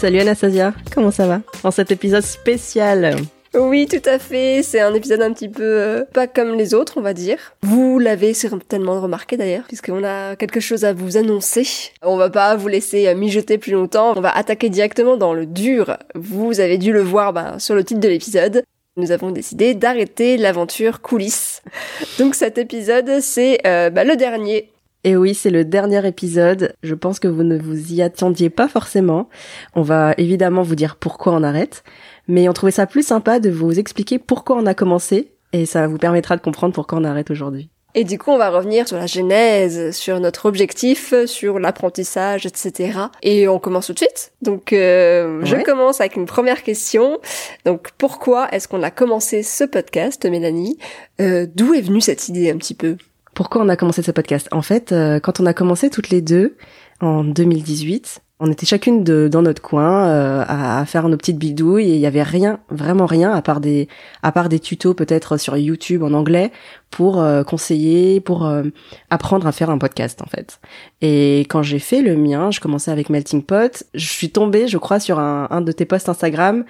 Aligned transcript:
Salut 0.00 0.20
Anastasia, 0.20 0.74
comment 0.94 1.10
ça 1.10 1.26
va 1.26 1.40
Dans 1.64 1.72
cet 1.72 1.90
épisode 1.90 2.22
spécial 2.22 3.16
oui, 3.54 3.88
tout 3.90 4.06
à 4.08 4.18
fait. 4.18 4.62
C'est 4.62 4.78
un 4.78 4.92
épisode 4.92 5.22
un 5.22 5.32
petit 5.32 5.48
peu 5.48 5.64
euh, 5.64 6.04
pas 6.12 6.26
comme 6.26 6.54
les 6.54 6.74
autres, 6.74 6.98
on 6.98 7.00
va 7.00 7.14
dire. 7.14 7.38
Vous 7.62 7.98
l'avez 7.98 8.34
certainement 8.34 9.00
remarqué 9.00 9.38
d'ailleurs, 9.38 9.64
puisqu'on 9.66 10.04
a 10.04 10.36
quelque 10.36 10.60
chose 10.60 10.84
à 10.84 10.92
vous 10.92 11.16
annoncer. 11.16 11.66
On 12.02 12.18
va 12.18 12.28
pas 12.28 12.54
vous 12.56 12.68
laisser 12.68 13.08
euh, 13.08 13.16
mijoter 13.16 13.56
plus 13.56 13.72
longtemps. 13.72 14.12
On 14.14 14.20
va 14.20 14.36
attaquer 14.36 14.68
directement 14.68 15.16
dans 15.16 15.32
le 15.32 15.46
dur. 15.46 15.96
Vous 16.14 16.60
avez 16.60 16.76
dû 16.76 16.92
le 16.92 17.00
voir 17.00 17.32
bah, 17.32 17.58
sur 17.58 17.74
le 17.74 17.82
titre 17.82 18.00
de 18.00 18.08
l'épisode. 18.08 18.62
Nous 18.98 19.12
avons 19.12 19.30
décidé 19.30 19.74
d'arrêter 19.74 20.36
l'aventure 20.36 21.00
coulisses. 21.00 21.62
Donc 22.18 22.34
cet 22.34 22.58
épisode, 22.58 23.20
c'est 23.20 23.66
euh, 23.66 23.88
bah, 23.88 24.04
le 24.04 24.14
dernier 24.14 24.70
et 25.08 25.16
oui, 25.16 25.32
c'est 25.32 25.48
le 25.48 25.64
dernier 25.64 26.06
épisode. 26.06 26.74
Je 26.82 26.94
pense 26.94 27.18
que 27.18 27.28
vous 27.28 27.42
ne 27.42 27.56
vous 27.56 27.94
y 27.94 28.02
attendiez 28.02 28.50
pas 28.50 28.68
forcément. 28.68 29.30
On 29.74 29.80
va 29.80 30.12
évidemment 30.18 30.60
vous 30.60 30.74
dire 30.74 30.96
pourquoi 30.96 31.32
on 31.32 31.42
arrête, 31.42 31.82
mais 32.26 32.46
on 32.46 32.52
trouvait 32.52 32.72
ça 32.72 32.86
plus 32.86 33.06
sympa 33.06 33.40
de 33.40 33.48
vous 33.48 33.78
expliquer 33.78 34.18
pourquoi 34.18 34.56
on 34.56 34.66
a 34.66 34.74
commencé, 34.74 35.32
et 35.54 35.64
ça 35.64 35.86
vous 35.86 35.96
permettra 35.96 36.36
de 36.36 36.42
comprendre 36.42 36.74
pourquoi 36.74 36.98
on 36.98 37.04
arrête 37.04 37.30
aujourd'hui. 37.30 37.70
Et 37.94 38.04
du 38.04 38.18
coup, 38.18 38.30
on 38.30 38.36
va 38.36 38.50
revenir 38.50 38.86
sur 38.86 38.98
la 38.98 39.06
genèse, 39.06 39.96
sur 39.96 40.20
notre 40.20 40.44
objectif, 40.44 41.14
sur 41.24 41.58
l'apprentissage, 41.58 42.44
etc. 42.44 42.98
Et 43.22 43.48
on 43.48 43.58
commence 43.58 43.86
tout 43.86 43.94
de 43.94 44.00
suite. 44.00 44.32
Donc, 44.42 44.74
euh, 44.74 45.40
je 45.42 45.56
commence 45.56 46.02
avec 46.02 46.16
une 46.16 46.26
première 46.26 46.62
question. 46.62 47.18
Donc, 47.64 47.88
pourquoi 47.96 48.50
est-ce 48.52 48.68
qu'on 48.68 48.82
a 48.82 48.90
commencé 48.90 49.42
ce 49.42 49.64
podcast, 49.64 50.26
Mélanie? 50.26 50.76
Euh, 51.22 51.46
D'où 51.52 51.72
est 51.72 51.80
venue 51.80 52.02
cette 52.02 52.28
idée 52.28 52.50
un 52.50 52.58
petit 52.58 52.74
peu? 52.74 52.98
Pourquoi 53.38 53.62
on 53.62 53.68
a 53.68 53.76
commencé 53.76 54.02
ce 54.02 54.10
podcast 54.10 54.48
En 54.50 54.62
fait, 54.62 54.90
euh, 54.90 55.20
quand 55.20 55.38
on 55.38 55.46
a 55.46 55.54
commencé 55.54 55.90
toutes 55.90 56.10
les 56.10 56.20
deux 56.20 56.56
en 57.00 57.22
2018, 57.22 58.20
on 58.40 58.52
était 58.52 58.66
chacune 58.66 59.02
de, 59.02 59.28
dans 59.28 59.42
notre 59.42 59.60
coin 59.60 60.06
euh, 60.06 60.44
à, 60.46 60.84
faire 60.86 61.08
nos 61.08 61.16
petites 61.16 61.38
bidouilles 61.38 61.90
et 61.90 61.94
il 61.94 62.00
y 62.00 62.06
avait 62.06 62.22
rien, 62.22 62.60
vraiment 62.70 63.06
rien 63.06 63.32
à 63.32 63.42
part 63.42 63.60
des 63.60 63.88
à 64.22 64.30
part 64.30 64.48
des 64.48 64.60
tutos 64.60 64.94
peut-être 64.94 65.38
sur 65.38 65.56
YouTube 65.56 66.04
en 66.04 66.12
anglais 66.12 66.52
pour 66.90 67.20
euh, 67.20 67.42
conseiller, 67.42 68.20
pour 68.20 68.46
euh, 68.46 68.62
apprendre 69.10 69.46
à 69.46 69.52
faire 69.52 69.70
un 69.70 69.78
podcast 69.78 70.22
en 70.22 70.26
fait. 70.26 70.60
Et 71.00 71.40
quand 71.48 71.62
j'ai 71.62 71.80
fait 71.80 72.00
le 72.00 72.16
mien, 72.16 72.50
je 72.52 72.60
commençais 72.60 72.92
avec 72.92 73.10
Melting 73.10 73.42
Pot, 73.42 73.84
je 73.94 74.06
suis 74.06 74.30
tombée, 74.30 74.68
je 74.68 74.78
crois, 74.78 75.00
sur 75.00 75.18
un, 75.18 75.48
un 75.50 75.60
de 75.60 75.72
tes 75.72 75.84
posts 75.84 76.08
Instagram 76.08 76.64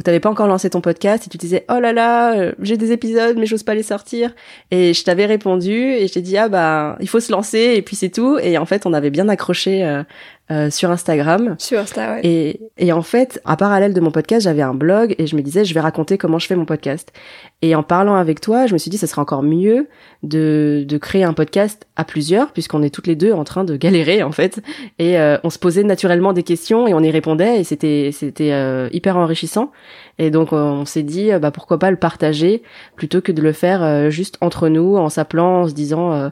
où 0.00 0.02
t'avais 0.02 0.18
pas 0.18 0.30
encore 0.30 0.46
lancé 0.46 0.70
ton 0.70 0.80
podcast 0.80 1.26
et 1.26 1.28
tu 1.28 1.36
disais 1.36 1.66
oh 1.68 1.78
là 1.78 1.92
là, 1.92 2.52
j'ai 2.62 2.78
des 2.78 2.90
épisodes 2.90 3.36
mais 3.38 3.44
j'ose 3.44 3.62
pas 3.62 3.74
les 3.74 3.82
sortir. 3.82 4.34
Et 4.70 4.94
je 4.94 5.04
t'avais 5.04 5.26
répondu 5.26 5.74
et 5.74 6.08
je 6.08 6.14
t'ai 6.14 6.22
dit 6.22 6.38
ah 6.38 6.48
bah 6.48 6.96
il 7.00 7.08
faut 7.08 7.20
se 7.20 7.30
lancer 7.30 7.74
et 7.76 7.82
puis 7.82 7.96
c'est 7.96 8.08
tout. 8.08 8.38
Et 8.38 8.56
en 8.56 8.64
fait 8.64 8.86
on 8.86 8.94
avait 8.94 9.10
bien 9.10 9.28
accroché 9.28 9.84
euh, 9.84 10.02
sur 10.70 10.90
Instagram. 10.90 11.54
Sur 11.58 11.78
Insta, 11.78 12.14
ouais. 12.14 12.20
Et, 12.24 12.60
et 12.76 12.92
en 12.92 13.02
fait, 13.02 13.40
à 13.44 13.56
parallèle 13.56 13.94
de 13.94 14.00
mon 14.00 14.10
podcast, 14.10 14.44
j'avais 14.44 14.62
un 14.62 14.74
blog 14.74 15.14
et 15.18 15.26
je 15.26 15.36
me 15.36 15.42
disais, 15.42 15.64
je 15.64 15.72
vais 15.74 15.80
raconter 15.80 16.18
comment 16.18 16.38
je 16.38 16.46
fais 16.46 16.56
mon 16.56 16.64
podcast. 16.64 17.12
Et 17.62 17.74
en 17.74 17.82
parlant 17.82 18.16
avec 18.16 18.40
toi, 18.40 18.66
je 18.66 18.72
me 18.72 18.78
suis 18.78 18.90
dit, 18.90 18.98
ça 18.98 19.06
serait 19.06 19.20
encore 19.20 19.42
mieux 19.42 19.88
de, 20.22 20.84
de 20.88 20.98
créer 20.98 21.24
un 21.24 21.34
podcast 21.34 21.86
à 21.96 22.04
plusieurs, 22.04 22.52
puisqu'on 22.52 22.82
est 22.82 22.90
toutes 22.90 23.06
les 23.06 23.16
deux 23.16 23.32
en 23.32 23.44
train 23.44 23.64
de 23.64 23.76
galérer, 23.76 24.22
en 24.22 24.32
fait. 24.32 24.60
Et 24.98 25.18
euh, 25.18 25.36
on 25.44 25.50
se 25.50 25.58
posait 25.58 25.84
naturellement 25.84 26.32
des 26.32 26.42
questions 26.42 26.88
et 26.88 26.94
on 26.94 27.00
y 27.00 27.10
répondait 27.10 27.60
et 27.60 27.64
c'était, 27.64 28.10
c'était 28.12 28.52
euh, 28.52 28.88
hyper 28.92 29.16
enrichissant. 29.16 29.72
Et 30.18 30.30
donc, 30.30 30.52
on 30.52 30.84
s'est 30.84 31.02
dit, 31.02 31.30
bah, 31.40 31.50
pourquoi 31.50 31.78
pas 31.78 31.90
le 31.90 31.96
partager 31.96 32.62
plutôt 32.96 33.20
que 33.20 33.32
de 33.32 33.40
le 33.40 33.52
faire 33.52 34.10
juste 34.10 34.36
entre 34.40 34.68
nous, 34.68 34.96
en 34.96 35.08
s'appelant, 35.08 35.62
en 35.62 35.68
se 35.68 35.72
disant, 35.72 36.30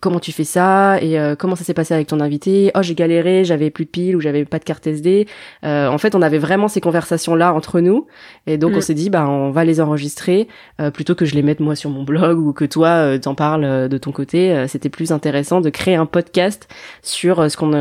comment 0.00 0.18
tu 0.18 0.32
fais 0.32 0.44
ça 0.44 1.00
et 1.00 1.18
euh, 1.18 1.36
comment 1.36 1.56
ça 1.56 1.64
s'est 1.64 1.74
passé 1.74 1.94
avec 1.94 2.08
ton 2.08 2.20
invité. 2.20 2.70
Oh 2.74 2.82
j'ai 2.82 2.94
galéré 2.94 3.44
j'avais 3.44 3.70
plus 3.70 3.84
de 3.84 3.90
piles 3.90 4.16
ou 4.16 4.20
j'avais 4.20 4.44
pas 4.44 4.58
de 4.58 4.64
carte 4.64 4.86
SD 4.86 5.26
euh, 5.64 5.88
en 5.88 5.98
fait 5.98 6.14
on 6.14 6.22
avait 6.22 6.38
vraiment 6.38 6.68
ces 6.68 6.80
conversations 6.80 7.34
là 7.34 7.52
entre 7.52 7.80
nous 7.80 8.06
et 8.46 8.58
donc 8.58 8.72
on 8.74 8.78
mm. 8.78 8.82
s'est 8.82 8.94
dit 8.94 9.10
bah 9.10 9.28
on 9.28 9.50
va 9.50 9.64
les 9.64 9.80
enregistrer 9.80 10.48
euh, 10.80 10.90
plutôt 10.90 11.14
que 11.14 11.24
je 11.24 11.34
les 11.34 11.42
mette 11.42 11.60
moi 11.60 11.76
sur 11.76 11.90
mon 11.90 12.02
blog 12.02 12.38
ou 12.38 12.52
que 12.52 12.64
toi 12.64 13.18
t'en 13.18 13.34
parles 13.34 13.88
de 13.88 13.98
ton 13.98 14.12
côté. 14.12 14.66
C'était 14.68 14.88
plus 14.88 15.12
intéressant 15.12 15.60
de 15.60 15.70
créer 15.70 15.94
un 15.94 16.06
podcast 16.06 16.68
sur 17.02 17.50
ce 17.50 17.56
qu'on 17.56 17.72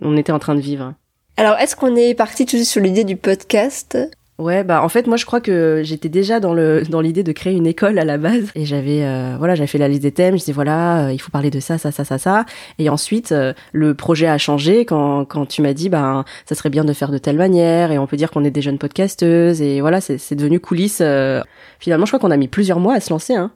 on 0.00 0.16
était 0.16 0.32
en 0.32 0.38
train 0.38 0.54
de 0.54 0.60
vivre. 0.60 0.94
Alors 1.36 1.56
est-ce 1.58 1.76
qu'on 1.76 1.96
est 1.96 2.14
parti 2.14 2.46
tout 2.46 2.62
sur 2.62 2.82
l'idée 2.82 3.04
du 3.04 3.16
podcast? 3.16 3.98
Ouais, 4.36 4.64
bah 4.64 4.82
en 4.82 4.88
fait 4.88 5.06
moi 5.06 5.16
je 5.16 5.24
crois 5.24 5.40
que 5.40 5.82
j'étais 5.84 6.08
déjà 6.08 6.40
dans 6.40 6.54
le 6.54 6.82
dans 6.82 7.00
l'idée 7.00 7.22
de 7.22 7.30
créer 7.30 7.52
une 7.52 7.68
école 7.68 8.00
à 8.00 8.04
la 8.04 8.18
base 8.18 8.50
et 8.56 8.64
j'avais 8.64 9.04
euh, 9.04 9.36
voilà 9.38 9.54
j'avais 9.54 9.68
fait 9.68 9.78
la 9.78 9.86
liste 9.86 10.02
des 10.02 10.10
thèmes, 10.10 10.34
je 10.34 10.40
disais 10.40 10.52
voilà 10.52 11.06
euh, 11.06 11.12
il 11.12 11.20
faut 11.20 11.30
parler 11.30 11.50
de 11.50 11.60
ça 11.60 11.78
ça 11.78 11.92
ça 11.92 12.04
ça 12.04 12.18
ça 12.18 12.44
et 12.80 12.88
ensuite 12.88 13.30
euh, 13.30 13.52
le 13.72 13.94
projet 13.94 14.26
a 14.26 14.36
changé 14.36 14.86
quand 14.86 15.24
quand 15.24 15.46
tu 15.46 15.62
m'as 15.62 15.72
dit 15.72 15.88
bah 15.88 16.24
ça 16.46 16.56
serait 16.56 16.70
bien 16.70 16.82
de 16.82 16.92
faire 16.92 17.12
de 17.12 17.18
telle 17.18 17.36
manière 17.36 17.92
et 17.92 17.98
on 17.98 18.08
peut 18.08 18.16
dire 18.16 18.32
qu'on 18.32 18.42
est 18.42 18.50
des 18.50 18.60
jeunes 18.60 18.78
podcasteuses 18.78 19.62
et 19.62 19.80
voilà 19.80 20.00
c'est 20.00 20.18
c'est 20.18 20.34
devenu 20.34 20.58
coulisses. 20.58 21.02
finalement 21.78 22.04
je 22.04 22.10
crois 22.10 22.18
qu'on 22.18 22.32
a 22.32 22.36
mis 22.36 22.48
plusieurs 22.48 22.80
mois 22.80 22.94
à 22.94 23.00
se 23.00 23.10
lancer 23.10 23.34
hein. 23.34 23.52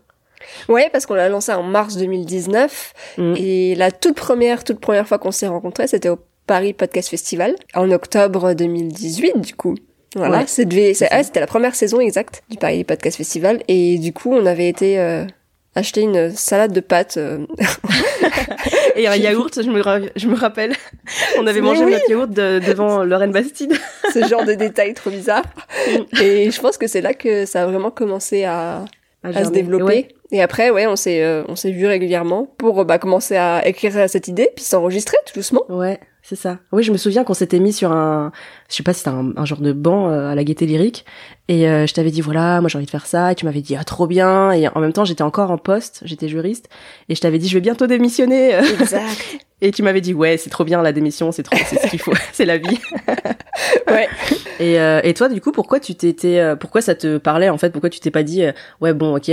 Ouais, 0.68 0.88
parce 0.92 1.04
qu'on 1.06 1.14
l'a 1.14 1.28
lancé 1.28 1.52
en 1.52 1.64
mars 1.64 1.96
2019 1.96 3.16
mm. 3.18 3.34
et 3.36 3.74
la 3.74 3.90
toute 3.90 4.14
première 4.14 4.62
toute 4.62 4.78
première 4.78 5.08
fois 5.08 5.18
qu'on 5.18 5.32
s'est 5.32 5.48
rencontrés 5.48 5.88
c'était 5.88 6.08
au 6.08 6.20
Paris 6.46 6.72
Podcast 6.72 7.08
Festival 7.08 7.56
en 7.74 7.90
octobre 7.90 8.54
2018 8.54 9.40
du 9.40 9.54
coup. 9.56 9.74
Voilà, 10.16 10.46
c'était 10.46 11.40
la 11.40 11.46
première 11.46 11.74
saison 11.74 12.00
exacte 12.00 12.42
du 12.48 12.56
Paris 12.56 12.84
Podcast 12.84 13.16
Festival 13.16 13.62
et 13.68 13.98
du 13.98 14.12
coup 14.12 14.32
on 14.32 14.46
avait 14.46 14.68
été 14.68 14.98
euh, 14.98 15.24
acheter 15.74 16.00
une 16.00 16.30
salade 16.30 16.72
de 16.72 16.80
pâtes 16.80 17.18
euh. 17.18 17.46
et 18.96 19.06
un 19.06 19.16
yaourt, 19.16 19.62
je 19.62 19.70
me, 19.70 20.10
je 20.16 20.28
me 20.28 20.34
rappelle. 20.34 20.72
On 21.38 21.46
avait 21.46 21.60
mangé 21.60 21.84
notre 21.84 22.08
yaourt 22.10 22.30
devant 22.30 23.04
Lorraine 23.04 23.32
Bastide. 23.32 23.74
Ce 24.12 24.26
genre 24.26 24.44
de 24.44 24.54
détails 24.54 24.94
trop 24.94 25.10
bizarres. 25.10 25.44
Mm. 25.86 26.22
et 26.22 26.50
je 26.50 26.60
pense 26.60 26.78
que 26.78 26.86
c'est 26.86 27.00
là 27.00 27.14
que 27.14 27.46
ça 27.46 27.62
a 27.62 27.66
vraiment 27.66 27.90
commencé 27.90 28.44
à, 28.44 28.84
à, 29.22 29.44
se 29.44 29.50
développer. 29.50 30.08
Et 30.30 30.42
après, 30.42 30.70
ouais, 30.70 30.86
on 30.86 30.96
s'est 30.96 31.22
euh, 31.22 31.42
on 31.48 31.56
s'est 31.56 31.70
vu 31.70 31.86
régulièrement 31.86 32.46
pour 32.58 32.84
bah, 32.84 32.98
commencer 32.98 33.36
à 33.36 33.66
écrire 33.66 34.08
cette 34.08 34.28
idée, 34.28 34.50
puis 34.54 34.64
s'enregistrer 34.64 35.16
tout 35.26 35.34
doucement. 35.34 35.64
Ouais, 35.68 36.00
c'est 36.22 36.36
ça. 36.36 36.58
Oui, 36.72 36.82
je 36.82 36.92
me 36.92 36.98
souviens 36.98 37.24
qu'on 37.24 37.34
s'était 37.34 37.60
mis 37.60 37.72
sur 37.72 37.92
un, 37.92 38.32
je 38.68 38.74
sais 38.74 38.82
pas 38.82 38.92
si 38.92 38.98
c'était 38.98 39.10
un, 39.10 39.32
un, 39.34 39.44
genre 39.46 39.60
de 39.60 39.72
banc 39.72 40.10
euh, 40.10 40.30
à 40.30 40.34
la 40.34 40.44
gaieté 40.44 40.66
lyrique, 40.66 41.06
et 41.48 41.66
euh, 41.66 41.86
je 41.86 41.94
t'avais 41.94 42.10
dit 42.10 42.20
voilà, 42.20 42.60
moi 42.60 42.68
j'ai 42.68 42.76
envie 42.76 42.84
de 42.84 42.90
faire 42.90 43.06
ça, 43.06 43.32
et 43.32 43.34
tu 43.34 43.46
m'avais 43.46 43.62
dit 43.62 43.74
ah 43.76 43.84
trop 43.84 44.06
bien, 44.06 44.52
et 44.52 44.68
en 44.68 44.80
même 44.80 44.92
temps 44.92 45.06
j'étais 45.06 45.22
encore 45.22 45.50
en 45.50 45.56
poste, 45.56 46.02
j'étais 46.04 46.28
juriste, 46.28 46.68
et 47.08 47.14
je 47.14 47.20
t'avais 47.20 47.38
dit 47.38 47.48
je 47.48 47.54
vais 47.54 47.62
bientôt 47.62 47.86
démissionner. 47.86 48.58
Exact. 48.78 49.38
et 49.62 49.72
tu 49.72 49.82
m'avais 49.82 50.02
dit 50.02 50.12
ouais 50.12 50.36
c'est 50.36 50.50
trop 50.50 50.64
bien 50.64 50.82
la 50.82 50.92
démission, 50.92 51.32
c'est 51.32 51.42
trop, 51.42 51.56
c'est 51.66 51.80
ce 51.80 51.86
qu'il 51.86 51.98
faut, 51.98 52.12
c'est 52.34 52.44
la 52.44 52.58
vie. 52.58 52.78
ouais. 53.88 54.08
Et, 54.60 54.78
euh, 54.78 55.00
et 55.02 55.14
toi 55.14 55.30
du 55.30 55.40
coup 55.40 55.50
pourquoi 55.52 55.80
tu 55.80 55.94
t'étais, 55.94 56.54
pourquoi 56.60 56.82
ça 56.82 56.94
te 56.94 57.16
parlait 57.16 57.48
en 57.48 57.56
fait, 57.56 57.70
pourquoi 57.70 57.88
tu 57.88 58.00
t'es 58.00 58.10
pas 58.10 58.22
dit 58.22 58.42
ouais 58.82 58.92
bon 58.92 59.16
ok, 59.16 59.30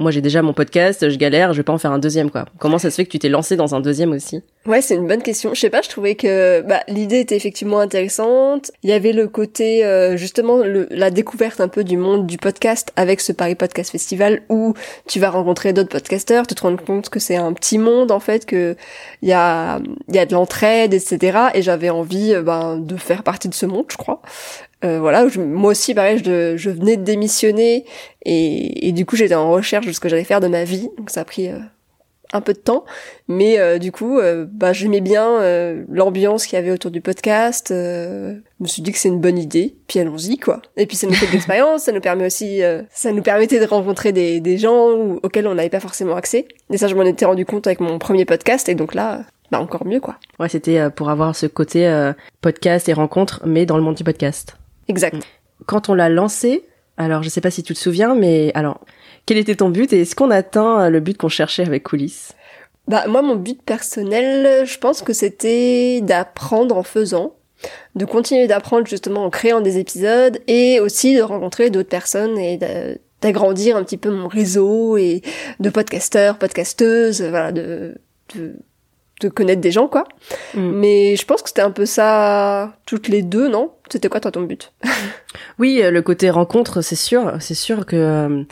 moi 0.00 0.10
j'ai 0.10 0.22
déjà 0.22 0.42
mon 0.42 0.54
podcast, 0.54 1.08
je 1.08 1.16
galère, 1.16 1.52
je 1.52 1.58
vais 1.58 1.62
pas 1.62 1.72
en 1.72 1.78
faire 1.78 1.92
un 1.92 2.00
deuxième 2.00 2.32
quoi? 2.32 2.46
Comment 2.58 2.78
ça 2.78 2.90
se 2.90 2.96
fait 2.96 3.04
que 3.04 3.10
tu 3.10 3.20
t'es 3.20 3.28
lancé 3.28 3.54
dans 3.54 3.76
un 3.76 3.80
deuxième 3.80 4.10
aussi? 4.10 4.42
Ouais 4.66 4.80
c'est 4.80 4.96
une 4.96 5.06
bonne 5.06 5.22
question. 5.22 5.54
Je 5.54 5.60
sais 5.60 5.70
pas, 5.70 5.82
je 5.82 5.88
trouvais 5.88 6.16
que 6.16 6.62
bah, 6.62 6.80
l'idée 6.88 7.20
était 7.20 7.36
effectivement 7.36 7.78
intéressante 7.78 8.39
il 8.82 8.90
y 8.90 8.92
avait 8.92 9.12
le 9.12 9.28
côté 9.28 9.84
euh, 9.84 10.16
justement 10.16 10.58
le, 10.58 10.86
la 10.90 11.10
découverte 11.10 11.60
un 11.60 11.68
peu 11.68 11.84
du 11.84 11.96
monde 11.96 12.26
du 12.26 12.38
podcast 12.38 12.92
avec 12.96 13.20
ce 13.20 13.32
Paris 13.32 13.54
Podcast 13.54 13.90
Festival 13.90 14.42
où 14.48 14.74
tu 15.06 15.20
vas 15.20 15.30
rencontrer 15.30 15.72
d'autres 15.72 15.88
podcasteurs, 15.88 16.46
te 16.46 16.60
rendre 16.60 16.82
compte 16.84 17.08
que 17.08 17.18
c'est 17.18 17.36
un 17.36 17.52
petit 17.52 17.78
monde 17.78 18.10
en 18.10 18.20
fait, 18.20 18.46
que 18.46 18.76
il 19.22 19.28
y 19.28 19.32
a 19.32 19.80
il 20.08 20.14
y 20.14 20.18
a 20.18 20.26
de 20.26 20.32
l'entraide, 20.32 20.94
etc. 20.94 21.38
Et 21.54 21.62
j'avais 21.62 21.90
envie 21.90 22.34
euh, 22.34 22.42
ben 22.42 22.78
de 22.78 22.96
faire 22.96 23.22
partie 23.22 23.48
de 23.48 23.54
ce 23.54 23.66
monde, 23.66 23.86
je 23.88 23.96
crois. 23.96 24.22
Euh, 24.84 24.98
voilà, 24.98 25.26
moi 25.36 25.72
aussi, 25.72 25.94
pareil, 25.94 26.22
je, 26.24 26.56
je, 26.56 26.70
venais 26.70 26.96
de 26.96 27.02
démissionner 27.02 27.84
et, 28.24 28.88
et 28.88 28.92
du 28.92 29.04
coup, 29.04 29.14
j'étais 29.14 29.34
en 29.34 29.50
recherche 29.50 29.86
de 29.86 29.92
ce 29.92 30.00
que 30.00 30.08
j'allais 30.08 30.24
faire 30.24 30.40
de 30.40 30.48
ma 30.48 30.64
vie. 30.64 30.88
Donc 30.96 31.10
ça 31.10 31.20
a 31.20 31.24
pris 31.24 31.50
un 32.32 32.40
peu 32.40 32.52
de 32.52 32.58
temps, 32.58 32.84
mais 33.28 33.58
euh, 33.58 33.78
du 33.78 33.92
coup, 33.92 34.18
euh, 34.18 34.46
bah, 34.50 34.72
j'aimais 34.72 35.00
bien 35.00 35.40
euh, 35.40 35.84
l'ambiance 35.88 36.46
qu'il 36.46 36.56
y 36.56 36.58
avait 36.58 36.70
autour 36.70 36.90
du 36.90 37.00
podcast. 37.00 37.66
je 37.70 38.40
me 38.60 38.66
suis 38.66 38.82
dit 38.82 38.92
que 38.92 38.98
c'est 38.98 39.08
une 39.08 39.20
bonne 39.20 39.38
idée, 39.38 39.76
puis 39.88 39.98
allons-y 39.98 40.38
quoi. 40.38 40.62
Et 40.76 40.86
puis 40.86 40.96
ça 40.96 41.06
nous 41.06 41.14
fait 41.14 41.26
de 41.26 41.32
l'expérience, 41.32 41.82
ça 41.84 41.92
nous 41.92 42.00
permet 42.00 42.26
aussi, 42.26 42.60
ça 42.90 43.12
nous 43.12 43.22
permettait 43.22 43.60
de 43.60 43.66
rencontrer 43.66 44.12
des, 44.12 44.40
des 44.40 44.58
gens 44.58 44.90
auxquels 45.22 45.46
on 45.46 45.54
n'avait 45.54 45.70
pas 45.70 45.80
forcément 45.80 46.16
accès. 46.16 46.46
Et 46.70 46.78
ça, 46.78 46.88
je 46.88 46.94
m'en 46.94 47.02
étais 47.02 47.24
rendu 47.24 47.44
compte 47.44 47.66
avec 47.66 47.80
mon 47.80 47.98
premier 47.98 48.24
podcast, 48.24 48.68
et 48.68 48.74
donc 48.74 48.94
là, 48.94 49.22
bah 49.50 49.60
encore 49.60 49.84
mieux 49.84 50.00
quoi. 50.00 50.16
Ouais, 50.38 50.48
c'était 50.48 50.90
pour 50.90 51.10
avoir 51.10 51.34
ce 51.34 51.46
côté 51.46 52.10
podcast 52.40 52.88
et 52.88 52.92
rencontre, 52.92 53.42
mais 53.44 53.66
dans 53.66 53.76
le 53.76 53.82
monde 53.82 53.96
du 53.96 54.04
podcast. 54.04 54.56
Exact. 54.88 55.16
Quand 55.66 55.88
on 55.88 55.94
l'a 55.94 56.08
lancé, 56.08 56.64
alors 56.96 57.22
je 57.22 57.28
sais 57.28 57.40
pas 57.40 57.50
si 57.50 57.62
tu 57.62 57.74
te 57.74 57.78
souviens, 57.78 58.14
mais 58.14 58.52
alors 58.54 58.80
quel 59.30 59.38
était 59.38 59.54
ton 59.54 59.68
but 59.68 59.92
et 59.92 60.00
est-ce 60.00 60.16
qu'on 60.16 60.32
atteint 60.32 60.90
le 60.90 60.98
but 60.98 61.16
qu'on 61.16 61.28
cherchait 61.28 61.64
avec 61.64 61.84
Coulisses? 61.84 62.32
Bah 62.88 63.04
moi 63.06 63.22
mon 63.22 63.36
but 63.36 63.62
personnel, 63.62 64.66
je 64.66 64.76
pense 64.76 65.02
que 65.02 65.12
c'était 65.12 66.00
d'apprendre 66.00 66.76
en 66.76 66.82
faisant, 66.82 67.36
de 67.94 68.04
continuer 68.06 68.48
d'apprendre 68.48 68.88
justement 68.88 69.24
en 69.24 69.30
créant 69.30 69.60
des 69.60 69.78
épisodes 69.78 70.40
et 70.48 70.80
aussi 70.80 71.14
de 71.14 71.22
rencontrer 71.22 71.70
d'autres 71.70 71.88
personnes 71.88 72.38
et 72.38 72.58
d'agrandir 73.22 73.76
un 73.76 73.84
petit 73.84 73.98
peu 73.98 74.10
mon 74.10 74.26
réseau 74.26 74.96
et 74.96 75.22
de 75.60 75.70
podcasteurs, 75.70 76.36
podcasteuses, 76.36 77.22
voilà, 77.22 77.52
de, 77.52 77.98
de 78.34 78.56
de 79.20 79.28
connaître 79.28 79.60
des 79.60 79.70
gens, 79.70 79.86
quoi. 79.86 80.04
Mm. 80.54 80.70
Mais 80.72 81.16
je 81.16 81.24
pense 81.24 81.42
que 81.42 81.50
c'était 81.50 81.62
un 81.62 81.70
peu 81.70 81.86
ça 81.86 82.74
toutes 82.86 83.08
les 83.08 83.22
deux, 83.22 83.48
non? 83.48 83.70
C'était 83.90 84.08
quoi 84.08 84.20
toi 84.20 84.30
ton 84.30 84.42
but? 84.42 84.72
Oui, 85.58 85.80
euh, 85.82 85.90
le 85.90 86.02
côté 86.02 86.30
rencontre, 86.30 86.80
c'est 86.80 86.96
sûr, 86.96 87.32
c'est 87.40 87.54
sûr 87.54 87.86
que 87.86 87.96
euh, 87.96 88.42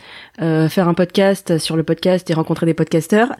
euh, 0.43 0.69
faire 0.69 0.88
un 0.88 0.94
podcast 0.94 1.58
sur 1.58 1.76
le 1.76 1.82
podcast 1.82 2.29
et 2.31 2.35
rencontrer 2.35 2.67
des 2.67 2.75
podcasteurs, 2.75 3.32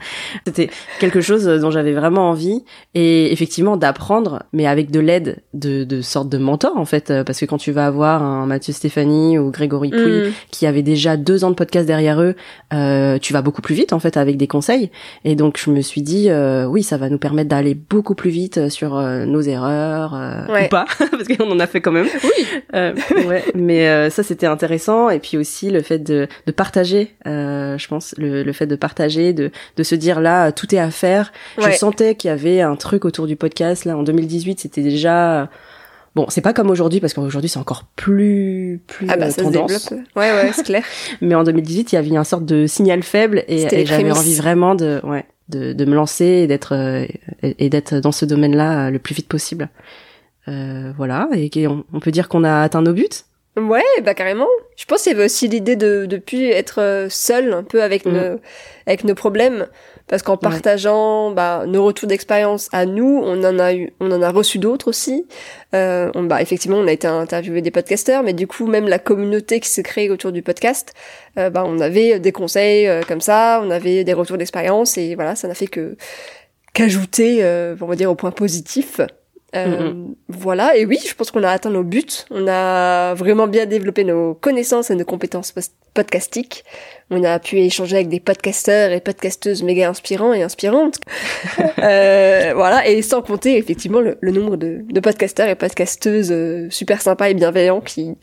c'était 0.47 0.71
quelque 1.00 1.21
chose 1.21 1.45
dont 1.45 1.71
j'avais 1.71 1.93
vraiment 1.93 2.31
envie. 2.31 2.65
Et 2.95 3.33
effectivement 3.33 3.77
d'apprendre, 3.77 4.43
mais 4.53 4.67
avec 4.67 4.91
de 4.91 5.00
l'aide 5.00 5.43
de, 5.55 5.85
de 5.85 6.00
sortes 6.03 6.29
de 6.29 6.39
mentors 6.39 6.77
en 6.77 6.85
fait, 6.85 7.11
euh, 7.11 7.25
parce 7.25 7.39
que 7.41 7.45
quand 7.47 7.59
tu 7.59 7.73
vas 7.73 7.87
avoir 7.87 8.23
un 8.23 8.47
Mathieu 8.47 8.73
Stéphanie 8.73 9.39
ou 9.39 9.50
Grégory 9.50 9.91
Pouy 9.91 9.99
Mm. 10.29 10.33
qui 10.50 10.67
avaient 10.67 10.83
déjà 10.83 11.17
deux 11.17 11.45
ans 11.45 11.50
de 11.50 11.55
podcast 11.55 11.87
derrière 11.87 12.21
eux, 12.23 12.35
euh, 12.73 13.19
tu 13.19 13.33
vas 13.33 13.43
beaucoup 13.43 13.62
plus 13.62 13.75
vite 13.75 13.93
en 13.93 13.99
fait 14.00 14.17
avec 14.17 14.37
des 14.37 14.47
conseils. 14.47 14.91
Et 15.25 15.35
donc 15.37 15.61
je 15.62 15.71
me 15.71 15.81
suis 15.81 16.03
dit 16.03 16.31
euh, 16.31 16.65
oui 16.65 16.83
ça 16.83 16.97
va 16.97 17.09
nous 17.09 17.19
permettre 17.19 17.50
d'aller 17.50 17.75
beaucoup 17.75 18.15
plus 18.15 18.31
vite 18.31 18.69
sur 18.69 19.00
nos 19.00 19.41
erreurs 19.43 20.15
euh, 20.15 20.47
Ouais. 20.53 20.67
ou 20.67 20.69
pas 20.69 20.87
parce 21.11 21.25
qu'on 21.29 21.50
en 21.50 21.61
a 21.61 21.67
fait 21.67 21.81
quand 21.88 21.93
même. 21.93 22.08
Oui. 22.23 22.46
Euh, 22.75 22.94
ouais, 23.26 23.44
mais 23.55 23.88
euh, 23.88 24.11
ça 24.11 24.23
c'était 24.23 24.46
intéressant 24.46 25.08
et 25.11 25.19
puis 25.19 25.37
aussi 25.38 25.70
le 25.70 25.81
fait 25.81 25.99
de, 25.99 26.29
de 26.46 26.52
partager, 26.52 27.14
euh, 27.26 27.79
je 27.79 27.88
pense 27.88 28.14
le, 28.19 28.43
le 28.43 28.52
fait 28.52 28.67
de 28.67 28.76
partager, 28.76 29.32
de, 29.32 29.50
de 29.76 29.82
se 29.82 29.94
dire 29.94 30.20
là 30.20 30.52
tout 30.52 30.75
est 30.75 30.79
à 30.79 30.90
faire. 30.90 31.32
Ouais. 31.56 31.73
Je 31.73 31.76
sentais 31.79 32.14
qu'il 32.14 32.29
y 32.29 32.32
avait 32.32 32.61
un 32.61 32.76
truc 32.76 33.05
autour 33.05 33.26
du 33.26 33.37
podcast 33.37 33.85
là 33.85 33.96
en 33.96 34.02
2018, 34.02 34.61
c'était 34.61 34.82
déjà 34.82 35.49
bon, 36.14 36.26
c'est 36.29 36.40
pas 36.40 36.52
comme 36.52 36.69
aujourd'hui 36.70 37.00
parce 37.00 37.14
qu'aujourd'hui 37.14 37.49
c'est 37.49 37.58
encore 37.58 37.85
plus 37.96 38.81
plus 38.87 39.06
Ah 39.08 39.17
bah 39.17 39.26
euh, 39.26 39.31
ça 39.31 39.37
se 39.38 39.43
tendance. 39.43 39.90
développe. 39.90 40.06
Ouais, 40.17 40.31
ouais, 40.32 40.50
c'est 40.52 40.64
clair. 40.64 40.82
Mais 41.20 41.35
en 41.35 41.44
2018, 41.44 41.93
il 41.93 41.94
y 41.94 41.99
avait 41.99 42.08
une 42.08 42.23
sorte 42.25 42.44
de 42.44 42.67
signal 42.67 43.02
faible 43.02 43.44
et, 43.49 43.62
et 43.75 43.87
j'avais 43.87 44.11
envie 44.12 44.35
vraiment 44.35 44.75
de 44.75 45.00
ouais 45.05 45.25
de, 45.49 45.73
de 45.73 45.85
me 45.87 45.94
lancer 45.94 46.26
et 46.26 46.46
d'être 46.46 46.75
euh, 46.75 47.06
et, 47.43 47.67
et 47.67 47.69
d'être 47.70 47.94
dans 47.94 48.12
ce 48.12 48.26
domaine-là 48.26 48.88
euh, 48.88 48.90
le 48.90 48.99
plus 48.99 49.14
vite 49.14 49.29
possible. 49.29 49.70
Euh, 50.49 50.93
voilà 50.97 51.29
et 51.35 51.50
on 51.67 52.00
peut 52.00 52.11
dire 52.11 52.29
qu'on 52.29 52.43
a 52.45 52.62
atteint 52.62 52.83
nos 52.83 52.93
buts. 52.93 53.09
Ouais, 53.56 53.83
bah 54.05 54.15
carrément. 54.15 54.47
Je 54.77 54.85
pense 54.85 55.03
qu'il 55.03 55.12
y 55.12 55.15
avait 55.15 55.25
aussi 55.25 55.49
l'idée 55.49 55.75
de 55.75 56.06
de 56.06 56.17
plus 56.17 56.47
être 56.47 56.81
euh, 56.81 57.09
seul 57.09 57.53
un 57.53 57.65
peu 57.65 57.83
avec 57.83 58.05
Mm. 58.06 58.12
nos 58.12 58.41
avec 58.87 59.05
nos 59.05 59.15
problèmes 59.15 59.67
parce 60.06 60.23
qu'en 60.23 60.37
partageant 60.37 61.33
bah, 61.33 61.65
nos 61.67 61.85
retours 61.85 62.09
d'expérience 62.09 62.69
à 62.73 62.87
nous, 62.87 63.21
on 63.23 63.43
en 63.45 63.59
a 63.59 63.75
eu 63.75 63.93
on 64.00 64.11
en 64.12 64.23
a 64.23 64.31
reçu 64.31 64.59
d'autres 64.59 64.89
aussi. 64.89 65.27
Euh, 65.75 66.11
on, 66.15 66.23
bah 66.23 66.41
effectivement, 66.41 66.79
on 66.79 66.87
a 66.87 66.93
été 66.93 67.06
interviewé 67.09 67.61
des 67.61 67.71
podcasteurs, 67.73 68.23
mais 68.23 68.33
du 68.33 68.47
coup 68.47 68.67
même 68.67 68.89
la 68.89 68.99
communauté 68.99 69.61
qui 69.61 69.69
s'est 69.69 69.83
créée 69.83 70.09
autour 70.09 70.31
du 70.31 70.43
podcast, 70.43 70.95
euh, 71.39 71.50
bah 71.50 71.65
on 71.67 71.81
avait 71.81 72.21
des 72.21 72.33
conseils 72.33 72.87
euh, 72.87 73.03
comme 73.03 73.21
ça, 73.21 73.61
on 73.65 73.71
avait 73.71 74.05
des 74.05 74.12
retours 74.12 74.39
d'expérience 74.39 74.97
et 74.99 75.15
voilà, 75.17 75.35
ça 75.35 75.49
n'a 75.49 75.55
fait 75.55 75.67
que 75.67 75.97
qu'ajouter 76.75 77.39
euh, 77.43 77.75
on 77.81 77.87
va 77.87 77.97
dire 77.97 78.11
au 78.11 78.15
point 78.15 78.31
positif. 78.31 79.00
Euh, 79.56 79.93
Voilà, 80.29 80.77
et 80.77 80.85
oui, 80.85 80.99
je 81.06 81.15
pense 81.15 81.31
qu'on 81.31 81.43
a 81.43 81.50
atteint 81.50 81.71
nos 81.71 81.83
buts. 81.85 82.05
On 82.31 82.47
a 82.49 83.15
vraiment 83.15 83.47
bien 83.47 83.67
développé 83.67 84.05
nos 84.05 84.35
connaissances 84.35 84.91
et 84.91 84.95
nos 84.95 85.05
compétences 85.06 85.55
podcastiques. 85.95 86.65
On 87.11 87.25
a 87.25 87.39
pu 87.39 87.59
échanger 87.59 87.97
avec 87.97 88.09
des 88.09 88.21
podcasteurs 88.21 88.93
et 88.93 89.00
podcasteuses 89.00 89.62
méga 89.62 89.89
inspirants 89.89 90.33
et 90.35 90.43
inspirantes. 90.43 90.99
Euh, 91.79 92.53
voilà, 92.56 92.89
et 92.89 93.03
sans 93.03 93.23
compter 93.23 93.56
effectivement 93.56 94.00
le, 94.00 94.19
le 94.21 94.33
nombre 94.33 94.56
de, 94.56 94.81
de 94.89 95.00
podcasteurs 95.00 95.49
et 95.49 95.55
podcasteuses 95.55 96.33
euh, 96.33 96.67
super 96.71 97.00
sympas 97.00 97.31
et 97.31 97.35
bienveillants 97.35 97.81
qui 97.81 98.15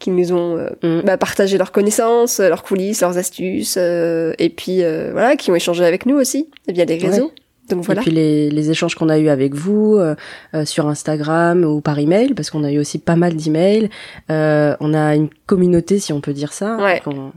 qui 0.00 0.10
nous 0.10 0.32
ont 0.32 0.56
euh, 0.56 0.70
Mm. 0.82 1.02
bah, 1.04 1.18
partagé 1.18 1.58
leurs 1.58 1.70
connaissances, 1.70 2.40
leurs 2.40 2.62
coulisses, 2.62 3.02
leurs 3.02 3.18
astuces, 3.18 3.76
euh, 3.78 4.32
et 4.38 4.48
puis 4.48 4.82
euh, 4.82 5.10
voilà, 5.12 5.36
qui 5.36 5.50
ont 5.50 5.54
échangé 5.54 5.84
avec 5.84 6.06
nous 6.06 6.16
aussi 6.16 6.48
via 6.66 6.86
des 6.86 6.96
réseaux. 6.96 7.30
Donc 7.70 7.84
voilà. 7.84 8.00
Et 8.00 8.04
puis 8.04 8.10
les, 8.12 8.50
les 8.50 8.70
échanges 8.70 8.94
qu'on 8.94 9.08
a 9.08 9.18
eu 9.18 9.28
avec 9.28 9.54
vous 9.54 9.96
euh, 9.96 10.14
euh, 10.54 10.64
sur 10.64 10.86
Instagram 10.86 11.64
ou 11.64 11.80
par 11.80 11.98
email, 11.98 12.34
parce 12.34 12.50
qu'on 12.50 12.62
a 12.64 12.70
eu 12.70 12.78
aussi 12.78 12.98
pas 12.98 13.16
mal 13.16 13.34
d'emails. 13.36 13.88
Euh, 14.30 14.76
on 14.80 14.92
a 14.94 15.14
une 15.14 15.28
communauté, 15.46 15.98
si 15.98 16.12
on 16.12 16.20
peut 16.20 16.32
dire 16.34 16.52
ça, 16.52 16.76
Ouais. 16.76 17.00
qu'on- 17.04 17.32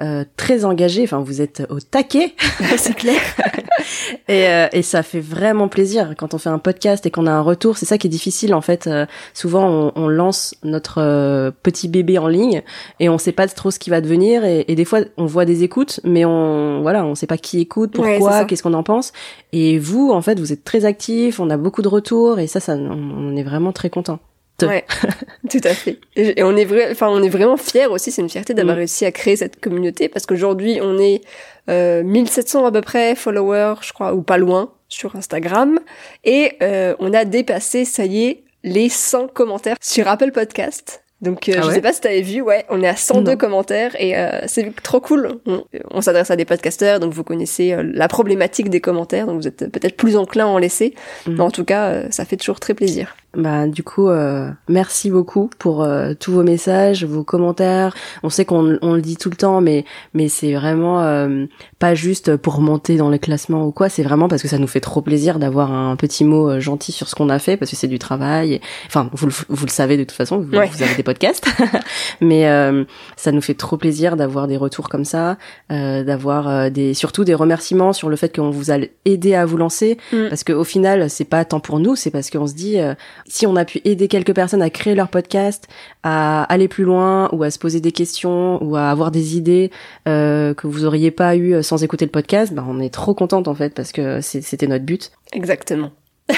euh, 0.00 0.24
très 0.36 0.64
engagée. 0.64 1.02
Enfin, 1.04 1.20
vous 1.20 1.40
êtes 1.42 1.64
au 1.70 1.80
taquet. 1.80 2.34
c'est 2.76 2.94
clair. 2.94 3.20
Et, 4.28 4.46
euh, 4.48 4.68
et 4.72 4.82
ça 4.82 5.02
fait 5.02 5.20
vraiment 5.20 5.66
plaisir 5.68 6.14
quand 6.16 6.34
on 6.34 6.38
fait 6.38 6.48
un 6.48 6.58
podcast 6.58 7.04
et 7.06 7.10
qu'on 7.10 7.26
a 7.26 7.32
un 7.32 7.40
retour. 7.40 7.76
C'est 7.78 7.86
ça 7.86 7.98
qui 7.98 8.06
est 8.06 8.10
difficile 8.10 8.54
en 8.54 8.60
fait. 8.60 8.86
Euh, 8.86 9.06
souvent, 9.34 9.68
on, 9.68 9.92
on 9.96 10.08
lance 10.08 10.54
notre 10.62 11.50
petit 11.62 11.88
bébé 11.88 12.18
en 12.18 12.28
ligne 12.28 12.62
et 13.00 13.08
on 13.08 13.18
sait 13.18 13.32
pas 13.32 13.48
trop 13.48 13.70
ce 13.70 13.78
qui 13.78 13.90
va 13.90 14.00
devenir. 14.00 14.44
Et, 14.44 14.64
et 14.68 14.74
des 14.76 14.84
fois, 14.84 15.00
on 15.16 15.26
voit 15.26 15.44
des 15.44 15.64
écoutes, 15.64 15.98
mais 16.04 16.24
on 16.24 16.80
voilà, 16.82 17.04
on 17.04 17.14
sait 17.14 17.26
pas 17.26 17.38
qui 17.38 17.60
écoute, 17.60 17.92
pourquoi, 17.92 18.44
qu'est-ce 18.44 18.62
qu'on 18.62 18.74
en 18.74 18.82
pense. 18.84 19.12
Et 19.52 19.71
vous, 19.78 20.10
en 20.10 20.22
fait, 20.22 20.38
vous 20.38 20.52
êtes 20.52 20.64
très 20.64 20.84
actifs. 20.84 21.40
On 21.40 21.50
a 21.50 21.56
beaucoup 21.56 21.82
de 21.82 21.88
retours 21.88 22.38
et 22.38 22.46
ça, 22.46 22.60
ça, 22.60 22.74
on, 22.74 23.36
est 23.36 23.42
vraiment 23.42 23.72
très 23.72 23.90
content. 23.90 24.18
Ouais, 24.62 24.84
tout 25.50 25.60
à 25.64 25.74
fait. 25.74 25.98
Et, 26.14 26.38
et 26.38 26.42
on 26.44 26.54
est 26.56 26.64
vrai, 26.64 26.88
enfin, 26.92 27.08
on 27.08 27.20
est 27.22 27.28
vraiment 27.28 27.56
fiers 27.56 27.86
aussi. 27.86 28.12
C'est 28.12 28.22
une 28.22 28.28
fierté 28.28 28.54
d'avoir 28.54 28.76
Mm. 28.76 28.78
réussi 28.78 29.04
à 29.04 29.10
créer 29.10 29.34
cette 29.34 29.60
communauté 29.60 30.08
parce 30.08 30.24
qu'aujourd'hui, 30.24 30.78
on 30.80 30.98
est 30.98 31.22
euh, 31.68 32.02
1700 32.02 32.64
à 32.66 32.72
peu 32.72 32.80
près 32.80 33.14
followers, 33.14 33.74
je 33.82 33.92
crois, 33.92 34.14
ou 34.14 34.22
pas 34.22 34.38
loin, 34.38 34.72
sur 34.88 35.16
Instagram, 35.16 35.78
et 36.24 36.52
euh, 36.62 36.94
on 36.98 37.12
a 37.14 37.24
dépassé, 37.24 37.84
ça 37.84 38.04
y 38.04 38.24
est, 38.24 38.44
les 38.62 38.88
100 38.88 39.28
commentaires 39.28 39.76
sur 39.80 40.06
Apple 40.06 40.32
Podcast. 40.32 41.01
Donc, 41.22 41.48
euh, 41.48 41.54
Ah 41.56 41.62
je 41.62 41.70
sais 41.70 41.80
pas 41.80 41.92
si 41.92 42.00
t'avais 42.00 42.20
vu, 42.20 42.40
ouais, 42.40 42.64
on 42.68 42.82
est 42.82 42.88
à 42.88 42.96
102 42.96 43.30
Non. 43.30 43.36
commentaires 43.36 43.94
et 43.98 44.18
euh, 44.18 44.40
c'est 44.46 44.74
trop 44.82 45.00
cool. 45.00 45.38
On, 45.46 45.62
on 45.92 46.00
s'adresse 46.00 46.32
à 46.32 46.36
des 46.36 46.44
podcasteurs, 46.44 46.98
donc 46.98 47.12
vous 47.12 47.22
connaissez 47.22 47.72
euh, 47.72 47.88
la 47.94 48.08
problématique 48.08 48.68
des 48.70 48.80
commentaires, 48.80 49.26
donc 49.26 49.40
vous 49.40 49.46
êtes 49.46 49.70
peut-être 49.70 49.96
plus 49.96 50.16
enclin 50.16 50.46
à 50.46 50.48
en 50.48 50.58
laisser. 50.58 50.94
Mm. 51.26 51.34
Mais 51.36 51.40
en 51.42 51.50
tout 51.52 51.64
cas, 51.64 51.90
euh, 51.90 52.06
ça 52.10 52.24
fait 52.24 52.36
toujours 52.36 52.58
très 52.58 52.74
plaisir. 52.74 53.14
Bah 53.34 53.66
du 53.66 53.82
coup, 53.82 54.08
euh, 54.08 54.50
merci 54.68 55.10
beaucoup 55.10 55.48
pour 55.58 55.82
euh, 55.82 56.12
tous 56.18 56.32
vos 56.32 56.42
messages, 56.42 57.04
vos 57.04 57.24
commentaires. 57.24 57.94
On 58.22 58.28
sait 58.28 58.44
qu'on 58.44 58.78
on 58.82 58.92
le 58.92 59.00
dit 59.00 59.16
tout 59.16 59.30
le 59.30 59.36
temps, 59.36 59.62
mais 59.62 59.86
mais 60.12 60.28
c'est 60.28 60.52
vraiment 60.52 61.00
euh, 61.00 61.46
pas 61.78 61.94
juste 61.94 62.36
pour 62.36 62.60
monter 62.60 62.96
dans 62.98 63.08
les 63.08 63.18
classements 63.18 63.66
ou 63.66 63.72
quoi. 63.72 63.88
C'est 63.88 64.02
vraiment 64.02 64.28
parce 64.28 64.42
que 64.42 64.48
ça 64.48 64.58
nous 64.58 64.66
fait 64.66 64.80
trop 64.80 65.00
plaisir 65.00 65.38
d'avoir 65.38 65.72
un 65.72 65.96
petit 65.96 66.24
mot 66.24 66.50
euh, 66.50 66.60
gentil 66.60 66.92
sur 66.92 67.08
ce 67.08 67.14
qu'on 67.14 67.30
a 67.30 67.38
fait 67.38 67.56
parce 67.56 67.70
que 67.70 67.76
c'est 67.76 67.88
du 67.88 67.98
travail. 67.98 68.54
Et- 68.54 68.60
enfin, 68.86 69.08
vous 69.14 69.26
le, 69.26 69.32
vous 69.48 69.64
le 69.64 69.70
savez 69.70 69.96
de 69.96 70.04
toute 70.04 70.12
façon, 70.16 70.38
vous, 70.40 70.52
Ouais. 70.58 70.68
vous 70.70 70.82
avez 70.82 70.94
des 70.94 71.02
podcasts, 71.02 71.46
mais 72.20 72.46
euh, 72.48 72.84
ça 73.16 73.32
nous 73.32 73.40
fait 73.40 73.54
trop 73.54 73.78
plaisir 73.78 74.16
d'avoir 74.16 74.46
des 74.46 74.58
retours 74.58 74.88
comme 74.90 75.06
ça, 75.06 75.38
euh, 75.70 76.04
d'avoir 76.04 76.70
des 76.70 76.92
surtout 76.92 77.24
des 77.24 77.34
remerciements 77.34 77.94
sur 77.94 78.10
le 78.10 78.16
fait 78.16 78.34
qu'on 78.36 78.50
vous 78.50 78.70
a 78.70 78.76
aidé 79.06 79.34
à 79.34 79.46
vous 79.46 79.56
lancer 79.56 79.96
Mm. 80.12 80.28
parce 80.28 80.44
qu'au 80.44 80.64
final 80.64 81.08
c'est 81.08 81.24
pas 81.24 81.44
tant 81.44 81.60
pour 81.60 81.78
nous, 81.78 81.96
c'est 81.96 82.10
parce 82.10 82.28
qu'on 82.28 82.46
se 82.46 82.54
dit 82.54 82.78
euh, 82.78 82.94
si 83.26 83.46
on 83.46 83.56
a 83.56 83.64
pu 83.64 83.80
aider 83.84 84.08
quelques 84.08 84.34
personnes 84.34 84.62
à 84.62 84.70
créer 84.70 84.94
leur 84.94 85.08
podcast, 85.08 85.68
à 86.02 86.44
aller 86.44 86.68
plus 86.68 86.84
loin 86.84 87.28
ou 87.32 87.42
à 87.42 87.50
se 87.50 87.58
poser 87.58 87.80
des 87.80 87.92
questions 87.92 88.62
ou 88.62 88.76
à 88.76 88.90
avoir 88.90 89.10
des 89.10 89.36
idées 89.36 89.70
euh, 90.08 90.54
que 90.54 90.66
vous 90.66 90.84
auriez 90.84 91.10
pas 91.10 91.36
eu 91.36 91.62
sans 91.62 91.82
écouter 91.84 92.04
le 92.04 92.10
podcast, 92.10 92.52
ben 92.52 92.64
on 92.68 92.80
est 92.80 92.92
trop 92.92 93.14
contente 93.14 93.48
en 93.48 93.54
fait 93.54 93.74
parce 93.74 93.92
que 93.92 94.20
c'était 94.20 94.66
notre 94.66 94.84
but. 94.84 95.12
Exactement. 95.32 95.90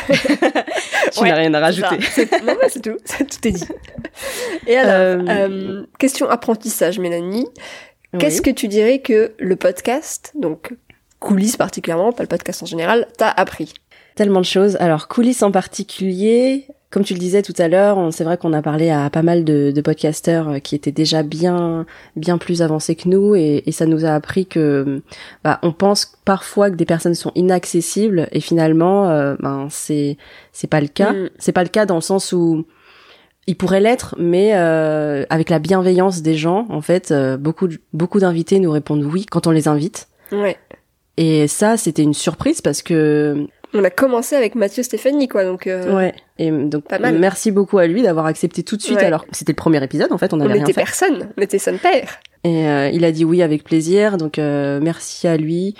Tu 1.12 1.20
Ouais, 1.20 1.28
n'as 1.28 1.36
rien 1.36 1.54
à 1.54 1.60
rajouter. 1.60 1.96
Non, 2.44 2.54
c'est 2.68 2.82
tout. 2.82 2.96
tout 3.18 3.48
est 3.48 3.52
dit. 3.52 3.64
Et 4.66 4.76
alors, 4.76 4.92
Euh, 4.94 5.22
euh, 5.28 5.86
question 5.98 6.28
apprentissage, 6.28 6.98
Mélanie. 6.98 7.46
Qu'est-ce 8.18 8.42
que 8.42 8.50
tu 8.50 8.68
dirais 8.68 9.00
que 9.00 9.32
le 9.38 9.56
podcast, 9.56 10.32
donc 10.34 10.72
coulisses 11.20 11.56
particulièrement, 11.56 12.12
pas 12.12 12.22
le 12.22 12.28
podcast 12.28 12.62
en 12.62 12.66
général, 12.66 13.06
t'a 13.18 13.28
appris? 13.28 13.74
Tellement 14.14 14.40
de 14.40 14.44
choses. 14.44 14.76
Alors, 14.80 15.08
coulisses 15.08 15.42
en 15.42 15.50
particulier, 15.50 16.66
comme 16.90 17.02
tu 17.02 17.14
le 17.14 17.18
disais 17.18 17.42
tout 17.42 17.54
à 17.58 17.66
l'heure, 17.66 18.12
c'est 18.12 18.22
vrai 18.22 18.36
qu'on 18.36 18.52
a 18.52 18.62
parlé 18.62 18.90
à 18.90 19.10
pas 19.10 19.22
mal 19.22 19.44
de, 19.44 19.72
de 19.74 19.80
podcasteurs 19.80 20.48
euh, 20.48 20.58
qui 20.60 20.76
étaient 20.76 20.92
déjà 20.92 21.24
bien, 21.24 21.84
bien 22.14 22.38
plus 22.38 22.62
avancés 22.62 22.94
que 22.94 23.08
nous, 23.08 23.34
et, 23.34 23.64
et 23.66 23.72
ça 23.72 23.86
nous 23.86 24.04
a 24.04 24.10
appris 24.10 24.46
que, 24.46 25.02
bah, 25.42 25.58
on 25.62 25.72
pense 25.72 26.16
parfois 26.24 26.70
que 26.70 26.76
des 26.76 26.84
personnes 26.84 27.14
sont 27.14 27.32
inaccessibles, 27.34 28.28
et 28.30 28.40
finalement, 28.40 29.10
euh, 29.10 29.34
ben, 29.40 29.66
c'est, 29.70 30.16
c'est 30.52 30.68
pas 30.68 30.80
le 30.80 30.86
cas. 30.88 31.12
Mm. 31.12 31.30
C'est 31.38 31.52
pas 31.52 31.64
le 31.64 31.68
cas 31.68 31.84
dans 31.84 31.96
le 31.96 32.00
sens 32.00 32.32
où 32.32 32.64
ils 33.46 33.56
pourraient 33.56 33.80
l'être, 33.80 34.14
mais 34.18 34.52
euh, 34.54 35.24
avec 35.30 35.50
la 35.50 35.58
bienveillance 35.58 36.22
des 36.22 36.34
gens, 36.34 36.66
en 36.70 36.80
fait, 36.80 37.10
euh, 37.10 37.36
beaucoup, 37.36 37.68
beaucoup 37.92 38.20
d'invités 38.20 38.58
nous 38.58 38.70
répondent 38.70 39.04
oui 39.04 39.26
quand 39.26 39.46
on 39.46 39.50
les 39.50 39.68
invite. 39.68 40.08
Ouais. 40.32 40.56
Et 41.16 41.46
ça, 41.46 41.76
c'était 41.76 42.02
une 42.02 42.14
surprise 42.14 42.60
parce 42.60 42.82
que 42.82 43.46
On 43.74 43.82
a 43.84 43.90
commencé 43.90 44.36
avec 44.36 44.54
Mathieu 44.54 44.82
Stéphanie, 44.82 45.26
quoi, 45.28 45.44
donc 45.44 45.66
euh, 45.66 45.94
Ouais. 45.96 46.14
Et 46.38 46.50
donc 46.50 46.84
Pas 46.88 46.98
mal. 46.98 47.18
merci 47.18 47.50
beaucoup 47.50 47.78
à 47.78 47.86
lui 47.86 48.02
d'avoir 48.02 48.26
accepté 48.26 48.62
tout 48.62 48.76
de 48.76 48.82
suite. 48.82 48.98
Ouais. 48.98 49.04
Alors 49.04 49.24
c'était 49.32 49.52
le 49.52 49.56
premier 49.56 49.82
épisode 49.82 50.12
en 50.12 50.18
fait, 50.18 50.32
on 50.32 50.36
on 50.36 50.38
n'avait 50.40 50.54
rien 50.54 50.62
était 50.62 50.72
fait. 50.72 50.80
personne, 50.80 51.28
on 51.36 51.42
était 51.42 51.58
son 51.58 51.76
père. 51.78 52.18
Et 52.44 52.68
euh, 52.68 52.88
il 52.92 53.04
a 53.04 53.12
dit 53.12 53.24
oui 53.24 53.42
avec 53.42 53.64
plaisir. 53.64 54.16
Donc 54.16 54.38
euh, 54.38 54.78
merci 54.82 55.26
à 55.26 55.36
lui 55.36 55.74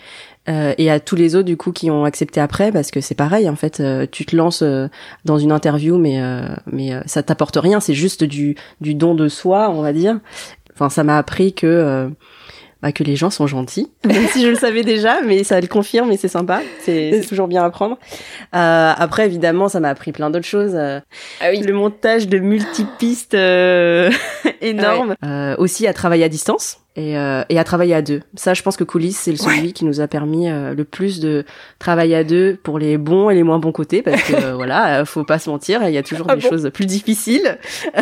euh, 0.48 0.74
et 0.78 0.90
à 0.90 0.98
tous 1.00 1.16
les 1.16 1.36
autres 1.36 1.46
du 1.46 1.56
coup 1.56 1.72
qui 1.72 1.90
ont 1.90 2.04
accepté 2.04 2.40
après 2.40 2.70
parce 2.72 2.90
que 2.90 3.00
c'est 3.00 3.14
pareil 3.14 3.48
en 3.48 3.56
fait. 3.56 3.80
euh, 3.80 4.06
tu 4.10 4.24
te 4.26 4.34
lances 4.36 4.62
euh, 4.62 4.88
dans 5.24 5.38
une 5.38 5.52
interview 5.52 5.96
mais 5.98 6.20
euh, 6.20 6.46
mais 6.70 6.92
euh, 6.94 7.00
ça 7.06 7.22
t'apporte 7.22 7.56
rien. 7.56 7.80
C'est 7.80 7.94
juste 7.94 8.24
du 8.24 8.56
du 8.80 8.94
don 8.94 9.14
de 9.14 9.28
soi 9.28 9.70
on 9.70 9.82
va 9.82 9.92
dire. 9.92 10.18
Enfin 10.74 10.88
ça 10.88 11.04
m'a 11.04 11.18
appris 11.18 11.52
que 11.54 11.66
euh, 11.66 12.08
bah, 12.84 12.92
que 12.92 13.02
les 13.02 13.16
gens 13.16 13.30
sont 13.30 13.46
gentils, 13.46 13.90
même 14.04 14.26
si 14.26 14.42
je 14.42 14.48
le 14.48 14.56
savais 14.56 14.82
déjà, 14.82 15.22
mais 15.22 15.42
ça 15.42 15.58
le 15.58 15.66
confirme 15.68 16.12
et 16.12 16.18
c'est 16.18 16.28
sympa. 16.28 16.60
C'est 16.80 17.22
toujours 17.28 17.48
bien 17.48 17.62
à 17.62 17.64
apprendre. 17.64 17.98
Euh, 18.54 18.92
après, 18.94 19.24
évidemment, 19.24 19.70
ça 19.70 19.80
m'a 19.80 19.88
appris 19.88 20.12
plein 20.12 20.28
d'autres 20.28 20.44
choses. 20.44 20.74
Euh, 20.74 21.00
ah 21.40 21.46
oui. 21.50 21.62
Le 21.62 21.72
montage 21.72 22.28
de 22.28 22.38
multipistes 22.38 23.32
euh, 23.32 24.10
énormes. 24.60 25.14
Euh, 25.24 25.54
aussi 25.56 25.86
à 25.86 25.94
travailler 25.94 26.24
à 26.24 26.28
distance 26.28 26.83
et, 26.96 27.18
euh, 27.18 27.42
et 27.48 27.58
à 27.58 27.64
travailler 27.64 27.94
à 27.94 28.02
deux. 28.02 28.20
Ça, 28.36 28.54
je 28.54 28.62
pense 28.62 28.76
que 28.76 28.84
Coulisses, 28.84 29.18
c'est 29.18 29.34
celui 29.36 29.72
qui 29.72 29.84
nous 29.84 30.00
a 30.00 30.06
permis 30.08 30.48
euh, 30.48 30.74
le 30.74 30.84
plus 30.84 31.18
de 31.20 31.44
travailler 31.78 32.14
à 32.16 32.24
deux 32.24 32.56
pour 32.62 32.78
les 32.78 32.98
bons 32.98 33.30
et 33.30 33.34
les 33.34 33.42
moins 33.42 33.58
bons 33.58 33.72
côtés, 33.72 34.02
parce 34.02 34.22
que 34.22 34.34
euh, 34.34 34.54
voilà, 34.56 35.00
euh, 35.00 35.04
faut 35.04 35.24
pas 35.24 35.38
se 35.38 35.50
mentir, 35.50 35.82
il 35.88 35.92
y 35.94 35.98
a 35.98 36.02
toujours 36.04 36.26
Ah 36.28 36.36
des 36.36 36.42
bon 36.42 36.48
choses 36.48 36.70
plus 36.72 36.86
difficiles. 36.86 37.58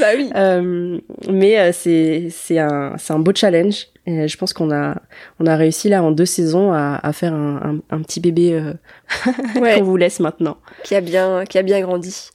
Bah 0.00 0.06
oui. 0.16 0.30
Euh, 0.34 0.98
mais 1.28 1.58
euh, 1.58 1.70
c'est 1.74 2.28
c'est 2.30 2.58
un 2.58 2.94
c'est 2.96 3.12
un 3.12 3.18
beau 3.18 3.32
challenge. 3.34 3.88
Et 4.06 4.28
je 4.28 4.38
pense 4.38 4.54
qu'on 4.54 4.70
a 4.72 4.96
on 5.40 5.46
a 5.46 5.56
réussi 5.56 5.90
là 5.90 6.02
en 6.02 6.10
deux 6.10 6.24
saisons 6.24 6.72
à, 6.72 6.98
à 7.02 7.12
faire 7.12 7.34
un, 7.34 7.56
un, 7.90 7.96
un 7.96 8.00
petit 8.00 8.18
bébé 8.18 8.54
euh, 8.54 8.72
Ouais. 9.60 9.74
qu'on 9.78 9.84
vous 9.84 9.98
laisse 9.98 10.18
maintenant. 10.20 10.56
Qui 10.84 10.94
a 10.94 11.02
bien, 11.02 11.44
qui 11.44 11.58
a 11.58 11.62
bien 11.62 11.80
grandi. 11.82 12.30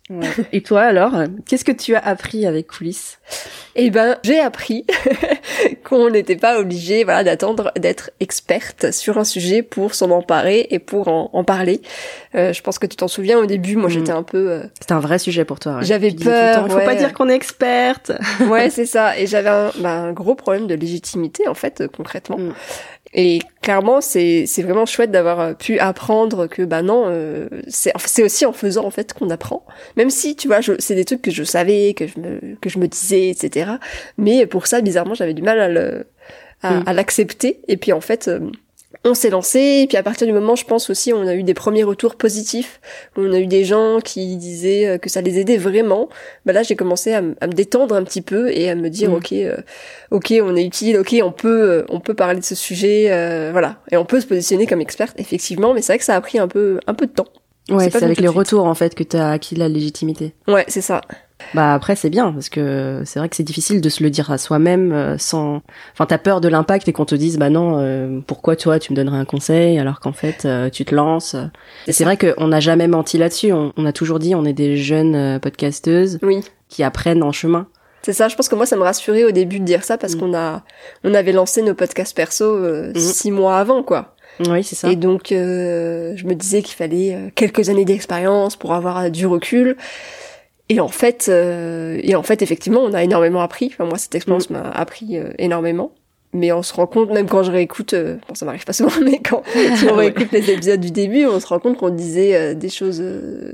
Et 0.54 0.62
toi 0.62 0.82
alors, 0.82 1.14
qu'est-ce 1.48 1.66
que 1.66 1.72
tu 1.72 1.96
as 1.96 2.00
appris 2.00 2.46
avec 2.46 2.68
Coulisses 2.68 3.18
Eh 3.76 3.90
ben, 3.90 4.18
j'ai 4.24 4.40
appris 4.40 4.86
qu'on 5.84 6.12
n'était 6.12 6.36
pas 6.36 6.60
obligé, 6.60 7.04
voilà, 7.04 7.24
d'attendre 7.24 7.72
d'être 7.76 8.12
experte 8.20 8.92
sur 8.92 9.18
un 9.18 9.24
sujet 9.24 9.64
pour 9.64 9.96
s'en 9.96 10.12
emparer 10.12 10.68
et 10.70 10.78
pour 10.78 11.08
en, 11.08 11.32
en 11.34 11.44
parler. 11.44 11.82
Euh, 12.36 12.54
je 12.54 12.62
pense 12.62 12.78
que 12.78 12.86
tu 12.86 12.96
t'en 12.98 13.08
souviens 13.08 13.40
au 13.40 13.48
début, 13.48 13.76
moi 13.78 13.88
Mm. 13.88 13.94
j'étais 13.94 14.12
un 14.12 14.22
peu, 14.24 14.52
euh, 14.52 14.64
C'était 14.80 14.94
un 14.94 15.00
vrai 15.00 15.18
sujet 15.18 15.44
pour 15.44 15.60
toi. 15.60 15.78
ouais. 15.78 15.86
J'avais 15.86 16.12
peur, 16.12 16.56
temps, 16.58 16.66
Il 16.68 16.72
faut 16.72 16.78
ouais. 16.78 16.86
pas 16.86 16.96
dire 16.96 17.12
qu'on 17.14 17.28
est 17.30 17.36
experte. 17.36 18.12
ouais, 18.48 18.70
c'est 18.72 18.86
ça, 18.86 19.18
et 19.18 19.26
j'avais 19.26 19.50
un, 19.50 19.72
bah, 19.80 19.90
un 20.02 20.14
gros 20.14 20.36
problème 20.36 20.68
de 20.68 20.76
légitimité 20.76 21.48
en 21.48 21.56
fait, 21.56 21.82
euh, 21.82 21.88
concrètement. 21.88 22.38
Mm. 22.38 22.54
Et 23.18 23.40
clairement, 23.62 24.02
c'est 24.02 24.46
c'est 24.46 24.62
vraiment 24.62 24.86
chouette 24.86 25.10
d'avoir 25.10 25.40
euh, 25.40 25.54
pu 25.54 25.80
apprendre 25.80 26.48
que 26.48 26.64
bah 26.64 26.82
non, 26.82 27.06
euh, 27.08 27.48
c'est 27.70 27.94
c'est 28.06 28.24
aussi 28.24 28.46
en 28.46 28.52
faisant 28.52 28.84
en 28.86 28.92
fait 28.92 29.14
qu'on 29.14 29.30
apprend. 29.30 29.66
Même 29.96 30.10
si 30.10 30.36
tu 30.36 30.48
vois, 30.48 30.60
je- 30.60 30.74
c'est 30.80 30.96
des 30.96 31.06
trucs 31.06 31.22
que 31.22 31.32
je 31.32 31.44
savais, 31.46 31.94
que 31.96 32.08
je 32.08 32.20
me 32.20 32.56
que 32.62 32.70
je 32.70 32.78
me 32.78 32.88
disais, 32.88 33.30
etc. 33.30 33.72
Mais 34.18 34.46
pour 34.46 34.68
ça, 34.68 34.82
bizarrement, 34.82 35.14
j'avais 35.14 35.34
du 35.34 35.42
mal 35.42 35.60
à 35.62 35.70
le 35.70 36.08
à, 36.62 36.72
Mm. 36.80 36.84
à 36.88 36.94
l'accepter. 36.94 37.62
Et 37.70 37.78
puis 37.78 37.94
en 37.94 38.02
fait. 38.02 38.28
euh, 38.28 38.40
on 39.06 39.14
s'est 39.14 39.30
lancé, 39.30 39.60
et 39.84 39.88
puis 39.88 39.96
à 39.98 40.04
partir 40.04 40.28
du 40.28 40.34
moment, 40.34 40.56
je 40.56 40.66
pense 40.66 40.90
aussi, 40.90 41.14
on 41.14 41.26
a 41.28 41.36
eu 41.36 41.44
des 41.44 41.54
premiers 41.54 41.84
retours 41.84 42.16
positifs. 42.16 42.82
On 43.16 43.32
a 43.32 43.40
eu 43.40 43.48
des 43.48 43.64
gens 43.64 44.00
qui 44.04 44.36
disaient 44.36 44.88
euh, 44.88 44.98
que 44.98 45.10
ça 45.10 45.22
les 45.22 45.40
aidait 45.40 45.58
vraiment. 45.58 46.10
Bah 46.46 46.52
là, 46.54 46.64
j'ai 46.64 46.76
commencé 46.76 47.14
à, 47.14 47.22
me 47.22 47.36
détendre 47.54 47.96
un 47.96 48.04
petit 48.04 48.22
peu 48.22 48.50
et 48.52 48.70
à 48.70 48.76
me 48.76 48.90
dire, 48.90 49.12
Mm. 49.12 49.14
ok, 49.14 49.32
euh, 49.34 49.58
ok, 50.12 50.34
on 50.42 50.56
est 50.56 50.66
utile, 50.66 50.98
ok, 50.98 51.16
on 51.24 51.32
peut, 51.32 51.62
euh, 51.62 51.86
on 51.90 52.00
peut 52.00 52.16
parler 52.16 52.40
de 52.40 52.46
ce 52.46 52.56
sujet, 52.56 53.08
euh, 53.12 53.50
voilà, 53.52 53.78
et 53.92 53.98
on 53.98 54.06
peut 54.06 54.20
se 54.20 54.26
positionner 54.28 54.66
comme 54.66 54.82
experte, 54.82 55.14
effectivement. 55.20 55.74
Mais 55.74 55.82
c'est 55.82 55.94
vrai 55.94 56.00
que 56.00 56.06
ça 56.06 56.16
a 56.16 56.22
pris 56.22 56.40
un 56.40 56.48
peu, 56.48 56.80
un 56.88 56.94
peu 56.96 57.06
de 57.06 57.12
temps. 57.12 57.28
Ouais, 57.70 57.90
C'est 57.90 58.04
avec 58.04 58.20
les 58.20 58.28
suite. 58.28 58.38
retours 58.38 58.66
en 58.66 58.76
fait 58.76 58.94
que 58.94 59.04
tu 59.04 59.18
as 59.18 59.32
acquis 59.32 59.56
la 59.56 59.68
légitimité. 59.70 60.34
Ouais, 60.48 60.66
c'est 60.68 60.82
ça. 60.82 61.02
Bah 61.54 61.74
après 61.74 61.96
c'est 61.98 62.10
bien 62.10 62.32
parce 62.32 62.48
que 62.48 63.02
c'est 63.06 63.20
vrai 63.20 63.28
que 63.28 63.36
c'est 63.36 63.44
difficile 63.44 63.82
de 63.82 63.90
se 63.90 64.02
le 64.04 64.10
dire 64.10 64.32
à 64.32 64.38
soi-même 64.38 64.94
euh, 64.94 65.18
sans 65.18 65.62
enfin 65.94 66.06
t'as 66.06 66.18
peur 66.18 66.40
de 66.40 66.48
l'impact 66.48 66.88
et 66.88 66.94
qu'on 66.94 67.04
te 67.06 67.14
dise 67.16 67.38
bah 67.38 67.50
non 67.50 67.78
euh, 67.80 68.20
pourquoi 68.26 68.56
toi 68.56 68.80
tu 68.80 68.94
me 68.94 68.96
donnerais 68.96 69.18
un 69.18 69.26
conseil 69.26 69.78
alors 69.78 70.00
qu'en 70.00 70.14
fait 70.14 70.46
euh, 70.46 70.70
tu 70.70 70.86
te 70.86 70.96
lances 70.96 71.36
et 71.88 71.92
c'est 71.92 72.06
vrai 72.06 72.16
qu'on 72.18 72.48
n'a 72.48 72.62
jamais 72.62 72.88
menti 72.88 73.18
là-dessus 73.18 73.52
on, 73.52 73.74
on 73.76 73.86
a 73.86 73.92
toujours 73.92 74.20
dit 74.20 74.34
on 74.34 74.46
est 74.46 74.54
des 74.54 74.78
jeunes 74.78 75.14
euh, 75.16 75.40
podcasteuses 75.40 76.20
Oui. 76.24 76.40
qui 76.70 76.84
apprennent 76.84 77.22
en 77.22 77.34
chemin 77.34 77.68
C'est 78.02 78.14
ça, 78.14 78.30
je 78.30 78.36
pense 78.38 78.48
que 78.48 78.56
moi 78.56 78.66
ça 78.66 78.78
me 78.78 78.84
rassurait 78.84 79.26
au 79.26 79.32
début 79.32 79.60
de 79.60 79.66
dire 79.66 79.84
ça 79.84 79.98
parce 79.98 80.16
Mm. 80.16 80.20
qu'on 80.20 80.34
a 80.34 80.64
on 81.04 81.14
avait 81.14 81.34
lancé 81.34 81.62
nos 81.62 81.74
podcasts 81.74 82.16
perso 82.16 82.46
euh, 82.46 82.94
Mm. 82.96 83.00
six 83.00 83.32
mois 83.32 83.58
avant 83.58 83.84
quoi. 83.84 84.16
oui 84.40 84.64
c'est 84.64 84.76
ça 84.76 84.90
Et 84.90 84.96
donc 84.96 85.34
euh, 85.34 86.14
je 86.16 86.26
me 86.28 86.34
disais 86.34 86.62
qu'il 86.62 86.76
fallait 86.76 87.14
euh, 87.14 87.30
quelques 87.36 87.68
années 87.70 87.84
d'expérience 87.86 88.56
pour 88.56 88.74
avoir 88.74 89.12
du 89.12 89.28
recul. 89.28 89.76
Et 90.70 90.80
en 90.80 90.88
fait 90.88 91.28
euh, 91.30 92.00
et 92.02 92.16
en 92.16 92.24
fait 92.24 92.42
effectivement 92.42 92.82
on 92.82 92.94
a 92.94 93.04
énormément 93.04 93.42
appris. 93.42 93.68
Enfin, 93.72 93.86
moi 93.86 93.98
cette 93.98 94.16
expérience 94.16 94.50
m'a 94.50 94.70
appris 94.70 95.18
euh, 95.18 95.32
énormément. 95.38 95.92
Mais 96.36 96.52
on 96.52 96.64
se 96.64 96.74
rend 96.74 96.86
compte, 96.86 97.12
même 97.12 97.28
quand 97.30 97.44
je 97.44 97.52
réécoute, 97.52 97.94
euh, 97.94 98.18
bon 98.28 98.36
ça 98.36 98.46
m'arrive 98.46 98.66
pas 98.66 98.74
souvent, 98.74 98.92
mais 99.02 99.22
quand 99.24 99.42
si 99.78 99.88
on 99.88 99.96
réécoute 99.96 100.34
les 100.34 100.52
épisodes 100.52 100.82
du 100.82 100.92
début, 100.92 101.26
on 101.26 101.40
se 101.40 101.48
rend 101.48 101.60
compte 101.60 101.78
qu'on 101.78 101.90
disait 101.90 102.36
euh, 102.36 102.54
des 102.54 102.68
choses 102.68 103.02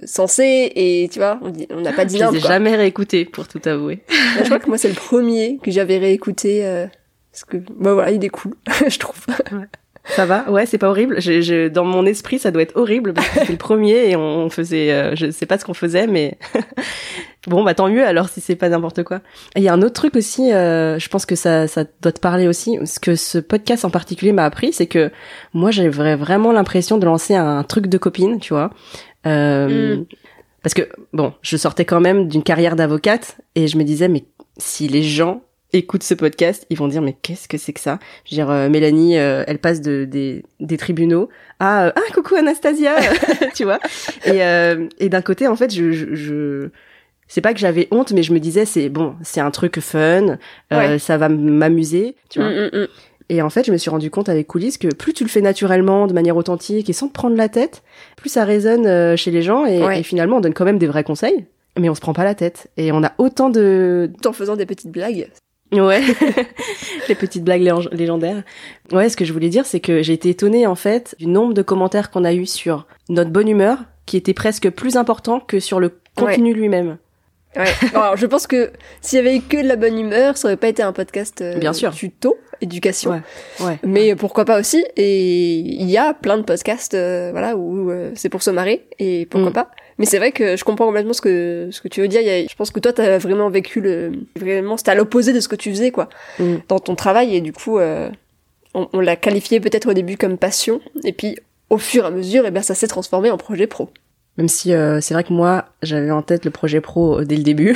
sensées 0.04 0.72
et 0.76 1.08
tu 1.12 1.20
vois, 1.20 1.40
on 1.70 1.82
n'a 1.82 1.94
pas 1.94 2.06
dit 2.06 2.18
n'importe 2.18 2.42
quoi. 2.42 2.50
jamais 2.50 2.76
réécoutés 2.76 3.26
pour 3.26 3.48
tout 3.48 3.62
avouer 3.66 4.00
je 4.40 4.46
crois 4.46 4.58
que 4.58 4.68
moi 4.68 4.80
c'est 4.80 4.90
le 4.90 4.96
premier 4.96 5.60
que 5.62 5.70
j'avais 5.70 6.00
réécouté 6.00 6.66
euh, 6.66 6.88
parce 7.32 7.44
que 7.44 7.58
bah 7.58 7.94
voilà 7.94 8.10
il 8.10 8.26
est 8.26 8.30
cool 8.30 8.56
je 8.88 8.98
trouve 8.98 9.28
ça 10.06 10.26
va? 10.26 10.50
Ouais 10.50 10.66
c'est 10.66 10.78
pas 10.78 10.90
horrible 10.90 11.22
je, 11.22 11.42
je, 11.42 11.68
dans 11.68 11.86
mon 11.86 12.06
esprit 12.06 12.40
ça 12.40 12.52
doit 12.52 12.62
être 12.62 12.76
horrible 12.76 13.14
parce 13.14 13.28
que 13.30 13.40
c'était 13.40 13.52
le 13.52 13.58
premier 13.58 14.10
et 14.10 14.16
on, 14.16 14.46
on 14.46 14.50
faisait 14.50 14.92
euh, 14.92 15.16
je 15.16 15.30
sais 15.32 15.46
pas 15.46 15.58
ce 15.58 15.66
qu'on 15.66 15.74
faisait 15.74 16.08
mais 16.08 16.38
Bon, 17.48 17.64
bah 17.64 17.74
tant 17.74 17.90
mieux 17.90 18.06
alors 18.06 18.30
si 18.30 18.40
c'est 18.40 18.56
pas 18.56 18.70
n'importe 18.70 19.02
quoi. 19.04 19.22
Il 19.56 19.64
y 19.64 19.68
a 19.68 19.74
un 19.74 19.82
autre 19.82 19.94
truc 19.94 20.16
aussi, 20.16 20.54
euh, 20.54 21.00
je 21.00 21.10
pense 21.10 21.26
que 21.26 21.36
ça, 21.36 21.68
ça 21.68 21.86
doit 22.02 22.12
te 22.12 22.20
parler 22.20 22.48
aussi. 22.48 22.78
Ce 22.86 23.00
que 23.00 23.16
ce 23.16 23.40
podcast 23.40 23.84
en 23.84 23.90
particulier 23.90 24.32
m'a 24.32 24.46
appris, 24.46 24.74
c'est 24.74 24.86
que 24.86 25.10
moi 25.54 25.72
j'avais 25.72 25.90
vraiment 25.90 26.52
l'impression 26.52 27.00
de 27.00 27.06
lancer 27.06 27.36
un 27.36 27.64
truc 27.64 27.88
de 27.88 27.98
copine, 27.98 28.40
tu 28.40 28.54
vois. 28.54 28.70
Euh, 29.26 29.98
Mm. 29.98 30.06
Parce 30.64 30.76
que 30.76 30.88
bon, 31.14 31.34
je 31.42 31.58
sortais 31.58 31.86
quand 31.86 32.00
même 32.00 32.28
d'une 32.28 32.44
carrière 32.44 32.76
d'avocate 32.76 33.38
et 33.56 33.68
je 33.68 33.78
me 33.78 33.84
disais 33.84 34.08
mais 34.08 34.26
si 34.58 34.88
les 34.88 35.02
gens 35.02 35.42
écoutent 35.74 36.04
ce 36.04 36.14
podcast, 36.14 36.66
ils 36.70 36.78
vont 36.78 36.88
dire 36.88 37.02
mais 37.02 37.16
qu'est-ce 37.22 37.48
que 37.48 37.58
c'est 37.58 37.74
que 37.74 37.80
ça? 37.80 38.00
Je 38.26 38.32
veux 38.32 38.36
dire 38.36 38.50
euh, 38.52 38.70
Mélanie, 38.70 39.18
euh, 39.18 39.44
elle 39.48 39.60
passe 39.60 39.82
de 39.82 40.06
des, 40.06 40.44
des 40.60 40.78
tribunaux 40.78 41.30
à 41.60 41.86
euh, 41.88 41.92
ah 41.96 42.14
coucou 42.14 42.36
Anastasia, 42.36 42.96
tu 43.56 43.64
vois? 43.64 43.80
Et 44.26 44.44
euh, 44.44 44.88
et 45.00 45.10
d'un 45.10 45.22
côté 45.22 45.48
en 45.48 45.56
fait 45.56 45.74
je, 45.74 45.92
je, 45.92 46.14
je 46.16 46.70
c'est 47.28 47.42
pas 47.42 47.54
que 47.54 47.60
j'avais 47.60 47.88
honte, 47.92 48.12
mais 48.12 48.24
je 48.24 48.34
me 48.34 48.40
disais 48.40 48.66
c'est 48.66 48.90
bon, 48.90 49.16
c'est 49.24 49.40
un 49.40 49.52
truc 49.52 49.80
fun, 49.80 50.00
euh, 50.30 50.36
Ouais. 50.72 51.00
ça 51.00 51.18
va 51.18 51.30
m'amuser, 51.30 52.16
tu 52.30 52.40
vois? 52.40 52.50
Mm, 52.50 52.70
mm, 52.74 52.78
mm. 52.82 52.88
Et 53.30 53.42
en 53.42 53.50
fait, 53.50 53.66
je 53.66 53.72
me 53.72 53.78
suis 53.78 53.90
rendu 53.90 54.12
compte 54.12 54.28
avec 54.28 54.48
coulisses 54.48 54.78
que 54.78 54.90
plus 54.94 55.14
tu 55.14 55.24
le 55.24 55.30
fais 55.30 55.40
naturellement, 55.40 56.06
de 56.08 56.12
manière 56.14 56.36
authentique 56.36 56.90
et 56.90 56.94
sans 56.94 57.08
te 57.08 57.14
prendre 57.14 57.38
la 57.38 57.48
tête, 57.48 57.82
plus 58.18 58.28
ça 58.30 58.44
résonne 58.44 58.86
euh, 58.86 59.16
chez 59.16 59.32
les 59.32 59.42
gens 59.42 59.66
et, 59.66 59.82
Ouais. 59.82 60.02
et 60.02 60.04
finalement 60.04 60.38
on 60.38 60.42
donne 60.42 60.54
quand 60.54 60.66
même 60.66 60.78
des 60.80 60.88
vrais 60.88 61.06
conseils, 61.06 61.46
mais 61.80 61.88
on 61.88 61.96
se 61.96 62.02
prend 62.02 62.12
pas 62.12 62.26
la 62.26 62.36
tête 62.36 62.68
et 62.76 62.92
on 62.92 63.02
a 63.06 63.14
autant 63.20 63.50
de 63.50 64.12
en 64.26 64.34
faisant 64.34 64.58
des 64.58 64.66
petites 64.66 64.92
blagues 64.92 65.30
ouais 65.74 66.02
les 67.10 67.16
petites 67.16 67.44
blagues 67.44 67.62
légen- 67.62 67.90
légendaires. 67.94 68.44
Ouais, 68.92 69.10
ce 69.10 69.18
que 69.18 69.26
je 69.26 69.34
voulais 69.34 69.50
dire, 69.50 69.66
c'est 69.66 69.80
que 69.80 70.02
j'ai 70.02 70.14
été 70.14 70.30
étonnée 70.30 70.68
en 70.68 70.76
fait 70.76 71.16
du 71.20 71.28
nombre 71.28 71.54
de 71.54 71.62
commentaires 71.62 72.12
qu'on 72.12 72.24
a 72.24 72.34
eu 72.34 72.46
sur 72.46 72.88
notre 73.10 73.30
bonne 73.32 73.48
humeur, 73.48 73.78
qui 74.06 74.18
était 74.18 74.34
presque 74.34 74.70
plus 74.70 74.98
important 74.98 75.40
que 75.40 75.60
sur 75.60 75.80
le 75.80 75.98
contenu 76.16 76.54
lui-même. 76.54 76.98
ouais 77.56 77.66
alors 77.94 78.18
je 78.18 78.26
pense 78.26 78.48
que 78.48 78.72
s'il 79.02 79.18
y 79.18 79.20
avait 79.20 79.38
eu 79.38 79.42
que 79.42 79.58
de 79.62 79.68
la 79.68 79.76
bonne 79.76 79.98
humeur 80.00 80.38
ça 80.38 80.48
aurait 80.48 80.58
pas 80.58 80.68
été 80.70 80.84
un 80.84 80.94
podcast 80.94 81.42
euh, 81.42 81.58
Bien 81.58 81.74
sûr. 81.74 81.92
tuto 81.94 82.38
éducation 82.62 83.12
Ouais. 83.12 83.22
Ouais. 83.66 83.80
mais 83.84 84.16
pourquoi 84.16 84.46
pas 84.46 84.60
aussi 84.60 84.84
et 84.96 85.58
il 85.60 85.90
y 85.90 85.98
a 85.98 86.14
plein 86.14 86.38
de 86.38 86.44
podcasts 86.44 86.94
euh, 86.94 87.30
voilà 87.32 87.56
où 87.58 87.90
euh, 87.92 88.12
c'est 88.16 88.30
pour 88.30 88.42
se 88.44 88.52
marrer 88.52 88.86
et 89.00 89.26
pourquoi 89.26 89.50
Mm. 89.50 89.54
pas 89.54 89.72
mais 89.98 90.06
c'est 90.06 90.18
vrai 90.18 90.32
que 90.32 90.56
je 90.56 90.64
comprends 90.64 90.86
complètement 90.88 91.14
ce 91.14 91.22
que 91.22 91.70
ce 91.72 91.82
que 91.82 91.88
tu 91.88 92.02
veux 92.02 92.08
dire 92.08 92.22
a- 92.22 92.48
je 92.48 92.56
pense 92.56 92.72
que 92.72 92.80
toi 92.80 92.94
t'as 92.94 93.18
vraiment 93.18 93.50
vécu 93.50 93.82
le 93.82 94.12
vraiment 94.38 94.78
c'était 94.78 94.92
à 94.92 94.96
l'opposé 94.96 95.34
de 95.34 95.40
ce 95.40 95.48
que 95.48 95.56
tu 95.56 95.70
faisais 95.72 95.92
quoi 95.92 96.10
Mm. 96.40 96.56
dans 96.68 96.80
ton 96.80 96.96
travail 96.96 97.36
et 97.36 97.42
du 97.42 97.54
coup 97.54 97.78
euh, 97.78 98.10
on, 98.74 98.88
on 98.94 99.00
l'a 99.00 99.16
qualifié 99.16 99.60
peut-être 99.60 99.90
au 99.90 99.94
début 99.94 100.18
comme 100.18 100.38
passion 100.38 100.80
et 101.04 101.14
puis 101.14 101.38
au 101.70 101.78
fur 101.78 102.04
et 102.04 102.08
à 102.08 102.12
mesure 102.12 102.46
et 102.46 102.52
bien 102.52 102.62
ça 102.62 102.76
s'est 102.76 102.88
transformé 102.88 103.30
en 103.32 103.38
projet 103.38 103.68
pro 103.68 103.90
Même 104.38 104.48
si 104.48 104.74
euh, 104.74 105.02
c'est 105.02 105.14
vrai 105.14 105.24
que 105.26 105.34
moi, 105.34 105.66
j'avais 105.84 106.10
en 106.12 106.22
tête 106.22 106.46
le 106.46 106.52
projet 106.52 106.80
pro 106.82 107.20
euh, 107.20 107.26
dès 107.26 107.36
le 107.36 107.44
début, 107.44 107.76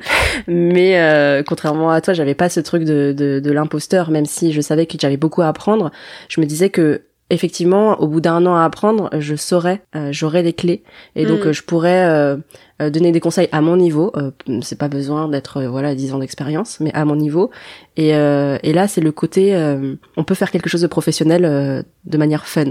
mais 0.46 1.00
euh, 1.00 1.42
contrairement 1.46 1.90
à 1.90 2.00
toi, 2.00 2.14
j'avais 2.14 2.34
pas 2.34 2.48
ce 2.48 2.60
truc 2.60 2.84
de, 2.84 3.12
de, 3.16 3.40
de 3.40 3.52
l'imposteur. 3.52 4.10
Même 4.10 4.26
si 4.26 4.52
je 4.52 4.60
savais 4.60 4.86
que 4.86 4.96
j'avais 5.00 5.16
beaucoup 5.16 5.42
à 5.42 5.48
apprendre, 5.48 5.90
je 6.28 6.40
me 6.40 6.46
disais 6.46 6.70
que 6.70 7.02
effectivement, 7.30 8.00
au 8.00 8.06
bout 8.06 8.20
d'un 8.20 8.46
an 8.46 8.54
à 8.54 8.64
apprendre, 8.64 9.10
je 9.18 9.34
saurais, 9.34 9.82
euh, 9.96 10.10
j'aurais 10.12 10.42
les 10.42 10.52
clés, 10.52 10.82
et 11.16 11.26
donc 11.26 11.44
Mm. 11.44 11.48
euh, 11.48 11.52
je 11.52 11.62
pourrais 11.62 12.36
euh, 12.82 12.90
donner 12.90 13.10
des 13.12 13.20
conseils 13.20 13.48
à 13.52 13.60
mon 13.60 13.76
niveau. 13.76 14.12
Euh, 14.16 14.30
c'est 14.62 14.78
pas 14.78 14.88
besoin 14.88 15.28
d'être 15.28 15.58
euh, 15.58 15.68
voilà 15.68 15.94
10 15.94 16.12
ans 16.14 16.18
d'expérience, 16.18 16.78
mais 16.80 16.92
à 16.94 17.04
mon 17.04 17.16
niveau. 17.16 17.50
Et, 17.96 18.14
euh, 18.14 18.58
et 18.62 18.72
là, 18.74 18.86
c'est 18.88 19.00
le 19.00 19.12
côté, 19.12 19.54
euh, 19.54 19.94
on 20.16 20.24
peut 20.24 20.34
faire 20.34 20.50
quelque 20.50 20.68
chose 20.68 20.82
de 20.82 20.86
professionnel 20.86 21.44
euh, 21.46 21.82
de 22.04 22.18
manière 22.18 22.46
fun. 22.46 22.64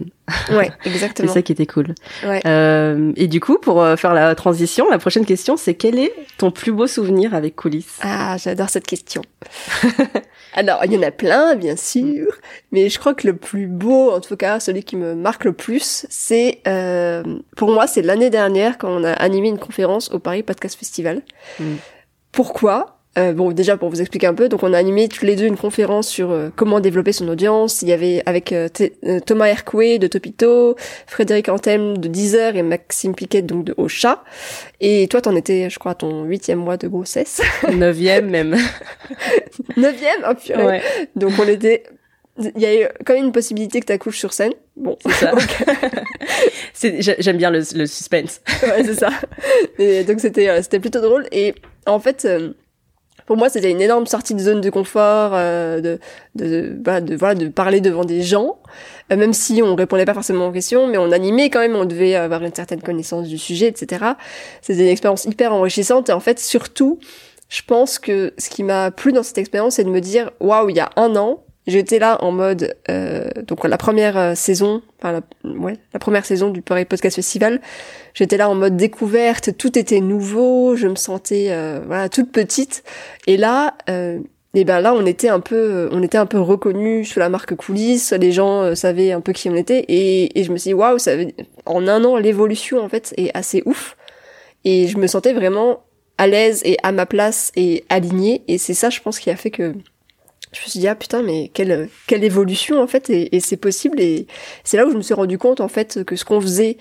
ouais 0.52 0.72
C'est 0.84 0.92
exactement 0.92 1.32
ça 1.34 1.42
qui 1.42 1.52
était 1.52 1.66
cool. 1.66 1.96
ouais 2.24 2.42
Euh, 2.46 3.12
et 3.16 3.28
du 3.28 3.40
coup, 3.40 3.58
pour 3.60 3.84
faire 3.98 4.14
la 4.14 4.36
transition, 4.36 4.86
la 4.92 5.00
prochaine 5.00 5.26
question, 5.26 5.58
c'est 5.58 5.74
quel 5.74 5.98
est 5.98 6.14
ton 6.38 6.52
plus 6.52 6.72
beau 6.72 6.86
souvenir 6.86 7.34
avec 7.34 7.56
coulisses? 7.56 8.00
Ah, 8.02 8.38
j'adore 8.38 8.70
cette 8.70 8.86
question. 8.86 9.24
Alors, 10.58 10.86
il 10.86 10.94
y 10.94 10.98
en 10.98 11.02
a 11.02 11.12
plein, 11.12 11.56
bien 11.56 11.76
sûr, 11.76 12.28
mais 12.72 12.88
je 12.90 12.98
crois 12.98 13.14
que 13.14 13.28
le 13.28 13.36
plus 13.36 13.68
beau, 13.68 14.12
en 14.12 14.22
tout 14.22 14.38
cas, 14.38 14.62
celui 14.62 14.84
qui 14.84 14.96
me 14.96 15.14
marque 15.14 15.44
le 15.44 15.52
plus, 15.52 16.06
c'est, 16.10 16.62
euh, 16.66 17.24
pour 17.58 17.72
moi, 17.72 17.88
c'est 17.88 18.02
l'année 18.02 18.30
dernière 18.30 18.78
quand 18.78 18.90
on 18.90 19.04
a 19.04 19.12
animé 19.12 19.50
une 19.50 19.60
conférence 19.60 19.95
au 20.12 20.20
Paris 20.20 20.44
Podcast 20.44 20.78
Festival. 20.78 21.22
Mm. 21.60 21.76
Pourquoi? 22.32 22.96
Euh, 23.18 23.32
bon, 23.32 23.52
déjà 23.52 23.78
pour 23.78 23.90
vous 23.90 24.02
expliquer 24.02 24.28
un 24.28 24.34
peu, 24.34 24.50
donc 24.50 24.64
on 24.64 24.74
a 24.74 24.78
animé 24.78 25.08
tous 25.08 25.24
les 25.24 25.38
deux 25.38 25.46
une 25.46 25.56
conférence 25.56 26.10
sur 26.10 26.32
euh, 26.32 26.50
comment 26.54 26.82
développer 26.82 27.14
son 27.14 27.30
audience. 27.30 27.82
Il 27.82 27.88
y 27.88 27.94
avait 27.94 28.22
avec 28.26 28.52
euh, 28.52 28.68
Thomas 29.26 29.46
Hercoué 29.48 30.00
de 30.00 30.08
Topito, 30.08 30.76
Frédéric 31.08 31.48
Anthem 31.48 31.98
de 31.98 32.10
Deezer 32.10 32.58
et 32.58 32.62
Maxime 32.62 33.16
Piquet 33.16 33.42
donc 33.42 33.64
de 33.64 33.74
Ocha. 33.78 34.22
Et 34.82 35.08
toi, 35.08 35.22
t'en 35.22 35.36
étais, 35.36 35.70
je 35.70 35.80
crois, 35.80 35.94
à 35.94 35.96
ton 35.96 36.26
huitième 36.26 36.60
mois 36.60 36.76
de 36.76 36.90
grossesse. 36.90 37.42
Neuvième 37.72 38.30
même. 38.30 38.58
Neuvième, 39.78 40.26
oh 40.30 40.34
purée. 40.36 40.66
Ouais. 40.66 40.82
Donc 41.16 41.32
on 41.40 41.48
était 41.48 41.84
il 42.38 42.62
y 42.62 42.84
a 42.84 42.92
quand 43.06 43.14
même 43.14 43.26
une 43.26 43.32
possibilité 43.32 43.80
que 43.80 43.86
tu 43.86 43.94
accouches 43.94 44.20
sur 44.20 44.34
scène. 44.34 44.54
Bon, 44.76 44.98
c'est 46.74 47.02
ça. 47.02 47.14
J'aime 47.20 47.38
bien 47.38 47.50
le, 47.50 47.60
le 47.76 47.86
suspense. 47.86 48.42
ouais, 48.64 48.84
c'est 48.84 48.96
ça. 48.96 49.10
Et 49.80 50.04
donc 50.04 50.20
c'était 50.20 50.62
c'était 50.62 50.80
plutôt 50.80 51.02
drôle. 51.02 51.28
Et 51.32 51.56
en 51.86 52.00
fait, 52.00 52.28
pour 53.26 53.38
moi, 53.38 53.50
c'était 53.50 53.72
une 53.72 53.82
énorme 53.82 54.06
sortie 54.06 54.36
de 54.36 54.40
zone 54.40 54.62
de 54.62 54.70
confort, 54.70 55.32
euh, 55.34 55.82
de, 55.82 56.00
de, 56.36 56.76
bah, 56.78 57.02
de, 57.02 57.16
voilà, 57.16 57.34
de 57.34 57.48
parler 57.48 57.82
devant 57.82 58.06
des 58.06 58.22
gens, 58.22 58.60
euh, 59.12 59.18
même 59.18 59.34
si 59.34 59.62
on 59.64 59.76
répondait 59.76 60.06
pas 60.06 60.14
forcément 60.14 60.48
aux 60.48 60.52
questions, 60.52 60.88
mais 60.88 60.98
on 60.98 61.12
animait 61.12 61.50
quand 61.50 61.60
même, 61.60 61.76
on 61.76 61.86
devait 61.86 62.16
avoir 62.16 62.44
une 62.44 62.54
certaine 62.54 62.82
connaissance 62.82 63.28
du 63.28 63.38
sujet, 63.38 63.68
etc. 63.68 64.06
C'était 64.62 64.82
une 64.82 64.90
expérience 64.90 65.26
hyper 65.26 65.54
enrichissante, 65.54 66.10
et 66.10 66.14
en 66.14 66.20
fait, 66.20 66.40
surtout, 66.40 67.00
je 67.50 67.62
pense 67.66 67.98
que 67.98 68.34
ce 68.38 68.50
qui 68.50 68.64
m'a 68.64 68.92
plu 68.92 69.12
dans 69.12 69.24
cette 69.24 69.40
expérience, 69.40 69.76
c'est 69.76 69.84
de 69.84 69.90
me 69.90 70.02
dire, 70.02 70.30
waouh, 70.40 70.70
il 70.70 70.76
y 70.76 70.80
a 70.80 70.92
un 70.96 71.16
an, 71.16 71.45
J'étais 71.68 71.98
là 71.98 72.24
en 72.24 72.32
mode 72.32 72.76
euh, 72.90 73.28
donc 73.48 73.64
la 73.64 73.78
première 73.78 74.18
euh, 74.18 74.36
saison, 74.36 74.84
enfin 75.00 75.12
la, 75.12 75.50
ouais, 75.52 75.78
la 75.94 76.00
première 76.00 76.26
saison 76.26 76.50
du 76.50 76.62
Paris 76.62 76.86
Podcast 76.86 77.16
Festival. 77.16 77.60
J'étais 78.14 78.38
là 78.38 78.50
en 78.50 78.56
mode 78.56 78.78
découverte, 78.78 79.58
tout 79.58 79.78
était 79.78 80.00
nouveau, 80.00 80.76
je 80.76 80.88
me 80.88 80.96
sentais 80.96 81.48
euh, 81.50 81.80
voilà 81.86 82.08
toute 82.10 82.32
petite. 82.32 82.84
Et 83.26 83.38
là, 83.38 83.76
euh, 83.90 84.20
et 84.54 84.64
ben 84.64 84.80
là 84.80 84.94
on 84.94 85.06
était 85.06 85.30
un 85.30 85.40
peu, 85.40 85.90
on 85.92 86.04
était 86.04 86.20
un 86.20 86.28
peu 86.28 86.40
reconnus 86.40 87.12
sous 87.12 87.20
la 87.20 87.30
marque 87.30 87.56
coulisses. 87.56 88.14
Les 88.14 88.32
gens 88.32 88.62
euh, 88.62 88.76
savaient 88.76 89.12
un 89.12 89.22
peu 89.22 89.34
qui 89.34 89.50
on 89.50 89.56
était 89.56 89.86
et, 89.88 90.40
et 90.40 90.44
je 90.44 90.52
me 90.52 90.58
suis 90.58 90.70
dit 90.70 90.74
waouh, 90.76 91.00
ça 91.00 91.14
en 91.66 91.88
un 91.88 92.04
an 92.06 92.18
l'évolution 92.18 92.80
en 92.84 92.90
fait 92.90 93.14
est 93.18 93.36
assez 93.36 93.64
ouf. 93.66 93.98
Et 94.66 94.88
je 94.88 94.98
me 94.98 95.08
sentais 95.08 95.34
vraiment 95.34 95.84
à 96.18 96.28
l'aise 96.28 96.62
et 96.66 96.78
à 96.84 96.92
ma 96.92 97.06
place 97.06 97.52
et 97.56 97.86
alignée. 97.90 98.44
Et 98.48 98.58
c'est 98.58 98.74
ça, 98.74 98.90
je 98.90 99.00
pense, 99.00 99.20
qui 99.20 99.30
a 99.30 99.36
fait 99.36 99.52
que 99.52 99.74
je 100.56 100.62
me 100.62 100.70
suis 100.70 100.80
dit 100.80 100.88
ah 100.88 100.96
putain 100.96 101.22
mais 101.22 101.50
quelle 101.54 101.90
quelle 102.08 102.24
évolution 102.24 102.82
en 102.82 102.88
fait 102.88 103.10
et, 103.10 103.40
c'est 103.40 103.58
possible 103.58 104.00
et 104.00 104.26
c'est 104.64 104.78
là 104.78 104.86
où 104.86 104.92
je 104.92 104.98
me 104.98 105.02
suis 105.02 105.14
rendu 105.14 105.38
compte 105.38 105.62
en 105.62 105.68
fait 105.68 106.04
que 106.04 106.16
ce 106.16 106.24
qu'on 106.24 106.40
faisait 106.40 106.78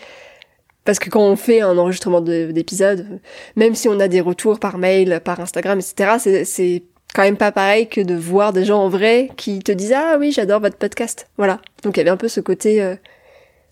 parce 0.84 0.98
que 0.98 1.10
quand 1.10 1.22
on 1.22 1.36
fait 1.36 1.60
un 1.60 1.76
enregistrement 1.76 2.20
d'épisode 2.20 3.20
même 3.56 3.74
si 3.74 3.88
on 3.88 3.98
a 4.00 4.08
des 4.08 4.20
retours 4.20 4.60
par 4.60 4.78
mail 4.78 5.20
par 5.24 5.40
Instagram 5.40 5.80
etc 5.80 6.44
c'est 6.44 6.82
quand 7.14 7.22
même 7.22 7.36
pas 7.36 7.52
pareil 7.52 7.88
que 7.88 8.00
de 8.00 8.14
voir 8.14 8.52
des 8.52 8.64
gens 8.64 8.82
en 8.82 8.88
vrai 8.88 9.30
qui 9.36 9.60
te 9.60 9.72
disent 9.72 9.94
ah 9.96 10.16
oui 10.18 10.32
j'adore 10.32 10.60
votre 10.60 10.76
podcast. 10.76 11.28
Voilà. 11.38 11.60
Donc 11.82 11.96
il 11.96 12.00
y 12.00 12.02
avait 12.02 12.10
un 12.10 12.16
peu 12.16 12.28
ce 12.28 12.40
côté 12.40 12.82
euh, 12.82 12.96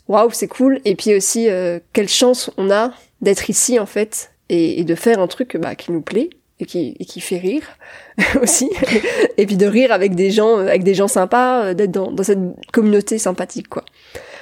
waouh 0.08 0.30
c'est 0.32 0.48
cool. 0.48 0.80
Et 0.84 0.94
puis 0.94 1.14
aussi 1.14 1.50
euh, 1.50 1.80
quelle 1.92 2.08
chance 2.08 2.50
on 2.56 2.70
a 2.70 2.92
d'être 3.20 3.50
ici 3.50 3.78
en 3.78 3.86
fait 3.86 4.32
et, 4.48 4.80
et 4.80 4.84
de 4.84 4.94
faire 4.94 5.18
un 5.18 5.26
truc 5.26 5.56
bah, 5.56 5.74
qui 5.74 5.92
nous 5.92 6.02
plaît 6.02 6.30
et 6.62 6.66
qui, 6.66 6.96
et 6.98 7.04
qui 7.04 7.20
fait 7.20 7.38
rire 7.38 7.62
aussi. 8.42 8.70
et 9.36 9.46
puis 9.46 9.56
de 9.56 9.66
rire 9.66 9.92
avec 9.92 10.14
des 10.14 10.30
gens, 10.30 10.58
avec 10.58 10.84
des 10.84 10.94
gens 10.94 11.08
sympas, 11.08 11.64
euh, 11.64 11.74
d'être 11.74 11.90
dans, 11.90 12.10
dans 12.10 12.22
cette 12.22 12.38
communauté 12.72 13.18
sympathique, 13.18 13.68
quoi. 13.68 13.84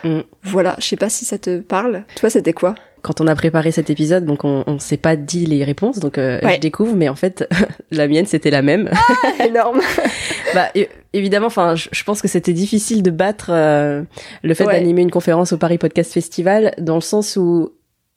Mm. 0.04 0.20
Voilà, 0.42 0.76
je 0.78 0.86
sais 0.86 0.96
pas 0.96 1.10
si 1.10 1.24
ça 1.24 1.38
te 1.38 1.58
parle. 1.58 2.04
Toi, 2.16 2.30
c'était 2.30 2.52
quoi? 2.52 2.74
Quand 3.02 3.20
on 3.22 3.26
a 3.26 3.34
préparé 3.34 3.72
cet 3.72 3.88
épisode, 3.88 4.26
donc 4.26 4.44
on, 4.44 4.62
on 4.66 4.78
s'est 4.78 4.98
pas 4.98 5.16
dit 5.16 5.46
les 5.46 5.64
réponses, 5.64 5.98
donc 6.00 6.18
euh, 6.18 6.38
je 6.42 6.58
découvre, 6.58 6.94
mais 6.94 7.08
en 7.08 7.14
fait, 7.14 7.48
la 7.90 8.06
mienne 8.08 8.26
c'était 8.26 8.50
la 8.50 8.60
même. 8.60 8.90
Ah, 8.92 9.46
énorme. 9.46 9.80
bah 10.54 10.68
évidemment, 11.14 11.46
enfin, 11.46 11.74
je, 11.76 12.04
pense 12.04 12.20
que 12.20 12.28
c'était 12.28 12.52
difficile 12.52 13.02
de 13.02 13.10
battre 13.10 13.50
euh, 13.50 14.02
le 14.42 14.54
fait 14.54 14.66
d'animer 14.66 15.00
une 15.00 15.10
conférence 15.10 15.52
au 15.52 15.56
Paris 15.56 15.78
Podcast 15.78 16.12
Festival, 16.12 16.74
dans 16.76 16.96
le 16.96 17.00
sens 17.00 17.36
où 17.36 17.72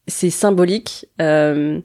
c'est 0.07 0.29
symbolique. 0.29 1.07
Euh, 1.21 1.79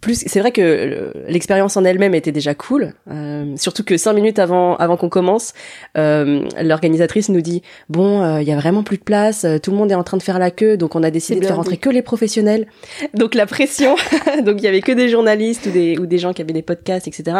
plus 0.00 0.24
c'est 0.26 0.40
vrai 0.40 0.52
que 0.52 1.12
l'expérience 1.28 1.76
en 1.76 1.84
elle-même 1.84 2.14
était 2.14 2.32
déjà 2.32 2.54
cool 2.54 2.94
euh, 3.10 3.54
surtout 3.56 3.84
que 3.84 3.96
cinq 3.96 4.14
minutes 4.14 4.38
avant 4.38 4.76
avant 4.76 4.96
qu'on 4.96 5.08
commence 5.08 5.52
euh, 5.98 6.42
l'organisatrice 6.62 7.28
nous 7.28 7.40
dit 7.40 7.62
bon 7.88 8.22
euh, 8.22 8.40
il 8.40 8.48
y 8.48 8.52
a 8.52 8.56
vraiment 8.56 8.82
plus 8.82 8.98
de 8.98 9.02
place 9.02 9.44
euh, 9.44 9.58
tout 9.58 9.72
le 9.72 9.76
monde 9.76 9.90
est 9.90 9.96
en 9.96 10.04
train 10.04 10.16
de 10.16 10.22
faire 10.22 10.38
la 10.38 10.50
queue 10.50 10.76
donc 10.76 10.94
on 10.94 11.02
a 11.02 11.10
décidé 11.10 11.40
de 11.40 11.46
faire 11.46 11.56
rentrer 11.56 11.76
que 11.76 11.90
les 11.90 12.02
professionnels. 12.02 12.66
Donc 13.14 13.34
la 13.34 13.46
pression 13.46 13.96
donc 14.44 14.56
il 14.58 14.64
y 14.64 14.66
avait 14.66 14.80
que 14.80 14.92
des 14.92 15.08
journalistes 15.08 15.66
ou 15.66 15.70
des 15.70 15.98
ou 15.98 16.06
des 16.06 16.18
gens 16.18 16.32
qui 16.32 16.42
avaient 16.42 16.52
des 16.52 16.62
podcasts 16.62 17.08
etc 17.08 17.38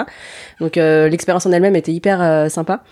donc 0.60 0.76
l'expérience 0.76 1.46
en 1.46 1.52
elle-même 1.52 1.76
était 1.76 1.92
hyper 1.92 2.50
sympa. 2.50 2.82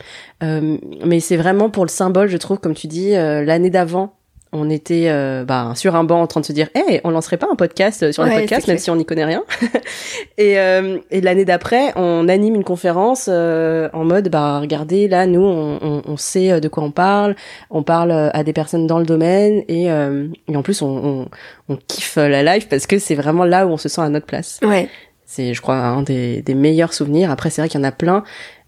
Mais 0.40 1.21
c'est 1.21 1.37
vraiment 1.37 1.71
pour 1.71 1.85
le 1.85 1.90
symbole 1.90 2.29
je 2.29 2.37
trouve 2.37 2.59
comme 2.59 2.75
tu 2.75 2.87
dis 2.87 3.12
l'année 3.12 3.71
d'avant 3.71 4.14
on 4.53 4.71
était 4.71 5.07
euh, 5.09 5.45
bah, 5.45 5.73
sur 5.75 5.95
un 5.95 6.05
banc 6.05 6.23
en 6.23 6.27
train 6.27 6.41
de 6.41 6.47
se 6.47 6.53
dire 6.53 6.69
hey 6.75 7.01
on 7.05 7.11
lancerait 7.11 7.37
pas 7.37 7.49
un 7.51 7.57
podcast 7.57 8.03
euh, 8.03 8.13
sur 8.13 8.25
le 8.25 8.31
podcast 8.31 8.67
même 8.67 8.79
si 8.79 8.91
on 8.91 8.97
n'y 8.97 9.05
connaît 9.05 9.25
rien. 9.25 9.45
Et, 10.39 10.59
euh, 10.59 10.99
et 11.11 11.21
l'année 11.21 11.45
d'après 11.45 11.93
on 11.97 12.29
anime 12.29 12.55
une 12.55 12.65
conférence 12.65 13.29
en 13.29 14.05
mode 14.05 14.29
bah 14.29 14.61
regardez 14.61 15.09
là 15.09 15.27
nous 15.27 15.43
on, 15.43 15.79
on, 15.83 16.03
on, 16.07 16.17
sait 16.17 16.61
de 16.61 16.69
quoi 16.69 16.83
on 16.83 16.91
parle. 16.91 17.35
On 17.71 17.83
parle 17.83 18.13
à 18.13 18.45
des 18.45 18.53
personnes 18.53 18.87
dans 18.87 18.99
le 18.99 19.05
domaine 19.05 19.65
et, 19.69 19.87
et 19.87 20.57
en 20.57 20.63
plus 20.63 20.81
on, 20.83 21.29
on, 21.69 21.77
kiffe 21.89 22.17
la 22.17 22.43
live 22.43 22.69
parce 22.69 22.87
que 22.87 22.99
c'est 22.99 23.15
vraiment 23.15 23.45
là 23.45 23.67
où 23.67 23.71
on 23.71 23.77
se 23.77 23.89
sent 23.89 24.01
à 24.01 24.09
notre 24.09 24.27
place. 24.27 24.61
Ouais. 24.63 24.89
C'est 25.27 25.55
je 25.55 25.61
crois 25.61 25.77
un 25.77 26.03
des, 26.03 26.41
des 26.43 26.55
meilleurs 26.55 26.95
souvenirs. 26.95 27.31
Après 27.31 27.51
c'est 27.51 27.61
vrai 27.61 27.69
qu'il 27.69 27.81
y 27.81 27.83
en 27.83 27.87
a 27.87 27.93
plein. 27.93 28.23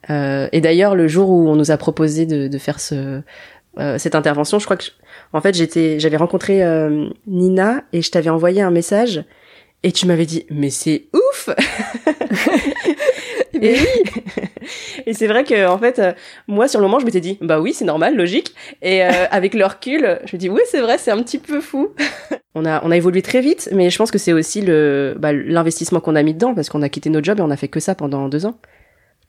Et 0.09 0.61
d'ailleurs 0.61 0.97
le 0.97 1.07
jour 1.09 1.31
où 1.31 1.49
on 1.49 1.55
nous 1.57 1.71
a 1.71 1.77
proposé 1.77 2.27
de, 2.27 2.49
de 2.49 2.59
faire 2.59 2.81
ce 2.81 3.23
cette 3.99 4.17
intervention 4.17 4.59
je 4.59 4.65
crois 4.65 4.77
que 4.77 4.85
en 5.33 5.41
fait, 5.41 5.55
j'étais, 5.55 6.01
j'avais 6.01 6.17
rencontré 6.17 6.63
euh, 6.63 7.09
Nina 7.27 7.85
et 7.93 8.03
je 8.03 8.11
t'avais 8.11 8.31
envoyé 8.31 8.63
un 8.63 8.71
message 8.71 9.25
et 9.83 9.93
tu 9.93 10.07
m'avais 10.07 10.27
dit 10.27 10.45
mais 10.51 10.71
c'est 10.71 11.07
ouf. 11.15 11.49
et 13.55 13.77
et 15.07 15.15
c'est 15.15 15.27
vrai 15.27 15.45
que 15.45 15.67
en 15.67 15.79
fait, 15.79 15.99
euh, 15.99 16.13
moi 16.49 16.69
sur 16.69 16.81
le 16.81 16.87
moment, 16.87 16.99
je 16.99 17.05
m'étais 17.05 17.21
dit 17.21 17.39
bah 17.41 17.61
oui, 17.61 17.73
c'est 17.73 17.85
normal, 17.85 18.17
logique. 18.17 18.55
Et 18.83 19.05
euh, 19.05 19.11
avec 19.31 19.55
le 19.55 19.65
recul, 19.65 20.21
je 20.25 20.37
me 20.37 20.39
dis 20.39 20.49
oui, 20.49 20.61
c'est 20.67 20.81
vrai, 20.81 20.99
c'est 20.99 21.11
un 21.11 21.23
petit 21.23 21.39
peu 21.39 21.61
fou. 21.61 21.91
on 22.55 22.65
a 22.65 22.85
on 22.85 22.91
a 22.91 22.97
évolué 22.97 23.23
très 23.23 23.41
vite, 23.41 23.69
mais 23.73 23.91
je 23.91 23.99
pense 23.99 24.11
que 24.11 24.19
c'est 24.19 24.33
aussi 24.33 24.61
le 24.61 25.15
bah, 25.19 25.33
l'investissement 25.33 26.01
qu'on 26.01 26.17
a 26.17 26.23
mis 26.23 26.35
dedans 26.35 26.55
parce 26.55 26.69
qu'on 26.69 26.83
a 26.83 26.89
quitté 26.89 27.11
notre 27.11 27.25
job 27.25 27.39
et 27.39 27.43
on 27.43 27.51
a 27.51 27.57
fait 27.57 27.69
que 27.69 27.81
ça 27.81 27.95
pendant 27.95 28.29
deux 28.29 28.47
ans. 28.47 28.59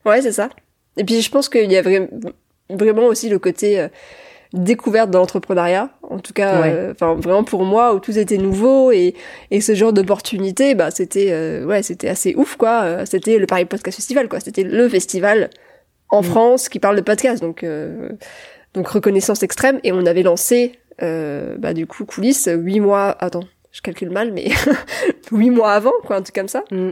Ouais, 0.06 0.22
c'est 0.22 0.32
ça. 0.32 0.50
Et 0.98 1.04
puis 1.04 1.22
je 1.22 1.30
pense 1.30 1.48
qu'il 1.48 1.72
y 1.72 1.78
a 1.78 1.84
vraiment 2.70 3.06
aussi 3.06 3.30
le 3.30 3.40
côté 3.40 3.88
découverte 4.54 5.10
dans 5.10 5.20
l'entrepreneuriat. 5.20 5.90
En 6.04 6.20
tout 6.20 6.34
cas, 6.34 6.64
euh, 6.66 6.92
enfin 6.92 7.16
vraiment 7.16 7.44
pour 7.44 7.64
moi 7.64 7.94
où 7.94 8.00
tout 8.00 8.18
était 8.18 8.38
nouveau 8.38 8.92
et, 8.92 9.16
et 9.50 9.62
ce 9.62 9.76
genre 9.76 9.94
d'opportunité, 9.94 10.76
bah 10.76 10.92
c'était 10.92 11.30
euh, 11.32 11.66
ouais 11.66 11.84
c'était 11.84 12.10
assez 12.10 12.36
ouf 12.36 12.58
quoi. 12.58 12.82
Euh, 12.84 13.06
c'était 13.06 13.38
le 13.38 13.46
Paris 13.46 13.66
Podcast 13.66 13.96
Festival 13.96 14.28
quoi. 14.28 14.40
C'était 14.40 14.64
le 14.64 14.90
festival 14.90 15.50
en 16.10 16.22
mm. 16.22 16.26
France 16.26 16.70
qui 16.70 16.80
parle 16.80 16.98
de 16.98 17.02
podcast 17.02 17.42
donc 17.42 17.66
donc 18.74 18.88
reconnaissance 18.88 19.44
extrême 19.44 19.80
et 19.84 19.92
on 19.92 20.06
avait 20.06 20.24
lancé 20.24 20.80
bah 21.00 21.74
du 21.74 21.88
coup 21.88 22.06
coulisses 22.06 22.50
huit 22.52 22.80
mois 22.80 23.16
attends 23.24 23.46
je 23.72 23.82
calcule 23.82 24.12
mal 24.12 24.32
mais 24.34 24.50
huit 25.32 25.50
mois 25.50 25.72
avant 25.72 25.94
quoi 26.06 26.18
un 26.18 26.22
truc 26.22 26.36
comme 26.36 26.50
ça. 26.50 26.64
Mm. 26.72 26.90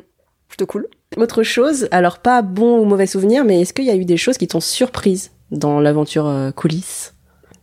Plutôt 0.48 0.65
cool. 0.65 0.88
Autre 1.17 1.43
chose, 1.43 1.88
alors 1.91 2.19
pas 2.19 2.41
bon 2.41 2.80
ou 2.80 2.86
mauvais 2.86 3.06
souvenir, 3.06 3.45
mais 3.45 3.62
est-ce 3.62 3.72
qu'il 3.72 3.86
y 3.86 3.91
a 3.91 3.95
eu 3.95 4.06
des 4.06 4.17
choses 4.17 4.38
qui 4.38 4.48
t'ont 4.48 4.60
surprise 4.60 5.30
dans 5.52 5.80
l'aventure 5.80 6.52
coulisses? 6.56 7.13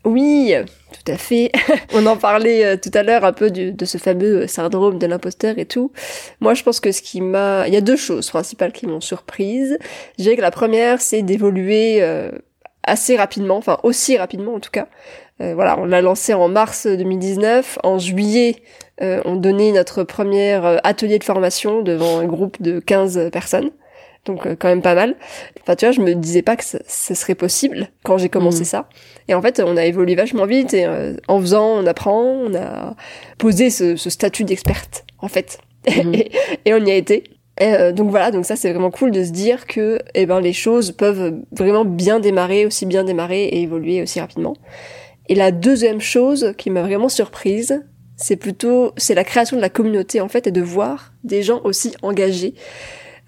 Oui, 0.07 0.55
tout 0.93 1.13
à 1.13 1.17
fait. 1.17 1.51
On 1.93 2.07
en 2.07 2.17
parlait 2.17 2.65
euh, 2.65 2.77
tout 2.77 2.93
à 2.95 3.03
l'heure 3.03 3.25
un 3.25 3.33
peu 3.33 3.51
de 3.51 3.85
ce 3.85 3.99
fameux 3.99 4.43
euh, 4.43 4.47
syndrome 4.47 4.99
de 4.99 5.07
l'imposteur 5.07 5.59
et 5.59 5.67
tout. 5.67 5.91
Moi, 6.39 6.55
je 6.55 6.63
pense 6.63 6.79
que 6.79 6.93
ce 6.93 7.03
qui 7.03 7.21
m'a... 7.21 7.67
Il 7.67 7.75
y 7.75 7.77
a 7.77 7.81
deux 7.81 7.97
choses 7.97 8.31
principales 8.31 8.71
qui 8.71 8.87
m'ont 8.87 9.01
surprise. 9.01 9.79
Je 10.17 10.23
dirais 10.23 10.37
que 10.37 10.43
la 10.43 10.53
première, 10.53 11.01
c'est 11.01 11.23
d'évoluer 11.23 12.03
euh, 12.03 12.31
assez 12.85 13.17
rapidement, 13.17 13.57
enfin 13.57 13.79
aussi 13.83 14.17
rapidement 14.17 14.55
en 14.55 14.61
tout 14.61 14.71
cas. 14.71 14.87
voilà, 15.41 15.77
on 15.77 15.87
l'a 15.87 16.01
lancé 16.01 16.35
en 16.35 16.49
mars 16.49 16.87
2019. 16.87 17.81
En 17.83 17.99
juillet, 17.99 18.63
on 19.01 19.35
donnait 19.35 19.73
notre 19.73 20.05
premier 20.05 20.61
atelier 20.85 21.19
de 21.19 21.25
formation 21.25 21.83
devant 21.83 22.21
un 22.21 22.27
groupe 22.27 22.63
de 22.63 22.79
15 22.79 23.31
personnes 23.33 23.73
donc 24.27 24.47
euh, 24.47 24.57
quand 24.59 24.69
même 24.69 24.83
pas 24.83 24.95
mal. 24.95 25.17
Enfin, 25.63 25.77
tu 25.77 25.87
vois, 25.87 25.93
je 25.93 26.01
me 26.01 26.15
disais 26.15 26.43
pas 26.43 26.57
que 26.57 26.65
ce 26.65 27.15
serait 27.15 27.35
possible 27.35 27.89
quand 28.05 28.19
j'ai 28.19 28.29
commencé 28.29 28.63
mm. 28.63 28.65
ça. 28.65 28.89
Et 29.29 29.35
en 29.35 29.41
fait, 29.41 29.63
on 29.65 29.77
a 29.77 29.85
évolué 29.87 30.15
vachement 30.15 30.45
vite 30.45 30.75
et 30.75 30.85
euh, 30.85 31.15
en 31.29 31.41
faisant, 31.41 31.67
on 31.67 31.87
apprend, 31.87 32.23
on 32.23 32.55
a 32.55 32.95
posé 33.39 33.71
ce, 33.71 33.97
ce 33.97 34.11
statut 34.11 34.45
d'experte, 34.45 35.05
en 35.19 35.29
fait. 35.29 35.59
Mm-hmm. 35.87 36.31
et, 36.65 36.75
on 36.75 36.85
y 36.85 36.91
a 36.91 36.97
été. 36.97 37.25
Euh, 37.63 37.93
donc 37.93 38.11
voilà, 38.11 38.31
donc 38.31 38.45
ça 38.45 38.55
c'est 38.55 38.71
vraiment 38.71 38.91
cool 38.91 39.13
de 39.13 39.25
se 39.25 39.31
dire 39.31 39.67
que 39.67 39.99
eh 40.15 40.27
ben 40.27 40.41
les 40.41 40.53
choses 40.53 40.93
peuvent 40.93 41.41
vraiment 41.53 41.87
bien 41.87 42.21
démarrer, 42.21 42.67
aussi 42.67 42.85
bien 42.85 43.03
démarrer 43.03 43.45
et 43.45 43.63
évoluer 43.63 44.03
aussi 44.03 44.21
rapidement. 44.21 44.55
Et 45.29 45.35
la 45.35 45.53
deuxième 45.53 46.01
chose 46.01 46.53
qui 46.59 46.69
m'a 46.69 46.83
vraiment 46.83 47.09
surprise, 47.09 47.83
c'est 48.17 48.37
plutôt 48.37 48.93
c'est 48.99 49.15
la 49.15 49.25
création 49.25 49.57
de 49.57 49.63
la 49.63 49.71
communauté 49.71 50.21
en 50.21 50.29
fait 50.29 50.47
et 50.47 50.51
de 50.51 50.61
voir 50.61 51.15
des 51.25 51.43
gens 51.43 51.63
aussi 51.65 51.95
engagés 52.03 52.55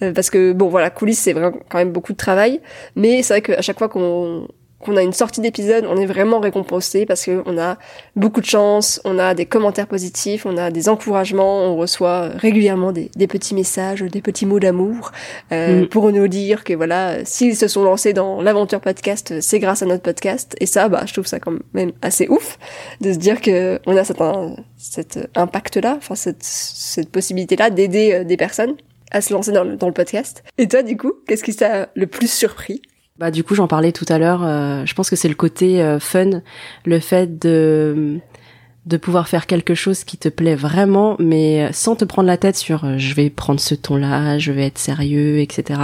parce 0.00 0.30
que 0.30 0.52
bon 0.52 0.68
voilà, 0.68 0.90
coulisses 0.90 1.20
c'est 1.20 1.32
vraiment 1.32 1.58
quand 1.68 1.78
même 1.78 1.92
beaucoup 1.92 2.12
de 2.12 2.18
travail, 2.18 2.61
mais 2.96 3.22
c'est 3.22 3.34
vrai 3.34 3.42
qu'à 3.42 3.62
chaque 3.62 3.78
fois 3.78 3.88
qu'on 3.88 4.48
qu'on 4.80 4.96
a 4.96 5.02
une 5.02 5.12
sortie 5.12 5.40
d'épisode, 5.40 5.87
on 5.88 5.96
est 5.96 6.06
vraiment 6.06 6.38
récompensé 6.38 7.04
parce 7.04 7.24
que 7.24 7.42
on 7.46 7.58
a 7.58 7.78
beaucoup 8.14 8.40
de 8.40 8.46
chance, 8.46 9.00
on 9.04 9.18
a 9.18 9.34
des 9.34 9.44
commentaires 9.44 9.88
positifs, 9.88 10.46
on 10.46 10.56
a 10.56 10.70
des 10.70 10.88
encouragements, 10.88 11.64
on 11.64 11.76
reçoit 11.76 12.28
régulièrement 12.28 12.92
des, 12.92 13.11
des 13.16 13.26
petits 13.26 13.54
messages, 13.54 14.02
des 14.02 14.20
petits 14.20 14.46
mots 14.46 14.61
d'amour 14.61 15.11
euh, 15.50 15.82
mm. 15.82 15.88
pour 15.88 16.12
nous 16.12 16.28
dire 16.28 16.62
que 16.62 16.74
voilà, 16.74 17.24
s'ils 17.24 17.56
se 17.56 17.66
sont 17.66 17.82
lancés 17.82 18.12
dans 18.12 18.40
l'aventure 18.40 18.80
podcast, 18.80 19.40
c'est 19.40 19.58
grâce 19.58 19.82
à 19.82 19.87
notre 19.87 20.02
podcast. 20.02 20.54
Et 20.61 20.66
ça, 20.66 20.88
bah, 20.88 21.02
je 21.06 21.12
trouve 21.12 21.26
ça 21.26 21.40
quand 21.40 21.54
même 21.72 21.90
assez 22.00 22.28
ouf 22.28 22.58
de 23.00 23.12
se 23.12 23.18
dire 23.18 23.40
que 23.40 23.80
on 23.87 23.96
a 23.96 24.04
cet, 24.04 24.18
cet 24.76 25.28
impact-là, 25.34 25.96
enfin 25.96 26.14
cette, 26.14 26.44
cette 26.44 27.11
possibilité-là 27.11 27.70
d'aider 27.70 28.12
euh, 28.12 28.24
des 28.24 28.37
personnes 28.37 28.76
à 29.10 29.20
se 29.20 29.32
lancer 29.32 29.52
dans 29.52 29.64
le, 29.64 29.92
podcast. 29.92 30.42
Et 30.58 30.68
toi, 30.68 30.82
du 30.82 30.96
coup, 30.96 31.12
qu'est-ce 31.26 31.44
qui 31.44 31.54
t'a 31.54 31.88
le 31.94 32.06
plus 32.06 32.30
surpris? 32.30 32.82
Bah 33.18 33.32
du 33.32 33.42
coup 33.42 33.56
j'en 33.56 33.66
parlais 33.66 33.90
tout 33.90 34.04
à 34.08 34.18
l'heure. 34.18 34.44
Euh, 34.44 34.86
je 34.86 34.94
pense 34.94 35.10
que 35.10 35.16
c'est 35.16 35.28
le 35.28 35.34
côté 35.34 35.82
euh, 35.82 35.98
fun, 35.98 36.40
le 36.84 37.00
fait 37.00 37.38
de 37.40 38.20
de 38.86 38.96
pouvoir 38.96 39.28
faire 39.28 39.46
quelque 39.46 39.74
chose 39.74 40.04
qui 40.04 40.16
te 40.16 40.28
plaît 40.28 40.54
vraiment, 40.54 41.16
mais 41.18 41.68
sans 41.72 41.96
te 41.96 42.04
prendre 42.04 42.28
la 42.28 42.36
tête 42.36 42.56
sur 42.56 42.84
euh, 42.84 42.94
je 42.96 43.14
vais 43.14 43.28
prendre 43.28 43.58
ce 43.58 43.74
ton-là, 43.74 44.38
je 44.38 44.52
vais 44.52 44.66
être 44.66 44.78
sérieux, 44.78 45.40
etc. 45.40 45.80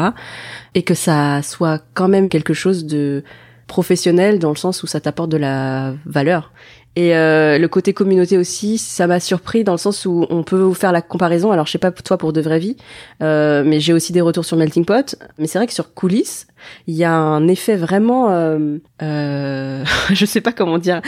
Et 0.74 0.82
que 0.82 0.94
ça 0.94 1.42
soit 1.42 1.82
quand 1.92 2.08
même 2.08 2.28
quelque 2.28 2.54
chose 2.54 2.86
de 2.86 3.24
professionnel 3.66 4.38
dans 4.38 4.50
le 4.50 4.56
sens 4.56 4.82
où 4.82 4.86
ça 4.86 5.00
t'apporte 5.00 5.30
de 5.30 5.36
la 5.36 5.94
valeur 6.06 6.52
et 6.96 7.16
euh, 7.16 7.58
le 7.58 7.68
côté 7.68 7.92
communauté 7.92 8.38
aussi, 8.38 8.78
ça 8.78 9.06
m'a 9.06 9.18
surpris 9.18 9.64
dans 9.64 9.72
le 9.72 9.78
sens 9.78 10.06
où 10.06 10.26
on 10.30 10.44
peut 10.44 10.60
vous 10.60 10.74
faire 10.74 10.92
la 10.92 11.02
comparaison. 11.02 11.50
Alors 11.50 11.66
je 11.66 11.72
sais 11.72 11.78
pas 11.78 11.90
toi 11.90 12.18
pour 12.18 12.32
de 12.32 12.40
vraie 12.40 12.60
vie, 12.60 12.76
euh, 13.20 13.64
mais 13.66 13.80
j'ai 13.80 13.92
aussi 13.92 14.12
des 14.12 14.20
retours 14.20 14.44
sur 14.44 14.56
Melting 14.56 14.84
Pot. 14.84 15.16
Mais 15.38 15.48
c'est 15.48 15.58
vrai 15.58 15.66
que 15.66 15.72
sur 15.72 15.92
coulisses, 15.92 16.46
il 16.86 16.94
y 16.94 17.04
a 17.04 17.12
un 17.12 17.48
effet 17.48 17.76
vraiment, 17.76 18.30
euh, 18.30 18.78
euh, 19.02 19.84
je 20.12 20.24
sais 20.24 20.40
pas 20.40 20.52
comment 20.52 20.78
dire. 20.78 21.02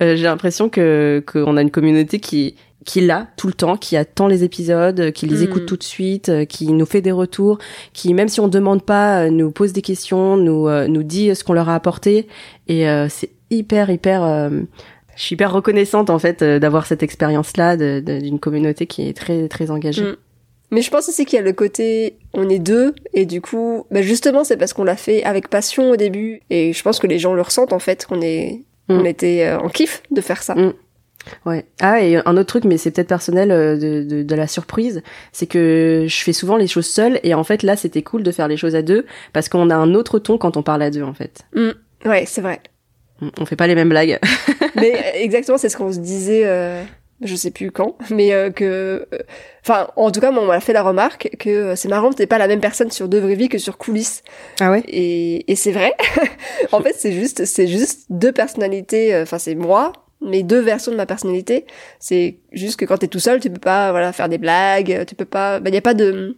Euh, 0.00 0.14
j'ai 0.14 0.24
l'impression 0.24 0.68
que 0.68 1.24
qu'on 1.26 1.56
a 1.56 1.62
une 1.62 1.70
communauté 1.70 2.20
qui 2.20 2.54
qui 2.84 3.00
l'a 3.00 3.28
tout 3.36 3.46
le 3.46 3.52
temps, 3.52 3.76
qui 3.76 3.96
attend 3.96 4.26
les 4.26 4.42
épisodes, 4.42 5.12
qui 5.12 5.26
les 5.26 5.38
hmm. 5.38 5.44
écoute 5.44 5.66
tout 5.66 5.76
de 5.76 5.84
suite, 5.84 6.46
qui 6.48 6.72
nous 6.72 6.86
fait 6.86 7.00
des 7.00 7.12
retours, 7.12 7.58
qui 7.92 8.12
même 8.12 8.26
si 8.26 8.40
on 8.40 8.48
demande 8.48 8.82
pas, 8.82 9.30
nous 9.30 9.52
pose 9.52 9.72
des 9.72 9.82
questions, 9.82 10.36
nous 10.36 10.68
nous 10.88 11.02
dit 11.04 11.32
ce 11.34 11.44
qu'on 11.44 11.52
leur 11.52 11.68
a 11.68 11.76
apporté. 11.76 12.26
Et 12.66 12.84
c'est 13.08 13.30
hyper 13.50 13.88
hyper 13.88 14.50
je 15.16 15.22
suis 15.22 15.34
hyper 15.34 15.52
reconnaissante 15.52 16.10
en 16.10 16.18
fait 16.18 16.42
euh, 16.42 16.58
d'avoir 16.58 16.86
cette 16.86 17.02
expérience-là 17.02 17.76
d'une 17.76 18.38
communauté 18.38 18.86
qui 18.86 19.08
est 19.08 19.16
très 19.16 19.48
très 19.48 19.70
engagée. 19.70 20.02
Mm. 20.02 20.16
Mais 20.70 20.80
je 20.80 20.90
pense 20.90 21.08
aussi 21.08 21.26
qu'il 21.26 21.36
y 21.36 21.38
a 21.38 21.44
le 21.44 21.52
côté 21.52 22.16
on 22.32 22.48
est 22.48 22.58
deux 22.58 22.94
et 23.12 23.26
du 23.26 23.40
coup, 23.40 23.86
bah 23.90 24.02
justement 24.02 24.42
c'est 24.42 24.56
parce 24.56 24.72
qu'on 24.72 24.84
l'a 24.84 24.96
fait 24.96 25.22
avec 25.24 25.48
passion 25.48 25.90
au 25.90 25.96
début 25.96 26.40
et 26.48 26.72
je 26.72 26.82
pense 26.82 26.98
que 26.98 27.06
les 27.06 27.18
gens 27.18 27.34
le 27.34 27.42
ressentent 27.42 27.74
en 27.74 27.78
fait 27.78 28.06
qu'on 28.06 28.22
est 28.22 28.62
mm. 28.88 28.94
on 28.94 29.04
était 29.04 29.46
euh, 29.46 29.58
en 29.58 29.68
kiff 29.68 30.02
de 30.10 30.20
faire 30.20 30.42
ça. 30.42 30.54
Mm. 30.54 30.72
Ouais. 31.46 31.66
Ah 31.80 32.02
et 32.02 32.16
un 32.16 32.36
autre 32.36 32.48
truc, 32.48 32.64
mais 32.64 32.78
c'est 32.78 32.90
peut-être 32.90 33.08
personnel 33.08 33.52
euh, 33.52 33.76
de, 33.76 34.02
de, 34.02 34.22
de, 34.24 34.34
la 34.34 34.48
surprise, 34.48 35.02
c'est 35.30 35.46
que 35.46 36.06
je 36.08 36.16
fais 36.16 36.32
souvent 36.32 36.56
les 36.56 36.66
choses 36.66 36.88
seule 36.88 37.20
et 37.22 37.34
en 37.34 37.44
fait 37.44 37.62
là 37.62 37.76
c'était 37.76 38.02
cool 38.02 38.22
de 38.22 38.32
faire 38.32 38.48
les 38.48 38.56
choses 38.56 38.74
à 38.74 38.82
deux 38.82 39.06
parce 39.32 39.48
qu'on 39.48 39.70
a 39.70 39.76
un 39.76 39.94
autre 39.94 40.18
ton 40.18 40.38
quand 40.38 40.56
on 40.56 40.62
parle 40.62 40.82
à 40.82 40.90
deux 40.90 41.02
en 41.02 41.14
fait. 41.14 41.42
Ouais, 42.04 42.24
c'est 42.26 42.40
vrai. 42.40 42.60
On 43.38 43.46
fait 43.46 43.56
pas 43.56 43.66
les 43.66 43.74
mêmes 43.74 43.88
blagues. 43.88 44.18
mais 44.74 44.94
euh, 44.94 45.10
exactement, 45.14 45.58
c'est 45.58 45.68
ce 45.68 45.76
qu'on 45.76 45.92
se 45.92 45.98
disait, 45.98 46.42
euh, 46.44 46.82
je 47.20 47.36
sais 47.36 47.50
plus 47.50 47.70
quand, 47.70 47.96
mais 48.10 48.32
euh, 48.32 48.50
que, 48.50 49.06
euh, 49.12 49.18
enfin, 49.64 49.88
en 49.96 50.10
tout 50.10 50.20
cas, 50.20 50.30
moi, 50.30 50.42
on 50.42 50.46
m'a 50.46 50.60
fait 50.60 50.72
la 50.72 50.82
remarque 50.82 51.30
que 51.38 51.74
c'est 51.76 51.88
marrant, 51.88 52.12
t'es 52.12 52.26
pas 52.26 52.38
la 52.38 52.48
même 52.48 52.60
personne 52.60 52.90
sur 52.90 53.08
deux 53.08 53.20
vraies 53.20 53.36
vies 53.36 53.48
que 53.48 53.58
sur 53.58 53.78
coulisses. 53.78 54.22
Ah 54.60 54.70
ouais? 54.70 54.82
Et, 54.88 55.50
et 55.50 55.56
c'est 55.56 55.72
vrai. 55.72 55.94
en 56.72 56.80
fait, 56.80 56.94
c'est 56.96 57.12
juste, 57.12 57.44
c'est 57.44 57.68
juste 57.68 58.06
deux 58.10 58.32
personnalités. 58.32 59.16
Enfin, 59.16 59.38
c'est 59.38 59.54
moi, 59.54 59.92
mais 60.20 60.42
deux 60.42 60.60
versions 60.60 60.90
de 60.90 60.96
ma 60.96 61.06
personnalité. 61.06 61.66
C'est 62.00 62.38
juste 62.50 62.78
que 62.78 62.84
quand 62.84 62.98
t'es 62.98 63.08
tout 63.08 63.20
seul, 63.20 63.38
tu 63.38 63.50
peux 63.50 63.60
pas, 63.60 63.92
voilà, 63.92 64.12
faire 64.12 64.28
des 64.28 64.38
blagues, 64.38 65.04
tu 65.06 65.14
peux 65.14 65.24
pas, 65.24 65.60
bah, 65.60 65.70
y 65.70 65.76
a 65.76 65.82
pas 65.82 65.94
de 65.94 66.36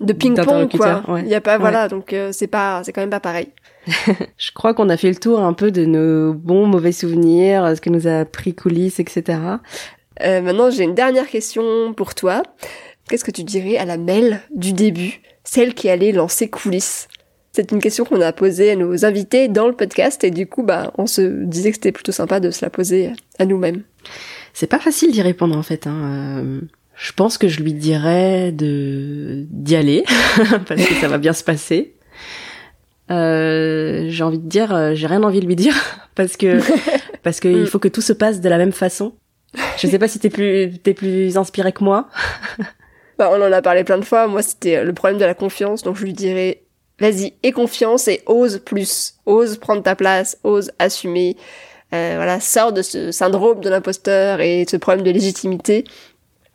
de 0.00 0.14
ping-pong 0.14 0.70
quoi. 0.74 1.02
Il 1.18 1.28
y 1.28 1.34
a 1.34 1.42
pas 1.42 1.58
voilà 1.58 1.86
donc 1.86 2.14
c'est 2.32 2.46
pas 2.46 2.82
c'est 2.82 2.94
quand 2.94 3.02
même 3.02 3.10
pas 3.10 3.20
pareil. 3.20 3.48
je 4.38 4.52
crois 4.52 4.74
qu'on 4.74 4.88
a 4.88 4.96
fait 4.96 5.08
le 5.08 5.16
tour 5.16 5.40
un 5.40 5.52
peu 5.52 5.70
de 5.70 5.84
nos 5.84 6.34
bons, 6.34 6.66
mauvais 6.66 6.92
souvenirs, 6.92 7.72
ce 7.74 7.80
que 7.80 7.90
nous 7.90 8.06
a 8.06 8.20
appris 8.20 8.54
coulisses, 8.54 9.00
etc. 9.00 9.38
Euh, 10.22 10.40
maintenant, 10.40 10.70
j'ai 10.70 10.84
une 10.84 10.94
dernière 10.94 11.28
question 11.28 11.94
pour 11.94 12.14
toi. 12.14 12.42
Qu'est-ce 13.08 13.24
que 13.24 13.30
tu 13.30 13.44
dirais 13.44 13.76
à 13.76 13.84
la 13.84 13.96
Mel 13.96 14.40
du 14.54 14.72
début, 14.72 15.20
celle 15.44 15.74
qui 15.74 15.88
allait 15.88 16.12
lancer 16.12 16.48
coulisses? 16.48 17.08
C'est 17.52 17.70
une 17.70 17.80
question 17.80 18.04
qu'on 18.04 18.20
a 18.22 18.32
posée 18.32 18.70
à 18.70 18.76
nos 18.76 19.04
invités 19.04 19.48
dans 19.48 19.66
le 19.66 19.74
podcast 19.74 20.24
et 20.24 20.30
du 20.30 20.46
coup, 20.46 20.62
bah, 20.62 20.92
on 20.96 21.06
se 21.06 21.44
disait 21.44 21.70
que 21.70 21.76
c'était 21.76 21.92
plutôt 21.92 22.12
sympa 22.12 22.40
de 22.40 22.50
se 22.50 22.64
la 22.64 22.70
poser 22.70 23.10
à 23.38 23.44
nous-mêmes. 23.44 23.82
C'est 24.54 24.66
pas 24.66 24.78
facile 24.78 25.12
d'y 25.12 25.20
répondre 25.20 25.56
en 25.56 25.62
fait. 25.62 25.86
Hein. 25.86 26.40
Euh, 26.44 26.60
je 26.96 27.12
pense 27.12 27.36
que 27.36 27.48
je 27.48 27.60
lui 27.60 27.74
dirais 27.74 28.52
de 28.52 29.44
d'y 29.50 29.76
aller 29.76 30.04
parce 30.66 30.82
que 30.82 30.94
ça 30.94 31.08
va 31.08 31.18
bien 31.18 31.32
se 31.34 31.44
passer. 31.44 31.94
Euh, 33.10 34.06
j'ai 34.08 34.24
envie 34.24 34.38
de 34.38 34.48
dire, 34.48 34.74
euh, 34.74 34.94
j'ai 34.94 35.06
rien 35.06 35.22
envie 35.22 35.40
de 35.40 35.46
lui 35.46 35.56
dire 35.56 35.74
parce 36.14 36.36
que 36.36 36.60
parce 37.22 37.40
que 37.40 37.48
il 37.48 37.62
mm. 37.62 37.66
faut 37.66 37.78
que 37.78 37.88
tout 37.88 38.00
se 38.00 38.12
passe 38.12 38.40
de 38.40 38.48
la 38.48 38.58
même 38.58 38.72
façon. 38.72 39.14
Je 39.76 39.86
sais 39.86 39.98
pas 39.98 40.08
si 40.08 40.18
t'es 40.18 40.30
plus 40.30 40.78
t'es 40.78 40.94
plus 40.94 41.36
inspiré 41.36 41.72
que 41.72 41.84
moi. 41.84 42.08
bah, 43.18 43.30
on 43.32 43.42
en 43.42 43.52
a 43.52 43.62
parlé 43.62 43.84
plein 43.84 43.98
de 43.98 44.04
fois. 44.04 44.26
Moi, 44.26 44.42
c'était 44.42 44.82
le 44.84 44.92
problème 44.92 45.18
de 45.18 45.24
la 45.24 45.34
confiance, 45.34 45.82
donc 45.82 45.96
je 45.96 46.04
lui 46.04 46.12
dirais 46.12 46.62
vas-y, 47.02 47.34
aie 47.42 47.52
confiance 47.52 48.08
et 48.08 48.22
ose 48.26 48.60
plus, 48.64 49.14
ose 49.26 49.56
prendre 49.56 49.82
ta 49.82 49.96
place, 49.96 50.38
ose 50.44 50.70
assumer. 50.78 51.36
Euh, 51.92 52.14
voilà, 52.16 52.40
sors 52.40 52.72
de 52.72 52.80
ce 52.80 53.12
syndrome 53.12 53.60
de 53.60 53.68
l'imposteur 53.68 54.40
et 54.40 54.64
de 54.64 54.70
ce 54.70 54.76
problème 54.76 55.04
de 55.04 55.10
légitimité. 55.10 55.84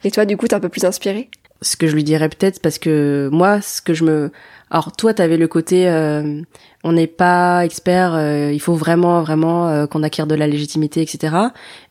Et 0.03 0.09
toi, 0.09 0.25
du 0.25 0.35
coup, 0.35 0.47
t'es 0.47 0.55
un 0.55 0.59
peu 0.59 0.69
plus 0.69 0.85
inspiré? 0.85 1.29
Ce 1.61 1.75
que 1.75 1.87
je 1.87 1.95
lui 1.95 2.03
dirais 2.03 2.29
peut-être, 2.29 2.61
parce 2.61 2.77
que 2.77 3.29
moi, 3.31 3.61
ce 3.61 3.81
que 3.81 3.93
je 3.93 4.03
me 4.03 4.31
alors 4.69 4.91
toi, 4.91 5.13
tu 5.13 5.21
avais 5.21 5.37
le 5.37 5.47
côté, 5.47 5.87
euh, 5.87 6.41
on 6.83 6.91
n'est 6.91 7.07
pas 7.07 7.63
expert, 7.63 8.13
euh, 8.13 8.51
il 8.51 8.59
faut 8.59 8.73
vraiment, 8.73 9.21
vraiment 9.21 9.69
euh, 9.69 9.87
qu'on 9.87 10.03
acquiert 10.03 10.27
de 10.27 10.35
la 10.35 10.45
légitimité, 10.45 11.01
etc. 11.01 11.35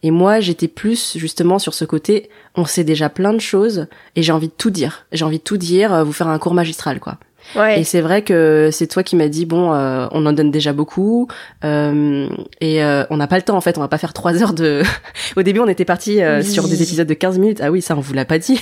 Et 0.03 0.11
moi, 0.11 0.41
j'étais 0.41 0.69
plus 0.69 1.17
justement 1.17 1.59
sur 1.59 1.73
ce 1.73 1.87
côté, 1.87 2.29
on 2.55 2.67
sait 2.67 2.85
déjà 2.85 3.09
plein 3.09 3.33
de 3.33 3.41
choses 3.41 3.87
et 4.15 4.23
j'ai 4.23 4.33
envie 4.33 4.49
de 4.49 4.53
tout 4.53 4.71
dire. 4.71 5.07
J'ai 5.13 5.25
envie 5.25 5.39
de 5.39 5.43
tout 5.43 5.57
dire, 5.57 6.05
vous 6.05 6.13
faire 6.13 6.29
un 6.29 6.39
cours 6.39 6.55
magistral, 6.55 7.01
quoi. 7.01 7.19
Ouais. 7.55 7.81
Et 7.81 7.85
c'est 7.85 8.01
vrai 8.01 8.23
que 8.23 8.71
c'est 8.73 8.87
toi 8.87 9.03
qui 9.03 9.17
m'as 9.17 9.29
dit 9.29 9.47
bon, 9.47 9.71
on 9.71 10.27
en 10.27 10.33
donne 10.33 10.51
déjà 10.51 10.73
beaucoup 10.73 11.29
et 11.63 12.81
on 13.11 13.17
n'a 13.17 13.27
pas 13.27 13.37
le 13.37 13.43
temps 13.43 13.57
en 13.57 13.61
fait. 13.61 13.79
On 13.79 13.81
va 13.81 13.89
pas 13.89 13.99
faire 13.99 14.13
trois 14.13 14.43
heures 14.43 14.53
de. 14.53 14.83
Au 15.37 15.43
début, 15.43 15.61
on 15.61 15.69
était 15.69 15.85
parti 15.85 16.21
sur 16.43 16.69
des 16.69 16.83
épisodes 16.83 17.07
de 17.07 17.15
15 17.15 17.39
minutes. 17.39 17.61
Ah 17.63 17.71
oui, 17.71 17.83
ça 17.83 17.97
on 17.97 18.01
vous 18.01 18.15
l'a 18.15 18.25
pas 18.25 18.39
dit. 18.39 18.61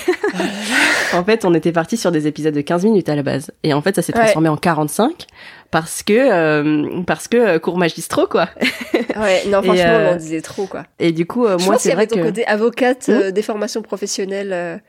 en 1.13 1.25
fait, 1.25 1.45
on 1.45 1.55
était 1.55 1.73
parti 1.73 1.97
sur 1.97 2.13
des 2.13 2.27
épisodes 2.27 2.55
de 2.55 2.61
15 2.61 2.85
minutes 2.85 3.09
à 3.09 3.17
la 3.17 3.23
base. 3.23 3.51
Et 3.63 3.73
en 3.73 3.83
fait, 3.83 3.95
ça 3.95 4.03
s'est 4.03 4.13
transformé 4.13 4.49
en 4.49 4.57
45 4.57 5.27
parce 5.75 6.05
que 6.05 6.13
euh, 6.13 7.03
parce 7.03 7.27
que 7.27 7.37
euh, 7.37 7.59
cours 7.59 7.79
magistraux 7.79 8.29
quoi. 8.29 8.49
ouais, 8.95 9.43
non 9.49 9.61
franchement, 9.61 9.85
on 9.89 10.09
en 10.11 10.13
euh, 10.13 10.15
disait 10.15 10.41
trop 10.41 10.67
quoi. 10.67 10.85
Et 11.01 11.11
du 11.11 11.27
coup, 11.27 11.49
moi 11.49 11.79
c'est 11.79 11.95
vrai 11.95 12.07
que 12.07 12.15
ton 12.15 12.23
côté 12.23 12.47
avocate 12.47 13.09
hmm 13.09 13.33
des 13.33 13.43
formations 13.43 13.83
professionnelles 13.83 14.81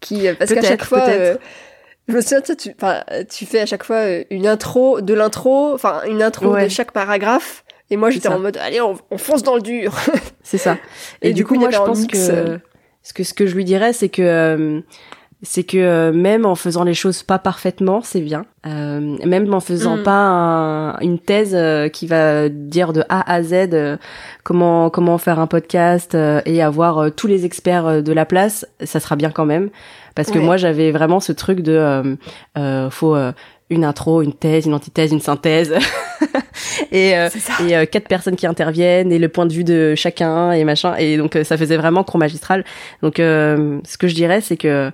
qui 0.00 0.26
parce 0.38 0.52
qu'à 0.52 0.60
chaque 0.60 0.84
fois 0.84 1.06
je 2.10 2.16
me 2.16 2.20
souviens, 2.20 2.40
tu, 2.40 2.74
tu 3.28 3.46
fais 3.46 3.60
à 3.60 3.66
chaque 3.66 3.84
fois 3.84 4.02
une 4.30 4.46
intro 4.46 5.00
de 5.00 5.14
l'intro, 5.14 5.74
enfin 5.74 6.02
une 6.08 6.22
intro 6.22 6.56
de 6.56 6.68
chaque 6.68 6.92
paragraphe. 6.92 7.64
Et 7.92 7.96
moi, 7.96 8.10
j'étais 8.10 8.28
en 8.28 8.38
mode, 8.38 8.56
allez, 8.58 8.80
on, 8.80 8.96
fonce 9.18 9.42
dans 9.42 9.56
le 9.56 9.62
dur. 9.62 9.96
c'est 10.42 10.58
ça. 10.58 10.78
Et, 11.22 11.32
du 11.32 11.44
coup, 11.44 11.54
moi, 11.54 11.70
je 11.70 11.78
pense 11.78 12.06
que 12.06 12.60
ce 13.02 13.12
que 13.12 13.24
ce 13.24 13.34
que 13.34 13.46
je 13.46 13.56
lui 13.56 13.64
dirais, 13.64 13.92
c'est 13.92 14.08
que 14.08 14.82
c'est 15.42 15.64
que 15.64 15.78
euh, 15.78 16.12
même 16.12 16.44
en 16.44 16.54
faisant 16.54 16.84
les 16.84 16.92
choses 16.92 17.22
pas 17.22 17.38
parfaitement, 17.38 18.02
c'est 18.02 18.20
bien. 18.20 18.44
Euh, 18.66 19.16
même 19.24 19.52
en 19.54 19.60
faisant 19.60 19.96
mm. 19.96 20.02
pas 20.02 20.96
une 21.00 21.18
thèse 21.18 21.54
euh, 21.54 21.88
qui 21.88 22.06
va 22.06 22.50
dire 22.50 22.92
de 22.92 23.02
A 23.08 23.32
à 23.32 23.42
Z 23.42 23.98
comment 24.44 24.90
comment 24.90 25.16
faire 25.16 25.38
un 25.38 25.46
podcast 25.46 26.14
et 26.44 26.62
avoir 26.62 27.10
tous 27.12 27.26
les 27.26 27.46
experts 27.46 28.02
de 28.02 28.12
la 28.12 28.26
place, 28.26 28.66
ça 28.84 29.00
sera 29.00 29.16
bien 29.16 29.30
quand 29.30 29.46
même. 29.46 29.70
Parce 30.14 30.30
que 30.30 30.38
moi 30.38 30.58
j'avais 30.58 30.90
vraiment 30.90 31.20
ce 31.20 31.32
truc 31.32 31.60
de 31.60 32.18
faut 32.90 33.16
une 33.70 33.84
intro, 33.84 34.20
une 34.20 34.34
thèse, 34.34 34.66
une 34.66 34.74
antithèse, 34.74 35.12
une 35.12 35.20
synthèse, 35.20 35.74
et, 36.92 37.12
et 37.12 37.86
quatre 37.86 38.08
personnes 38.08 38.36
qui 38.36 38.46
interviennent 38.46 39.12
et 39.12 39.18
le 39.18 39.28
point 39.28 39.46
de 39.46 39.52
vue 39.52 39.64
de 39.64 39.94
chacun 39.94 40.52
et 40.52 40.64
machin. 40.64 40.96
Et 40.96 41.16
donc 41.16 41.38
ça 41.44 41.56
faisait 41.56 41.76
vraiment 41.76 42.04
cours 42.04 42.18
magistral. 42.18 42.64
Donc 43.02 43.14
ce 43.16 43.96
que 43.98 44.08
je 44.08 44.14
dirais, 44.14 44.42
c'est 44.42 44.58
que 44.58 44.92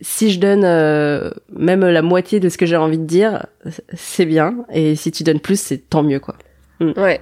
si 0.00 0.30
je 0.30 0.38
donne 0.40 0.64
euh, 0.64 1.30
même 1.50 1.84
la 1.84 2.02
moitié 2.02 2.40
de 2.40 2.48
ce 2.48 2.58
que 2.58 2.66
j'ai 2.66 2.76
envie 2.76 2.98
de 2.98 3.04
dire, 3.04 3.46
c'est 3.94 4.26
bien. 4.26 4.54
Et 4.72 4.94
si 4.96 5.10
tu 5.10 5.22
donnes 5.22 5.40
plus, 5.40 5.58
c'est 5.58 5.78
tant 5.78 6.02
mieux, 6.02 6.20
quoi. 6.20 6.36
Mm. 6.80 6.92
Ouais. 6.96 7.20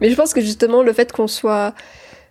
Mais 0.00 0.10
je 0.10 0.16
pense 0.16 0.32
que 0.34 0.40
justement, 0.40 0.82
le 0.82 0.92
fait 0.92 1.12
qu'on 1.12 1.26
soit 1.28 1.74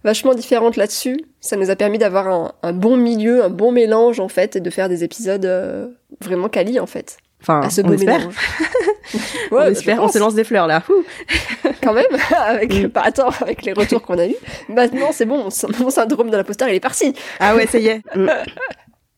vachement 0.03 0.33
différente 0.33 0.75
là-dessus, 0.75 1.19
ça 1.39 1.55
nous 1.55 1.69
a 1.69 1.75
permis 1.75 1.97
d'avoir 1.97 2.53
un, 2.63 2.73
bon 2.73 2.97
milieu, 2.97 3.43
un 3.43 3.49
bon 3.49 3.71
mélange, 3.71 4.19
en 4.19 4.27
fait, 4.27 4.55
et 4.55 4.59
de 4.59 4.69
faire 4.69 4.89
des 4.89 5.03
épisodes 5.03 5.45
euh, 5.45 5.87
vraiment 6.21 6.49
quali 6.49 6.79
en 6.79 6.87
fait. 6.87 7.17
Enfin, 7.41 7.61
à 7.61 7.69
ce 7.69 7.81
on 7.81 7.87
beau 7.87 7.93
espère. 7.93 8.19
mélange. 8.19 8.35
on 9.51 9.55
Ouais, 9.55 9.71
espère. 9.71 9.97
je 9.97 10.01
On 10.01 10.07
se 10.07 10.17
lance 10.17 10.33
des 10.33 10.45
fleurs 10.45 10.65
là. 10.65 10.81
Quand 11.83 11.93
même 11.93 12.05
avec 12.37 12.73
Mm. 12.73 12.87
bah 12.87 13.01
attends 13.03 13.29
avec 13.41 13.63
les 13.63 13.73
retours 13.73 14.01
qu'on 14.01 14.17
a 14.17 14.27
eu. 14.27 14.35
Maintenant 14.69 15.09
c'est 15.11 15.25
bon, 15.25 15.49
mon 15.79 15.89
syndrome 15.89 16.29
de 16.29 16.37
l'imposteur 16.37 16.69
il 16.69 16.75
est 16.75 16.79
parti. 16.79 17.13
Ah 17.41 17.55
ouais, 17.55 17.67
ça 17.67 17.79
y 17.79 17.87
est. 17.87 18.01
Mm. 18.15 18.29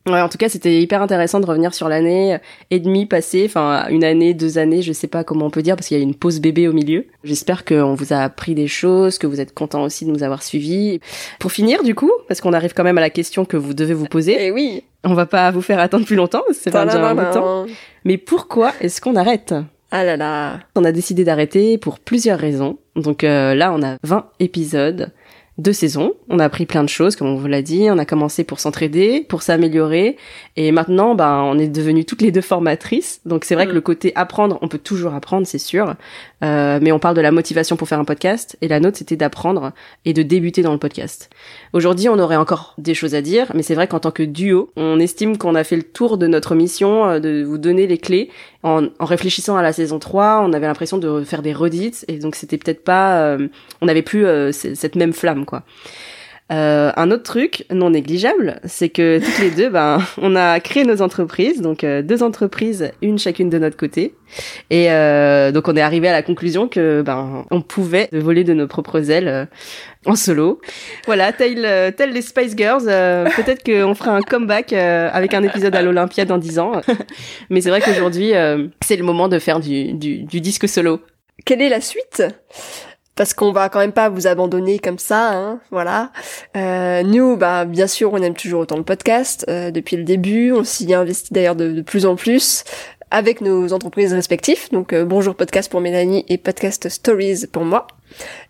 Ouais, 0.08 0.22
en 0.22 0.30
tout 0.30 0.38
cas, 0.38 0.50
c'était 0.50 0.82
hyper 0.82 1.02
intéressant 1.02 1.40
de 1.40 1.48
revenir 1.48 1.74
sur 1.74 1.90
l'année 1.90 2.38
et 2.70 2.80
demie 2.80 3.08
passée, 3.08 3.46
enfin 3.48 3.88
une 3.90 4.04
année, 4.04 4.36
deux 4.36 4.60
années, 4.60 4.84
je 4.84 4.94
sais 4.94 5.08
pas 5.08 5.24
comment 5.24 5.48
on 5.48 5.50
peut 5.50 5.64
dire 5.64 5.76
parce 5.76 5.88
qu'il 5.88 5.98
y 5.98 6.00
a 6.00 6.04
eu 6.04 6.06
une 6.06 6.14
pause 6.14 6.40
bébé 6.40 6.68
au 6.68 6.74
milieu. 6.74 7.08
J'espère 7.24 7.66
qu'on 7.66 7.96
vous 7.96 8.14
a 8.14 8.18
appris 8.18 8.54
des 8.54 8.68
choses, 8.68 9.18
que 9.18 9.26
vous 9.26 9.42
êtes 9.42 9.56
content 9.56 9.82
aussi 9.82 10.06
de 10.06 10.12
nous 10.12 10.22
avoir 10.22 10.44
suivis. 10.44 11.00
Pour 11.40 11.52
finir, 11.52 11.82
du 11.82 11.96
coup, 11.96 12.12
parce 12.28 12.40
qu'on 12.40 12.54
arrive 12.54 12.74
quand 12.76 12.84
même 12.84 13.00
à 13.00 13.02
la 13.02 13.10
question 13.10 13.46
que 13.46 13.58
vous 13.58 13.74
devez 13.74 13.96
vous 13.96 14.06
poser, 14.06 14.46
Et 14.46 14.52
oui. 14.52 14.84
on 15.04 15.16
va 15.16 15.26
pas 15.26 15.50
vous 15.50 15.64
faire 15.64 15.80
attendre 15.80 16.06
plus 16.06 16.16
longtemps, 16.16 16.44
c'est 16.54 16.70
déjà 16.70 17.10
un 17.10 17.32
temps. 17.32 17.66
Mais 18.04 18.18
pourquoi 18.18 18.74
est-ce 18.82 19.02
qu'on 19.02 19.16
arrête? 19.16 19.56
Ah 19.90 20.04
là 20.04 20.18
là. 20.18 20.60
On 20.76 20.84
a 20.84 20.92
décidé 20.92 21.24
d'arrêter 21.24 21.78
pour 21.78 22.00
plusieurs 22.00 22.38
raisons. 22.38 22.78
Donc 22.96 23.24
euh, 23.24 23.56
là, 23.56 23.74
on 23.74 23.82
a 23.82 23.98
20 24.04 24.26
épisodes 24.40 25.12
de 25.58 25.72
saison. 25.72 26.14
On 26.30 26.40
a 26.40 26.46
appris 26.46 26.66
plein 26.66 26.84
de 26.84 26.90
choses, 26.90 27.16
comme 27.16 27.28
on 27.28 27.38
vous 27.38 27.48
l'a 27.48 27.62
dit. 27.62 27.88
On 27.90 27.98
a 27.98 28.06
commencé 28.06 28.44
pour 28.44 28.60
s'entraider, 28.60 29.26
pour 29.28 29.42
s'améliorer. 29.42 30.18
Et 30.58 30.72
maintenant, 30.74 31.16
ben, 31.16 31.44
on 31.46 31.58
est 31.58 31.68
devenues 31.70 32.04
toutes 32.04 32.22
les 32.22 32.32
deux 32.32 32.42
formatrices. 32.42 33.22
Donc 33.26 33.46
c'est 33.46 33.56
vrai 33.56 33.66
Mm. 33.66 33.70
que 33.70 33.74
le 33.76 33.82
côté 33.82 34.12
apprendre, 34.16 34.60
on 34.62 34.68
peut 34.68 34.78
toujours 34.78 35.14
apprendre, 35.14 35.48
c'est 35.48 35.58
sûr. 35.58 35.96
Euh, 36.44 36.80
mais 36.82 36.92
on 36.92 37.00
parle 37.00 37.16
de 37.16 37.22
la 37.22 37.32
motivation 37.32 37.78
pour 37.78 37.88
faire 37.88 38.00
un 38.00 38.06
podcast. 38.06 38.58
Et 38.62 38.68
la 38.68 38.80
nôtre, 38.82 38.98
c'était 38.98 39.16
d'apprendre 39.16 39.72
et 40.04 40.14
de 40.14 40.24
débuter 40.24 40.62
dans 40.62 40.74
le 40.74 40.78
podcast. 40.78 41.30
Aujourd'hui, 41.72 42.10
on 42.10 42.20
aurait 42.20 42.36
encore 42.36 42.74
des 42.78 42.94
choses 42.94 43.16
à 43.16 43.22
dire. 43.22 43.52
Mais 43.54 43.64
c'est 43.64 43.76
vrai 43.76 43.88
qu'en 43.88 44.00
tant 44.00 44.12
que 44.12 44.24
duo, 44.24 44.72
on 44.76 45.00
estime 45.00 45.38
qu'on 45.38 45.56
a 45.56 45.64
fait 45.64 45.78
le 45.78 45.84
tour 45.84 46.18
de 46.18 46.28
notre 46.28 46.54
mission, 46.56 47.06
euh, 47.06 47.20
de 47.20 47.44
vous 47.44 47.58
donner 47.58 47.88
les 47.88 47.98
clés 47.98 48.30
en, 48.66 48.88
en 49.00 49.06
réfléchissant 49.06 49.56
à 49.56 49.62
la 49.62 49.72
saison 49.74 50.00
3, 50.00 50.42
on 50.44 50.52
avait 50.52 50.66
l'impression 50.66 50.98
de 50.98 51.24
faire 51.24 51.44
des 51.44 51.54
redites 51.54 52.04
et 52.08 52.18
donc 52.18 52.36
c'était 52.36 52.58
peut-être 52.58 52.84
pas, 52.84 53.20
euh, 53.20 53.48
on 53.82 53.86
n'avait 53.86 54.02
plus 54.02 54.26
euh, 54.26 54.52
cette 54.52 54.96
même 54.96 55.14
flamme 55.14 55.45
Euh, 56.52 56.92
un 56.96 57.10
autre 57.10 57.24
truc 57.24 57.66
non 57.72 57.90
négligeable, 57.90 58.60
c'est 58.66 58.90
que 58.90 59.18
toutes 59.18 59.40
les 59.40 59.50
deux, 59.50 59.70
ben, 59.70 59.98
on 60.22 60.36
a 60.36 60.60
créé 60.60 60.84
nos 60.84 61.02
entreprises, 61.02 61.60
donc 61.60 61.84
euh, 61.84 62.04
deux 62.04 62.22
entreprises, 62.22 62.92
une 63.02 63.18
chacune 63.18 63.50
de 63.50 63.58
notre 63.58 63.76
côté, 63.76 64.14
et 64.70 64.92
euh, 64.92 65.52
donc 65.52 65.68
on 65.68 65.76
est 65.76 65.82
arrivé 65.82 66.08
à 66.08 66.12
la 66.12 66.22
conclusion 66.22 66.68
que 66.68 67.02
ben, 67.02 67.46
on 67.50 67.62
pouvait 67.62 68.10
voler 68.12 68.44
de 68.44 68.54
nos 68.54 68.68
propres 68.68 69.10
ailes 69.10 69.48
en 70.06 70.16
solo. 70.16 70.62
Voilà, 71.08 71.34
tel, 71.34 71.62
les 71.62 72.22
Spice 72.22 72.56
Girls, 72.56 72.86
peut-être 72.86 73.64
qu'on 73.64 73.96
fera 73.96 74.12
un 74.12 74.22
comeback 74.22 74.72
avec 74.74 75.34
un 75.34 75.42
épisode 75.42 75.76
à 75.76 75.82
l'Olympia 75.82 76.26
dans 76.26 76.38
10 76.38 76.60
ans. 76.60 76.74
Mais 77.50 77.62
c'est 77.62 77.72
vrai 77.72 77.82
qu'aujourd'hui, 77.82 78.34
c'est 78.82 78.98
le 78.98 79.04
moment 79.04 79.30
de 79.30 79.40
faire 79.40 79.60
du, 79.60 79.94
du 79.94 80.42
disque 80.42 80.70
solo. 80.70 81.00
Quelle 81.44 81.64
est 81.64 81.70
la 81.70 81.82
suite? 81.82 82.24
Parce 83.16 83.34
qu'on 83.34 83.52
va 83.52 83.70
quand 83.70 83.80
même 83.80 83.94
pas 83.94 84.10
vous 84.10 84.28
abandonner 84.28 84.80
comme 84.80 85.00
ça, 85.00 85.32
hein, 85.34 85.60
voilà. 85.72 86.12
Euh, 86.58 87.04
nous, 87.04 87.38
bah 87.38 87.66
bien 87.66 87.88
sûr, 87.88 88.14
on 88.14 88.22
aime 88.22 88.36
toujours 88.36 88.62
autant 88.62 88.78
le 88.78 88.84
podcast 88.84 89.46
euh, 89.50 89.72
depuis 89.72 89.96
le 89.96 90.04
début. 90.04 90.52
On 90.52 90.64
s'y 90.64 90.92
est 90.92 90.96
investi 90.96 91.34
d'ailleurs 91.34 91.56
de, 91.56 91.82
plus 91.82 92.06
en 92.06 92.16
plus 92.16 92.64
avec 93.12 93.40
nos 93.40 93.72
entreprises 93.72 94.14
respectives. 94.14 94.70
Donc 94.72 94.92
euh, 94.92 95.06
bonjour 95.06 95.36
podcast 95.36 95.72
pour 95.72 95.80
Mélanie 95.80 96.26
et 96.28 96.38
podcast 96.38 96.90
Stories 96.90 97.46
pour 97.50 97.64
moi. 97.64 97.88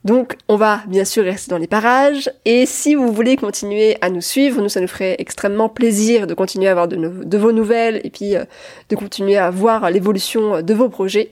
Donc 0.03 0.37
on 0.47 0.55
va 0.55 0.81
bien 0.87 1.05
sûr 1.05 1.23
rester 1.23 1.51
dans 1.51 1.57
les 1.57 1.67
parages. 1.67 2.31
Et 2.45 2.65
si 2.65 2.95
vous 2.95 3.11
voulez 3.11 3.35
continuer 3.35 3.97
à 4.01 4.09
nous 4.09 4.21
suivre, 4.21 4.61
nous 4.61 4.69
ça 4.69 4.81
nous 4.81 4.87
ferait 4.87 5.15
extrêmement 5.19 5.69
plaisir 5.69 6.25
de 6.25 6.33
continuer 6.33 6.67
à 6.67 6.71
avoir 6.71 6.87
de, 6.87 6.95
de 6.95 7.37
vos 7.37 7.51
nouvelles 7.51 8.01
et 8.03 8.09
puis 8.09 8.35
euh, 8.35 8.45
de 8.89 8.95
continuer 8.95 9.37
à 9.37 9.51
voir 9.51 9.89
l'évolution 9.91 10.61
de 10.61 10.73
vos 10.73 10.89
projets. 10.89 11.29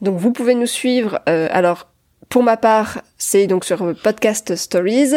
Donc 0.00 0.18
vous 0.18 0.32
pouvez 0.32 0.54
nous 0.54 0.66
suivre. 0.66 1.20
euh, 1.28 1.48
alors 1.52 1.91
pour 2.32 2.42
ma 2.42 2.56
part, 2.56 3.02
c'est 3.18 3.46
donc 3.46 3.66
sur 3.66 3.94
Podcast 4.02 4.56
Stories. 4.56 5.16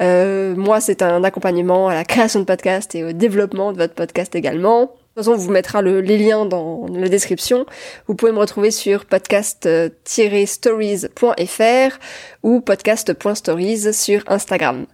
Euh, 0.00 0.56
moi, 0.56 0.80
c'est 0.80 1.00
un 1.00 1.22
accompagnement 1.22 1.86
à 1.88 1.94
la 1.94 2.02
création 2.04 2.40
de 2.40 2.44
podcast 2.44 2.92
et 2.96 3.04
au 3.04 3.12
développement 3.12 3.70
de 3.72 3.78
votre 3.78 3.94
podcast 3.94 4.34
également. 4.34 4.80
De 4.80 4.86
toute 4.86 4.96
façon, 5.14 5.32
on 5.34 5.36
vous 5.36 5.52
mettra 5.52 5.80
le- 5.80 6.00
les 6.00 6.18
liens 6.18 6.44
dans 6.44 6.86
la 6.92 7.08
description. 7.08 7.66
Vous 8.08 8.16
pouvez 8.16 8.32
me 8.32 8.38
retrouver 8.40 8.72
sur 8.72 9.04
podcast-stories.fr 9.06 11.98
ou 12.42 12.60
podcast.stories 12.60 13.92
sur 13.94 14.24
Instagram. 14.26 14.86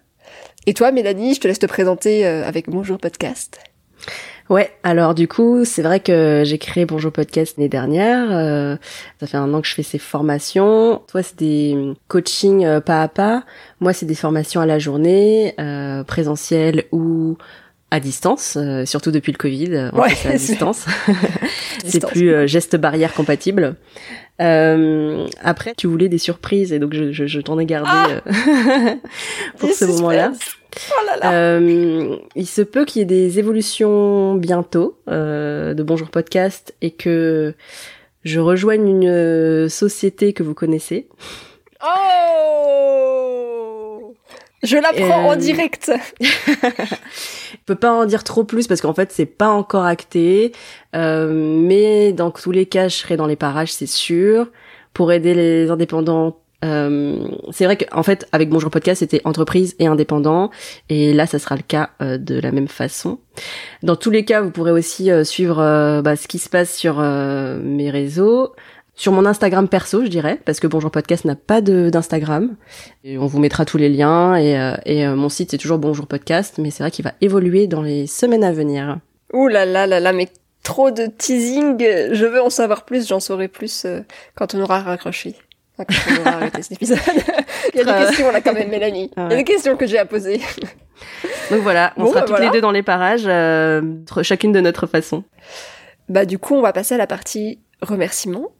Et 0.66 0.74
toi, 0.74 0.92
Mélanie, 0.92 1.32
je 1.34 1.40
te 1.40 1.48
laisse 1.48 1.58
te 1.58 1.64
présenter 1.64 2.26
euh, 2.26 2.46
avec 2.46 2.68
Bonjour 2.68 2.98
Podcast. 2.98 3.71
Ouais, 4.50 4.70
alors 4.82 5.14
du 5.14 5.28
coup, 5.28 5.64
c'est 5.64 5.82
vrai 5.82 6.00
que 6.00 6.42
j'ai 6.44 6.58
créé 6.58 6.84
Bonjour 6.84 7.10
Podcast 7.12 7.54
l'année 7.56 7.68
dernière. 7.68 8.28
euh, 8.30 8.76
ça 9.20 9.26
fait 9.26 9.36
un 9.38 9.52
an 9.54 9.60
que 9.62 9.68
je 9.68 9.74
fais 9.74 9.82
ces 9.82 9.98
formations. 9.98 11.00
Toi, 11.08 11.22
c'est 11.22 11.38
des 11.38 11.94
coachings 12.08 12.64
euh, 12.64 12.80
pas 12.80 13.02
à 13.02 13.08
pas. 13.08 13.44
Moi, 13.80 13.92
c'est 13.92 14.04
des 14.06 14.14
formations 14.14 14.60
à 14.60 14.66
la 14.66 14.78
journée, 14.78 15.54
euh, 15.58 16.04
présentielles 16.04 16.84
ou 16.92 17.38
à 17.90 18.00
distance, 18.00 18.56
euh, 18.60 18.84
surtout 18.86 19.10
depuis 19.10 19.32
le 19.32 19.38
Covid. 19.38 19.90
On 19.92 20.00
Ouais, 20.00 20.10
fait 20.10 20.28
ça 20.28 20.34
à 20.34 20.36
distance. 20.38 20.86
c'est 21.84 22.04
plus 22.06 22.32
euh, 22.32 22.46
geste 22.46 22.76
barrière 22.76 23.14
compatible. 23.14 23.76
Euh, 24.40 25.28
après, 25.40 25.74
tu 25.76 25.86
voulais 25.86 26.08
des 26.08 26.18
surprises 26.18 26.72
et 26.72 26.78
donc 26.78 26.94
je, 26.94 27.12
je, 27.12 27.26
je 27.26 27.40
t'en 27.40 27.58
ai 27.58 27.66
gardé 27.66 27.90
Ah 27.92 28.08
euh, 28.26 28.94
pour 29.58 29.70
ce 29.70 29.84
moment-là. 29.84 30.32
Oh 30.90 31.06
là 31.06 31.16
là. 31.18 31.32
Euh, 31.34 32.16
il 32.34 32.46
se 32.46 32.62
peut 32.62 32.84
qu'il 32.84 33.00
y 33.00 33.02
ait 33.02 33.06
des 33.06 33.38
évolutions 33.38 34.34
bientôt 34.34 34.98
euh, 35.08 35.74
de 35.74 35.82
Bonjour 35.82 36.08
Podcast 36.08 36.74
et 36.80 36.90
que 36.90 37.54
je 38.24 38.40
rejoigne 38.40 38.88
une 38.88 39.06
euh, 39.06 39.68
société 39.68 40.32
que 40.32 40.42
vous 40.42 40.54
connaissez. 40.54 41.08
Oh 41.84 42.62
Je 44.62 44.76
l'apprends 44.76 45.26
en 45.28 45.32
Euh, 45.32 45.36
direct. 45.36 45.90
Je 46.20 47.56
peux 47.66 47.74
pas 47.74 47.92
en 47.92 48.04
dire 48.04 48.24
trop 48.24 48.44
plus 48.44 48.66
parce 48.66 48.80
qu'en 48.80 48.94
fait 48.94 49.12
c'est 49.12 49.26
pas 49.26 49.48
encore 49.48 49.84
acté, 49.84 50.52
euh, 50.94 51.30
mais 51.32 52.12
dans 52.12 52.30
tous 52.30 52.50
les 52.52 52.66
cas 52.66 52.88
je 52.88 52.96
serai 52.96 53.16
dans 53.16 53.26
les 53.26 53.36
parages 53.36 53.72
c'est 53.72 53.86
sûr 53.86 54.50
pour 54.94 55.12
aider 55.12 55.34
les 55.34 55.70
indépendants. 55.70 56.38
Euh, 56.64 57.26
c'est 57.50 57.64
vrai 57.64 57.76
qu'en 57.76 58.04
fait 58.04 58.28
avec 58.30 58.48
Bonjour 58.50 58.70
Podcast 58.70 59.00
c'était 59.00 59.20
entreprise 59.24 59.74
et 59.80 59.86
indépendant 59.88 60.50
et 60.88 61.12
là 61.12 61.26
ça 61.26 61.40
sera 61.40 61.56
le 61.56 61.62
cas 61.62 61.90
de 62.00 62.38
la 62.38 62.52
même 62.52 62.68
façon. 62.68 63.18
Dans 63.82 63.96
tous 63.96 64.10
les 64.10 64.24
cas 64.24 64.40
vous 64.40 64.50
pourrez 64.50 64.70
aussi 64.70 65.10
suivre 65.24 65.56
bah, 66.02 66.14
ce 66.14 66.28
qui 66.28 66.38
se 66.38 66.48
passe 66.48 66.72
sur 66.76 67.00
mes 67.00 67.90
réseaux. 67.90 68.54
Sur 69.02 69.10
mon 69.10 69.26
Instagram 69.26 69.66
perso, 69.66 70.04
je 70.04 70.08
dirais, 70.08 70.38
parce 70.44 70.60
que 70.60 70.68
Bonjour 70.68 70.92
Podcast 70.92 71.24
n'a 71.24 71.34
pas 71.34 71.60
d'Instagram. 71.60 72.54
Et 73.02 73.18
on 73.18 73.26
vous 73.26 73.40
mettra 73.40 73.64
tous 73.64 73.76
les 73.76 73.88
liens 73.88 74.36
et, 74.36 74.56
euh, 74.56 74.76
et 74.86 75.04
euh, 75.04 75.16
mon 75.16 75.28
site 75.28 75.50
c'est 75.50 75.58
toujours 75.58 75.78
Bonjour 75.78 76.06
Podcast, 76.06 76.58
mais 76.58 76.70
c'est 76.70 76.84
vrai 76.84 76.92
qu'il 76.92 77.04
va 77.04 77.10
évoluer 77.20 77.66
dans 77.66 77.82
les 77.82 78.06
semaines 78.06 78.44
à 78.44 78.52
venir. 78.52 79.00
Ouh 79.32 79.48
là 79.48 79.64
là 79.64 79.88
là 79.88 79.98
là, 79.98 80.12
mais 80.12 80.28
trop 80.62 80.92
de 80.92 81.06
teasing. 81.06 81.78
Je 82.12 82.24
veux 82.26 82.40
en 82.40 82.48
savoir 82.48 82.84
plus, 82.84 83.08
j'en 83.08 83.18
saurai 83.18 83.48
plus 83.48 83.86
euh, 83.86 84.02
quand 84.36 84.54
on 84.54 84.60
aura 84.60 84.78
raccroché. 84.78 85.34
Enfin, 85.76 85.84
Quand 85.88 86.12
on 86.16 86.20
aura 86.20 86.30
arrêté 86.36 86.62
cet 86.62 86.74
épisode. 86.74 86.98
Il 87.74 87.78
y 87.78 87.80
a 87.80 87.84
des 87.84 88.06
questions 88.06 88.30
là 88.30 88.40
quand 88.40 88.54
même, 88.54 88.70
Mélanie. 88.70 89.10
Il 89.16 89.20
y 89.20 89.32
a 89.32 89.36
des 89.36 89.42
questions 89.42 89.76
que 89.76 89.84
j'ai 89.88 89.98
à 89.98 90.04
poser. 90.06 90.40
Donc 91.50 91.62
voilà, 91.62 91.92
on 91.96 92.02
Bon, 92.04 92.10
sera 92.10 92.20
bah 92.20 92.26
toutes 92.26 92.36
voilà. 92.36 92.44
les 92.44 92.52
deux 92.52 92.60
dans 92.60 92.70
les 92.70 92.84
parages, 92.84 93.24
euh, 93.26 93.82
chacune 94.22 94.52
de 94.52 94.60
notre 94.60 94.86
façon. 94.86 95.24
Bah 96.08 96.24
du 96.24 96.38
coup, 96.38 96.54
on 96.54 96.62
va 96.62 96.72
passer 96.72 96.94
à 96.94 96.98
la 96.98 97.08
partie 97.08 97.58
remerciements. 97.80 98.52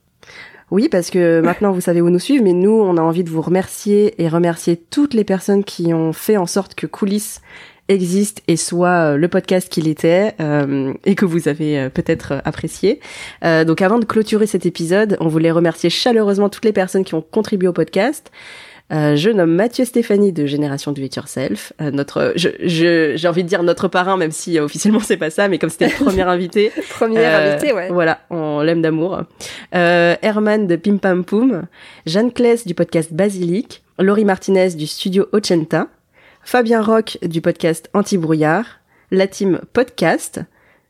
Oui, 0.73 0.89
parce 0.89 1.11
que 1.11 1.41
maintenant 1.45 1.71
vous 1.71 1.83
savez 1.83 2.01
où 2.01 2.09
nous 2.09 2.19
suivre, 2.19 2.43
mais 2.43 2.55
nous, 2.55 2.73
on 2.73 2.97
a 2.97 3.03
envie 3.03 3.23
de 3.23 3.31
vous 3.31 3.43
remercier 3.43 4.21
et 4.21 4.27
remercier 4.27 4.77
toutes 4.77 5.15
les 5.15 5.23
personnes 5.23 5.63
qui 5.63 5.93
ont 5.93 6.15
fait 6.15 6.39
en 6.39 6.47
sorte 6.47 6.75
que 6.75 6.87
Coulisses 6.87 7.43
existe 7.89 8.43
et 8.49 8.57
soit 8.57 9.13
euh, 9.13 9.17
le 9.17 9.29
podcast 9.29 9.69
qu'il 9.69 9.87
était 9.87 10.35
euh, 10.41 10.95
et 11.05 11.15
que 11.15 11.27
vous 11.27 11.49
avez 11.49 11.79
euh, 11.79 11.89
peut-être 11.91 12.41
apprécié. 12.45 13.01
Euh, 13.45 13.65
donc 13.65 13.83
avant 13.83 13.99
de 13.99 14.05
clôturer 14.07 14.47
cet 14.47 14.65
épisode, 14.65 15.17
on 15.21 15.29
voulait 15.29 15.51
remercier 15.51 15.91
chaleureusement 15.91 16.49
toutes 16.49 16.65
les 16.65 16.73
personnes 16.73 17.05
qui 17.05 17.15
ont 17.15 17.23
contribué 17.23 17.69
au 17.69 17.73
podcast. 17.73 18.31
Euh, 18.93 19.17
je 19.17 19.31
nomme 19.31 19.55
Mathieu 19.55 19.85
Stéphanie 19.87 20.33
de 20.33 20.45
Génération 20.45 20.93
Do 20.93 21.01
It 21.01 21.17
Yourself, 21.17 21.73
euh, 21.81 21.91
notre, 21.91 22.33
je, 22.37 22.51
je, 22.63 23.15
j'ai 23.17 23.29
envie 23.29 23.43
de 23.43 23.49
dire 23.49 23.63
notre 23.63 23.89
parrain, 23.89 24.19
même 24.19 24.33
si 24.33 24.59
euh, 24.59 24.65
officiellement 24.65 25.01
c'est 25.01 25.17
pas 25.17 25.31
ça, 25.31 25.49
mais 25.49 25.59
comme 25.59 25.71
c'était 25.71 25.87
le 25.87 26.05
premier 26.05 26.23
invité, 26.29 26.71
Première 26.91 27.35
euh, 27.35 27.53
invitée, 27.55 27.73
ouais. 27.73 27.89
Voilà, 27.91 28.21
on 28.29 28.61
l'aime 28.61 28.83
d'amour. 28.83 29.23
Euh, 29.75 30.15
Herman 30.21 30.67
de 30.67 30.77
Pim 30.77 30.99
Pam 30.99 31.25
Poum, 31.25 31.63
Jeanne 32.05 32.33
Kless 32.33 32.67
du 32.67 32.75
podcast 32.75 33.13
Basilic, 33.15 33.83
Laurie 33.99 34.27
Martinez 34.27 34.71
du 34.71 34.87
studio 34.87 35.27
Ochenta, 35.33 35.89
Fabien 36.43 36.83
Roch 36.83 37.17
du 37.23 37.41
podcast 37.41 37.89
Anti-Brouillard, 37.95 38.67
la 39.11 39.27
team 39.27 39.61
Podcast, 39.73 40.41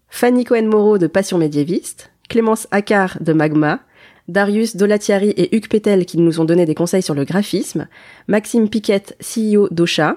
Fanny 0.09 0.45
Cohen-Moreau 0.45 0.99
de 0.99 1.07
Passion 1.07 1.39
médiéviste, 1.39 2.11
Clémence 2.29 2.67
Accard 2.71 3.19
de 3.21 3.33
Magma, 3.33 3.81
Darius 4.29 4.77
Dolatiari 4.77 5.31
et 5.31 5.55
Hugues 5.55 5.69
Pétel 5.69 6.07
qui 6.07 6.19
nous 6.19 6.41
ont 6.41 6.45
donné 6.45 6.65
des 6.65 6.75
conseils 6.75 7.03
sur 7.03 7.15
le 7.15 7.25
graphisme, 7.25 7.89
Maxime 8.29 8.69
Piquette, 8.69 9.17
CEO 9.21 9.69
d'Ocha, 9.71 10.17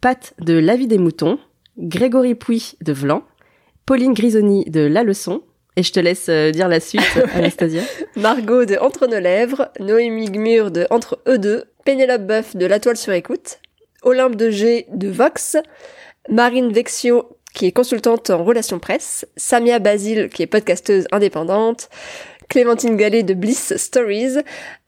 Pat 0.00 0.34
de 0.40 0.54
La 0.54 0.76
vie 0.76 0.86
des 0.86 0.98
moutons, 0.98 1.38
Grégory 1.78 2.34
Pouy 2.34 2.72
de 2.80 2.92
Vlan, 2.92 3.22
Pauline 3.86 4.14
Grisoni 4.14 4.64
de 4.66 4.80
La 4.80 5.02
Leçon, 5.02 5.42
Et 5.76 5.82
je 5.82 5.92
te 5.92 6.00
laisse 6.00 6.26
euh, 6.28 6.50
dire 6.50 6.68
la 6.68 6.80
suite, 6.80 7.02
Anastasia. 7.34 7.82
Margot 8.16 8.64
de 8.64 8.76
Entre 8.76 9.06
nos 9.06 9.20
lèvres, 9.20 9.70
Noémie 9.80 10.30
Gmur 10.30 10.70
de 10.70 10.86
Entre 10.90 11.18
eux 11.26 11.38
deux, 11.38 11.64
Pénélope 11.84 12.26
Boeuf 12.26 12.56
de 12.56 12.66
La 12.66 12.80
Toile 12.80 12.96
sur 12.96 13.12
écoute, 13.12 13.58
Olympe 14.02 14.36
de 14.36 14.50
G 14.50 14.86
de 14.92 15.08
Vox, 15.08 15.56
Marine 16.28 16.72
Vexio 16.72 17.36
qui 17.54 17.66
est 17.66 17.72
consultante 17.72 18.30
en 18.30 18.44
relations 18.44 18.78
presse, 18.78 19.26
Samia 19.36 19.78
Basile 19.78 20.28
qui 20.28 20.42
est 20.42 20.46
podcasteuse 20.46 21.06
indépendante, 21.10 21.88
Clémentine 22.50 22.96
Gallet 22.96 23.22
de 23.22 23.32
Bliss 23.32 23.76
Stories, 23.76 24.38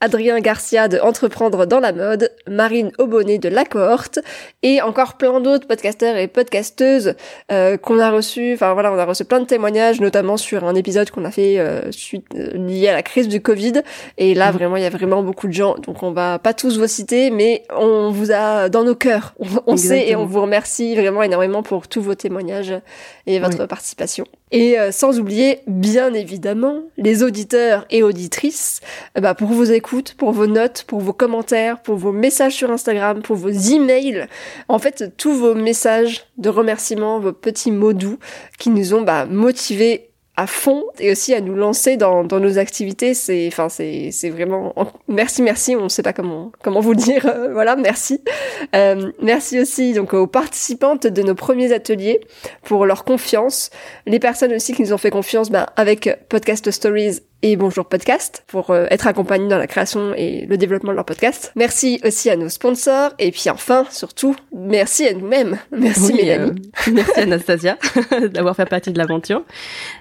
Adrien 0.00 0.40
Garcia 0.40 0.88
de 0.88 0.98
Entreprendre 0.98 1.64
dans 1.64 1.78
la 1.78 1.92
mode, 1.92 2.32
Marine 2.48 2.90
Aubonnet 2.98 3.38
de 3.38 3.48
La 3.48 3.64
Cohorte, 3.64 4.18
et 4.64 4.82
encore 4.82 5.14
plein 5.14 5.40
d'autres 5.40 5.68
podcasteurs 5.68 6.16
et 6.16 6.26
podcasteuses 6.26 7.14
euh, 7.52 7.76
qu'on 7.76 8.00
a 8.00 8.10
reçus. 8.10 8.54
Enfin 8.54 8.72
voilà, 8.74 8.92
on 8.92 8.98
a 8.98 9.04
reçu 9.04 9.24
plein 9.24 9.38
de 9.38 9.46
témoignages, 9.46 10.00
notamment 10.00 10.36
sur 10.36 10.64
un 10.64 10.74
épisode 10.74 11.10
qu'on 11.12 11.24
a 11.24 11.30
fait 11.30 11.60
euh, 11.60 11.92
suite, 11.92 12.26
euh, 12.34 12.50
lié 12.54 12.88
à 12.88 12.94
la 12.94 13.04
crise 13.04 13.28
du 13.28 13.40
Covid. 13.40 13.82
Et 14.18 14.34
là, 14.34 14.50
mhm. 14.50 14.58
vraiment, 14.58 14.76
il 14.76 14.82
y 14.82 14.86
a 14.86 14.90
vraiment 14.90 15.22
beaucoup 15.22 15.46
de 15.46 15.52
gens. 15.52 15.76
Donc 15.86 16.02
on 16.02 16.10
va 16.10 16.40
pas 16.40 16.54
tous 16.54 16.80
vous 16.80 16.88
citer, 16.88 17.30
mais 17.30 17.62
on 17.70 18.10
vous 18.10 18.32
a 18.32 18.70
dans 18.70 18.82
nos 18.82 18.96
cœurs. 18.96 19.34
On, 19.68 19.76
sait 19.76 20.08
et 20.08 20.16
on 20.16 20.26
vous 20.26 20.42
remercie 20.42 20.96
vraiment 20.96 21.22
énormément 21.22 21.62
pour 21.62 21.86
tous 21.86 22.02
vos 22.02 22.16
témoignages 22.16 22.74
et 23.26 23.38
votre 23.38 23.66
participation. 23.66 24.26
Et 24.52 24.78
euh, 24.78 24.92
sans 24.92 25.18
oublier, 25.18 25.60
bien 25.66 26.12
évidemment, 26.12 26.82
les 26.98 27.22
auditeurs 27.22 27.86
et 27.90 28.02
auditrices, 28.02 28.80
bah, 29.18 29.34
pour 29.34 29.48
vos 29.48 29.64
écoutes, 29.64 30.14
pour 30.14 30.32
vos 30.32 30.46
notes, 30.46 30.84
pour 30.86 31.00
vos 31.00 31.14
commentaires, 31.14 31.80
pour 31.80 31.96
vos 31.96 32.12
messages 32.12 32.54
sur 32.54 32.70
Instagram, 32.70 33.22
pour 33.22 33.36
vos 33.36 33.48
emails. 33.48 34.28
En 34.68 34.78
fait, 34.78 35.16
tous 35.16 35.34
vos 35.34 35.54
messages 35.54 36.26
de 36.36 36.50
remerciement, 36.50 37.18
vos 37.18 37.32
petits 37.32 37.72
mots 37.72 37.94
doux 37.94 38.18
qui 38.58 38.68
nous 38.68 38.92
ont 38.92 39.02
bah, 39.02 39.24
motivés 39.24 40.11
à 40.42 40.46
fond 40.46 40.84
et 40.98 41.12
aussi 41.12 41.34
à 41.34 41.40
nous 41.40 41.54
lancer 41.54 41.96
dans, 41.96 42.24
nos 42.24 42.58
activités. 42.58 43.14
C'est, 43.14 43.46
enfin, 43.46 43.68
c'est, 43.68 44.10
c'est 44.10 44.30
vraiment 44.30 44.74
merci, 45.08 45.40
merci. 45.42 45.76
On 45.76 45.84
ne 45.84 45.88
sait 45.88 46.02
pas 46.02 46.12
comment 46.12 46.52
comment 46.62 46.80
vous 46.80 46.94
dire. 46.94 47.26
Euh, 47.26 47.52
voilà, 47.52 47.76
merci. 47.76 48.20
Euh, 48.74 49.12
merci 49.22 49.60
aussi 49.60 49.92
donc 49.92 50.14
aux 50.14 50.26
participantes 50.26 51.06
de 51.06 51.22
nos 51.22 51.34
premiers 51.34 51.72
ateliers 51.72 52.20
pour 52.62 52.86
leur 52.86 53.04
confiance. 53.04 53.70
Les 54.06 54.18
personnes 54.18 54.52
aussi 54.52 54.74
qui 54.74 54.82
nous 54.82 54.92
ont 54.92 54.98
fait 54.98 55.10
confiance, 55.10 55.50
ben, 55.50 55.66
avec 55.76 56.10
Podcast 56.28 56.70
Stories 56.70 57.20
et 57.42 57.56
Bonjour 57.56 57.86
Podcast 57.86 58.44
pour 58.46 58.70
euh, 58.70 58.86
être 58.90 59.08
accompagnés 59.08 59.48
dans 59.48 59.58
la 59.58 59.66
création 59.66 60.14
et 60.16 60.46
le 60.46 60.56
développement 60.56 60.92
de 60.92 60.96
leur 60.96 61.04
podcast. 61.04 61.52
Merci 61.56 62.00
aussi 62.04 62.30
à 62.30 62.36
nos 62.36 62.48
sponsors 62.48 63.10
et 63.18 63.32
puis 63.32 63.50
enfin, 63.50 63.84
surtout, 63.90 64.36
merci 64.56 65.08
à 65.08 65.12
nous-mêmes. 65.12 65.58
Merci 65.72 66.14
Mélanie. 66.14 66.52
Euh, 66.88 66.90
merci 66.92 67.20
Anastasia 67.20 67.78
d'avoir 68.32 68.54
fait 68.54 68.66
partie 68.66 68.92
de 68.92 68.98
l'aventure. 68.98 69.42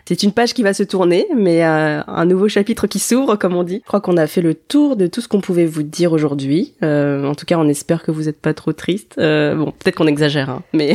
C'est 0.05 0.21
une 0.21 0.31
page 0.31 0.53
qui 0.53 0.61
va 0.61 0.73
se 0.73 0.83
tourner, 0.83 1.25
mais 1.35 1.65
euh, 1.65 2.01
un 2.05 2.25
nouveau 2.25 2.47
chapitre 2.47 2.85
qui 2.85 2.99
s'ouvre, 2.99 3.35
comme 3.35 3.55
on 3.55 3.63
dit. 3.63 3.81
Je 3.83 3.87
crois 3.87 4.01
qu'on 4.01 4.17
a 4.17 4.27
fait 4.27 4.41
le 4.41 4.53
tour 4.53 4.95
de 4.95 5.07
tout 5.07 5.21
ce 5.21 5.27
qu'on 5.27 5.41
pouvait 5.41 5.65
vous 5.65 5.83
dire 5.83 6.13
aujourd'hui. 6.13 6.75
en 6.81 7.33
tout 7.35 7.45
cas, 7.45 7.57
on 7.57 7.67
espère 7.67 8.03
que 8.03 8.11
vous 8.11 8.23
n'êtes 8.23 8.39
pas 8.39 8.53
trop 8.53 8.73
triste. 8.73 9.15
bon, 9.17 9.73
peut-être 9.79 9.95
qu'on 9.95 10.07
exagère, 10.07 10.49
hein, 10.49 10.61
mais 10.73 10.93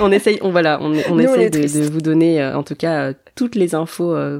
on 0.00 0.12
essaye, 0.12 0.38
on 0.42 0.50
voilà, 0.50 0.78
on, 0.82 0.92
on 1.10 1.18
essaye 1.18 1.50
de, 1.50 1.60
de, 1.60 1.88
vous 1.88 2.00
donner, 2.00 2.44
en 2.44 2.62
tout 2.62 2.74
cas, 2.74 3.12
toutes 3.34 3.54
les 3.54 3.74
infos. 3.74 4.14
Euh, 4.14 4.38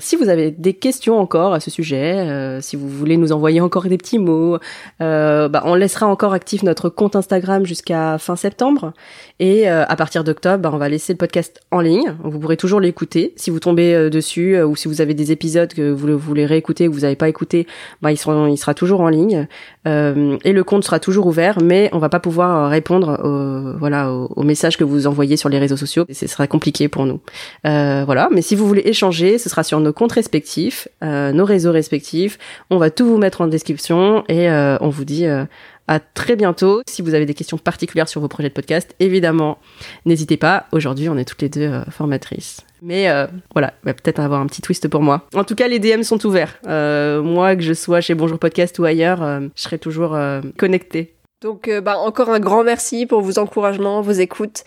si 0.00 0.16
vous 0.16 0.28
avez 0.28 0.50
des 0.50 0.74
questions 0.74 1.18
encore 1.18 1.54
à 1.54 1.60
ce 1.60 1.70
sujet, 1.70 2.14
euh, 2.14 2.60
si 2.60 2.76
vous 2.76 2.88
voulez 2.88 3.16
nous 3.16 3.32
envoyer 3.32 3.60
encore 3.60 3.84
des 3.84 3.98
petits 3.98 4.18
mots, 4.18 4.58
euh, 5.00 5.48
bah, 5.48 5.62
on 5.64 5.74
laissera 5.74 6.06
encore 6.06 6.32
actif 6.32 6.62
notre 6.62 6.88
compte 6.88 7.16
Instagram 7.16 7.64
jusqu'à 7.64 8.18
fin 8.18 8.36
septembre. 8.36 8.92
Et 9.40 9.68
euh, 9.68 9.84
à 9.86 9.96
partir 9.96 10.24
d'octobre, 10.24 10.58
bah, 10.58 10.70
on 10.72 10.78
va 10.78 10.88
laisser 10.88 11.12
le 11.12 11.16
podcast 11.18 11.60
en 11.70 11.80
ligne. 11.80 12.14
Vous 12.22 12.38
pourrez 12.38 12.56
toujours 12.56 12.80
l'écouter. 12.80 13.32
Si 13.36 13.50
vous 13.50 13.60
tombez 13.60 14.10
dessus 14.10 14.60
ou 14.62 14.76
si 14.76 14.88
vous 14.88 15.00
avez 15.00 15.14
des 15.14 15.32
épisodes 15.32 15.72
que 15.72 15.90
vous 15.90 16.18
voulez 16.18 16.46
réécouter 16.46 16.88
ou 16.88 16.90
que 16.90 16.96
vous 16.96 17.02
n'avez 17.02 17.16
pas 17.16 17.28
écouté, 17.28 17.66
bah, 18.02 18.12
il, 18.12 18.16
sera, 18.16 18.48
il 18.48 18.56
sera 18.58 18.74
toujours 18.74 19.00
en 19.00 19.08
ligne. 19.08 19.46
et 19.86 20.52
le 20.52 20.62
compte 20.64 20.84
sera 20.84 21.00
toujours 21.00 21.26
ouvert, 21.26 21.58
mais 21.62 21.90
on 21.92 21.98
va 21.98 22.08
pas 22.08 22.20
pouvoir 22.20 22.70
répondre 22.70 23.20
aux, 23.24 23.78
voilà, 23.78 24.12
aux, 24.12 24.42
messages 24.42 24.76
que 24.76 24.84
vous 24.84 25.06
envoyez 25.06 25.36
sur 25.36 25.48
les 25.48 25.58
réseaux 25.58 25.76
sociaux. 25.76 26.04
Ce 26.10 26.26
sera 26.26 26.46
compliqué 26.46 26.88
pour 26.88 27.06
nous. 27.06 27.20
voilà. 27.64 28.28
Mais 28.32 28.42
si 28.42 28.54
vous 28.54 28.66
voulez 28.66 28.82
échanger, 28.84 29.38
ce 29.38 29.48
sera 29.48 29.62
sur 29.62 29.73
nos 29.80 29.92
comptes 29.92 30.12
respectifs, 30.12 30.88
euh, 31.02 31.32
nos 31.32 31.44
réseaux 31.44 31.72
respectifs. 31.72 32.38
On 32.70 32.78
va 32.78 32.90
tout 32.90 33.06
vous 33.06 33.18
mettre 33.18 33.40
en 33.40 33.46
description 33.46 34.24
et 34.28 34.50
euh, 34.50 34.76
on 34.80 34.88
vous 34.88 35.04
dit 35.04 35.26
euh, 35.26 35.44
à 35.88 36.00
très 36.00 36.36
bientôt. 36.36 36.82
Si 36.88 37.02
vous 37.02 37.14
avez 37.14 37.26
des 37.26 37.34
questions 37.34 37.58
particulières 37.58 38.08
sur 38.08 38.20
vos 38.20 38.28
projets 38.28 38.48
de 38.48 38.54
podcast, 38.54 38.94
évidemment, 39.00 39.58
n'hésitez 40.06 40.36
pas. 40.36 40.66
Aujourd'hui, 40.72 41.08
on 41.08 41.16
est 41.16 41.24
toutes 41.24 41.42
les 41.42 41.48
deux 41.48 41.70
formatrices. 41.90 42.60
Mais 42.82 43.08
voilà, 43.54 43.72
peut-être 43.82 44.20
avoir 44.20 44.40
un 44.40 44.46
petit 44.46 44.60
twist 44.60 44.88
pour 44.88 45.00
moi. 45.00 45.26
En 45.34 45.44
tout 45.44 45.54
cas, 45.54 45.68
les 45.68 45.78
DM 45.78 46.02
sont 46.02 46.24
ouverts. 46.26 46.58
moi, 46.64 47.56
que 47.56 47.62
je 47.62 47.72
sois 47.72 48.02
chez 48.02 48.14
Bonjour 48.14 48.38
Podcast 48.38 48.78
ou 48.78 48.84
ailleurs, 48.84 49.20
je 49.54 49.62
serai 49.62 49.78
toujours 49.78 50.18
connectée. 50.58 51.14
Donc, 51.40 51.70
bah, 51.82 51.98
encore 51.98 52.30
un 52.30 52.40
grand 52.40 52.62
merci 52.62 53.06
pour 53.06 53.22
vos 53.22 53.38
encouragements, 53.38 54.02
vos 54.02 54.12
écoutes. 54.12 54.64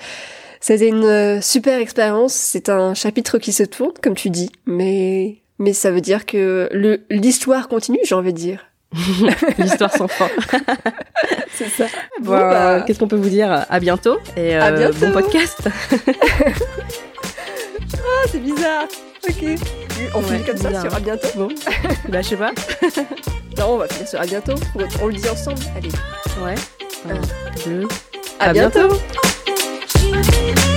C'était 0.67 0.89
une 0.89 1.05
euh, 1.05 1.39
super 1.39 1.79
expérience. 1.79 2.33
C'est 2.33 2.67
un 2.67 2.93
chapitre 2.93 3.37
qui 3.37 3.53
se 3.53 3.63
tourne, 3.63 3.93
comme 4.03 4.15
tu 4.15 4.29
dis, 4.29 4.51
mais 4.65 5.37
mais 5.59 5.71
ça 5.71 5.91
veut 5.91 6.01
dire 6.01 6.25
que 6.25 6.67
le 6.73 7.05
l'histoire 7.09 7.69
continue, 7.69 7.99
j'ai 8.03 8.15
envie 8.15 8.33
de 8.33 8.37
dire. 8.37 8.65
L'histoire 9.57 9.93
sans 9.95 10.09
fin. 10.09 10.27
c'est 11.53 11.69
ça. 11.69 11.85
Bon, 12.19 12.31
bah... 12.31 12.81
Qu'est-ce 12.85 12.99
qu'on 12.99 13.07
peut 13.07 13.15
vous 13.15 13.29
dire? 13.29 13.65
À 13.69 13.79
bientôt 13.79 14.17
et 14.35 14.57
à 14.57 14.65
euh, 14.65 14.77
bientôt. 14.77 15.05
bon 15.05 15.13
podcast. 15.13 15.69
ah, 17.93 18.25
c'est 18.29 18.39
bizarre. 18.39 18.87
Ok. 19.25 19.45
On 20.15 20.21
finit 20.21 20.43
comme 20.43 20.57
ça 20.57 20.81
sur 20.81 20.93
à 20.93 20.99
bientôt. 20.99 21.29
Bon. 21.37 21.47
bah, 22.09 22.21
je 22.21 22.27
sais 22.27 22.35
pas. 22.35 22.51
non, 23.57 23.69
on 23.69 23.77
va 23.77 23.87
finir 23.87 24.05
sur 24.09 24.19
à 24.19 24.25
bientôt. 24.25 24.55
On 25.01 25.07
le 25.07 25.13
dit 25.13 25.29
ensemble. 25.29 25.61
Allez. 25.77 25.91
Ouais. 26.43 26.55
Un, 27.09 27.21
deux. 27.65 27.87
À, 28.41 28.51
bientôt. 28.51 28.89
bientôt. 28.89 29.26
baby. 30.23 30.76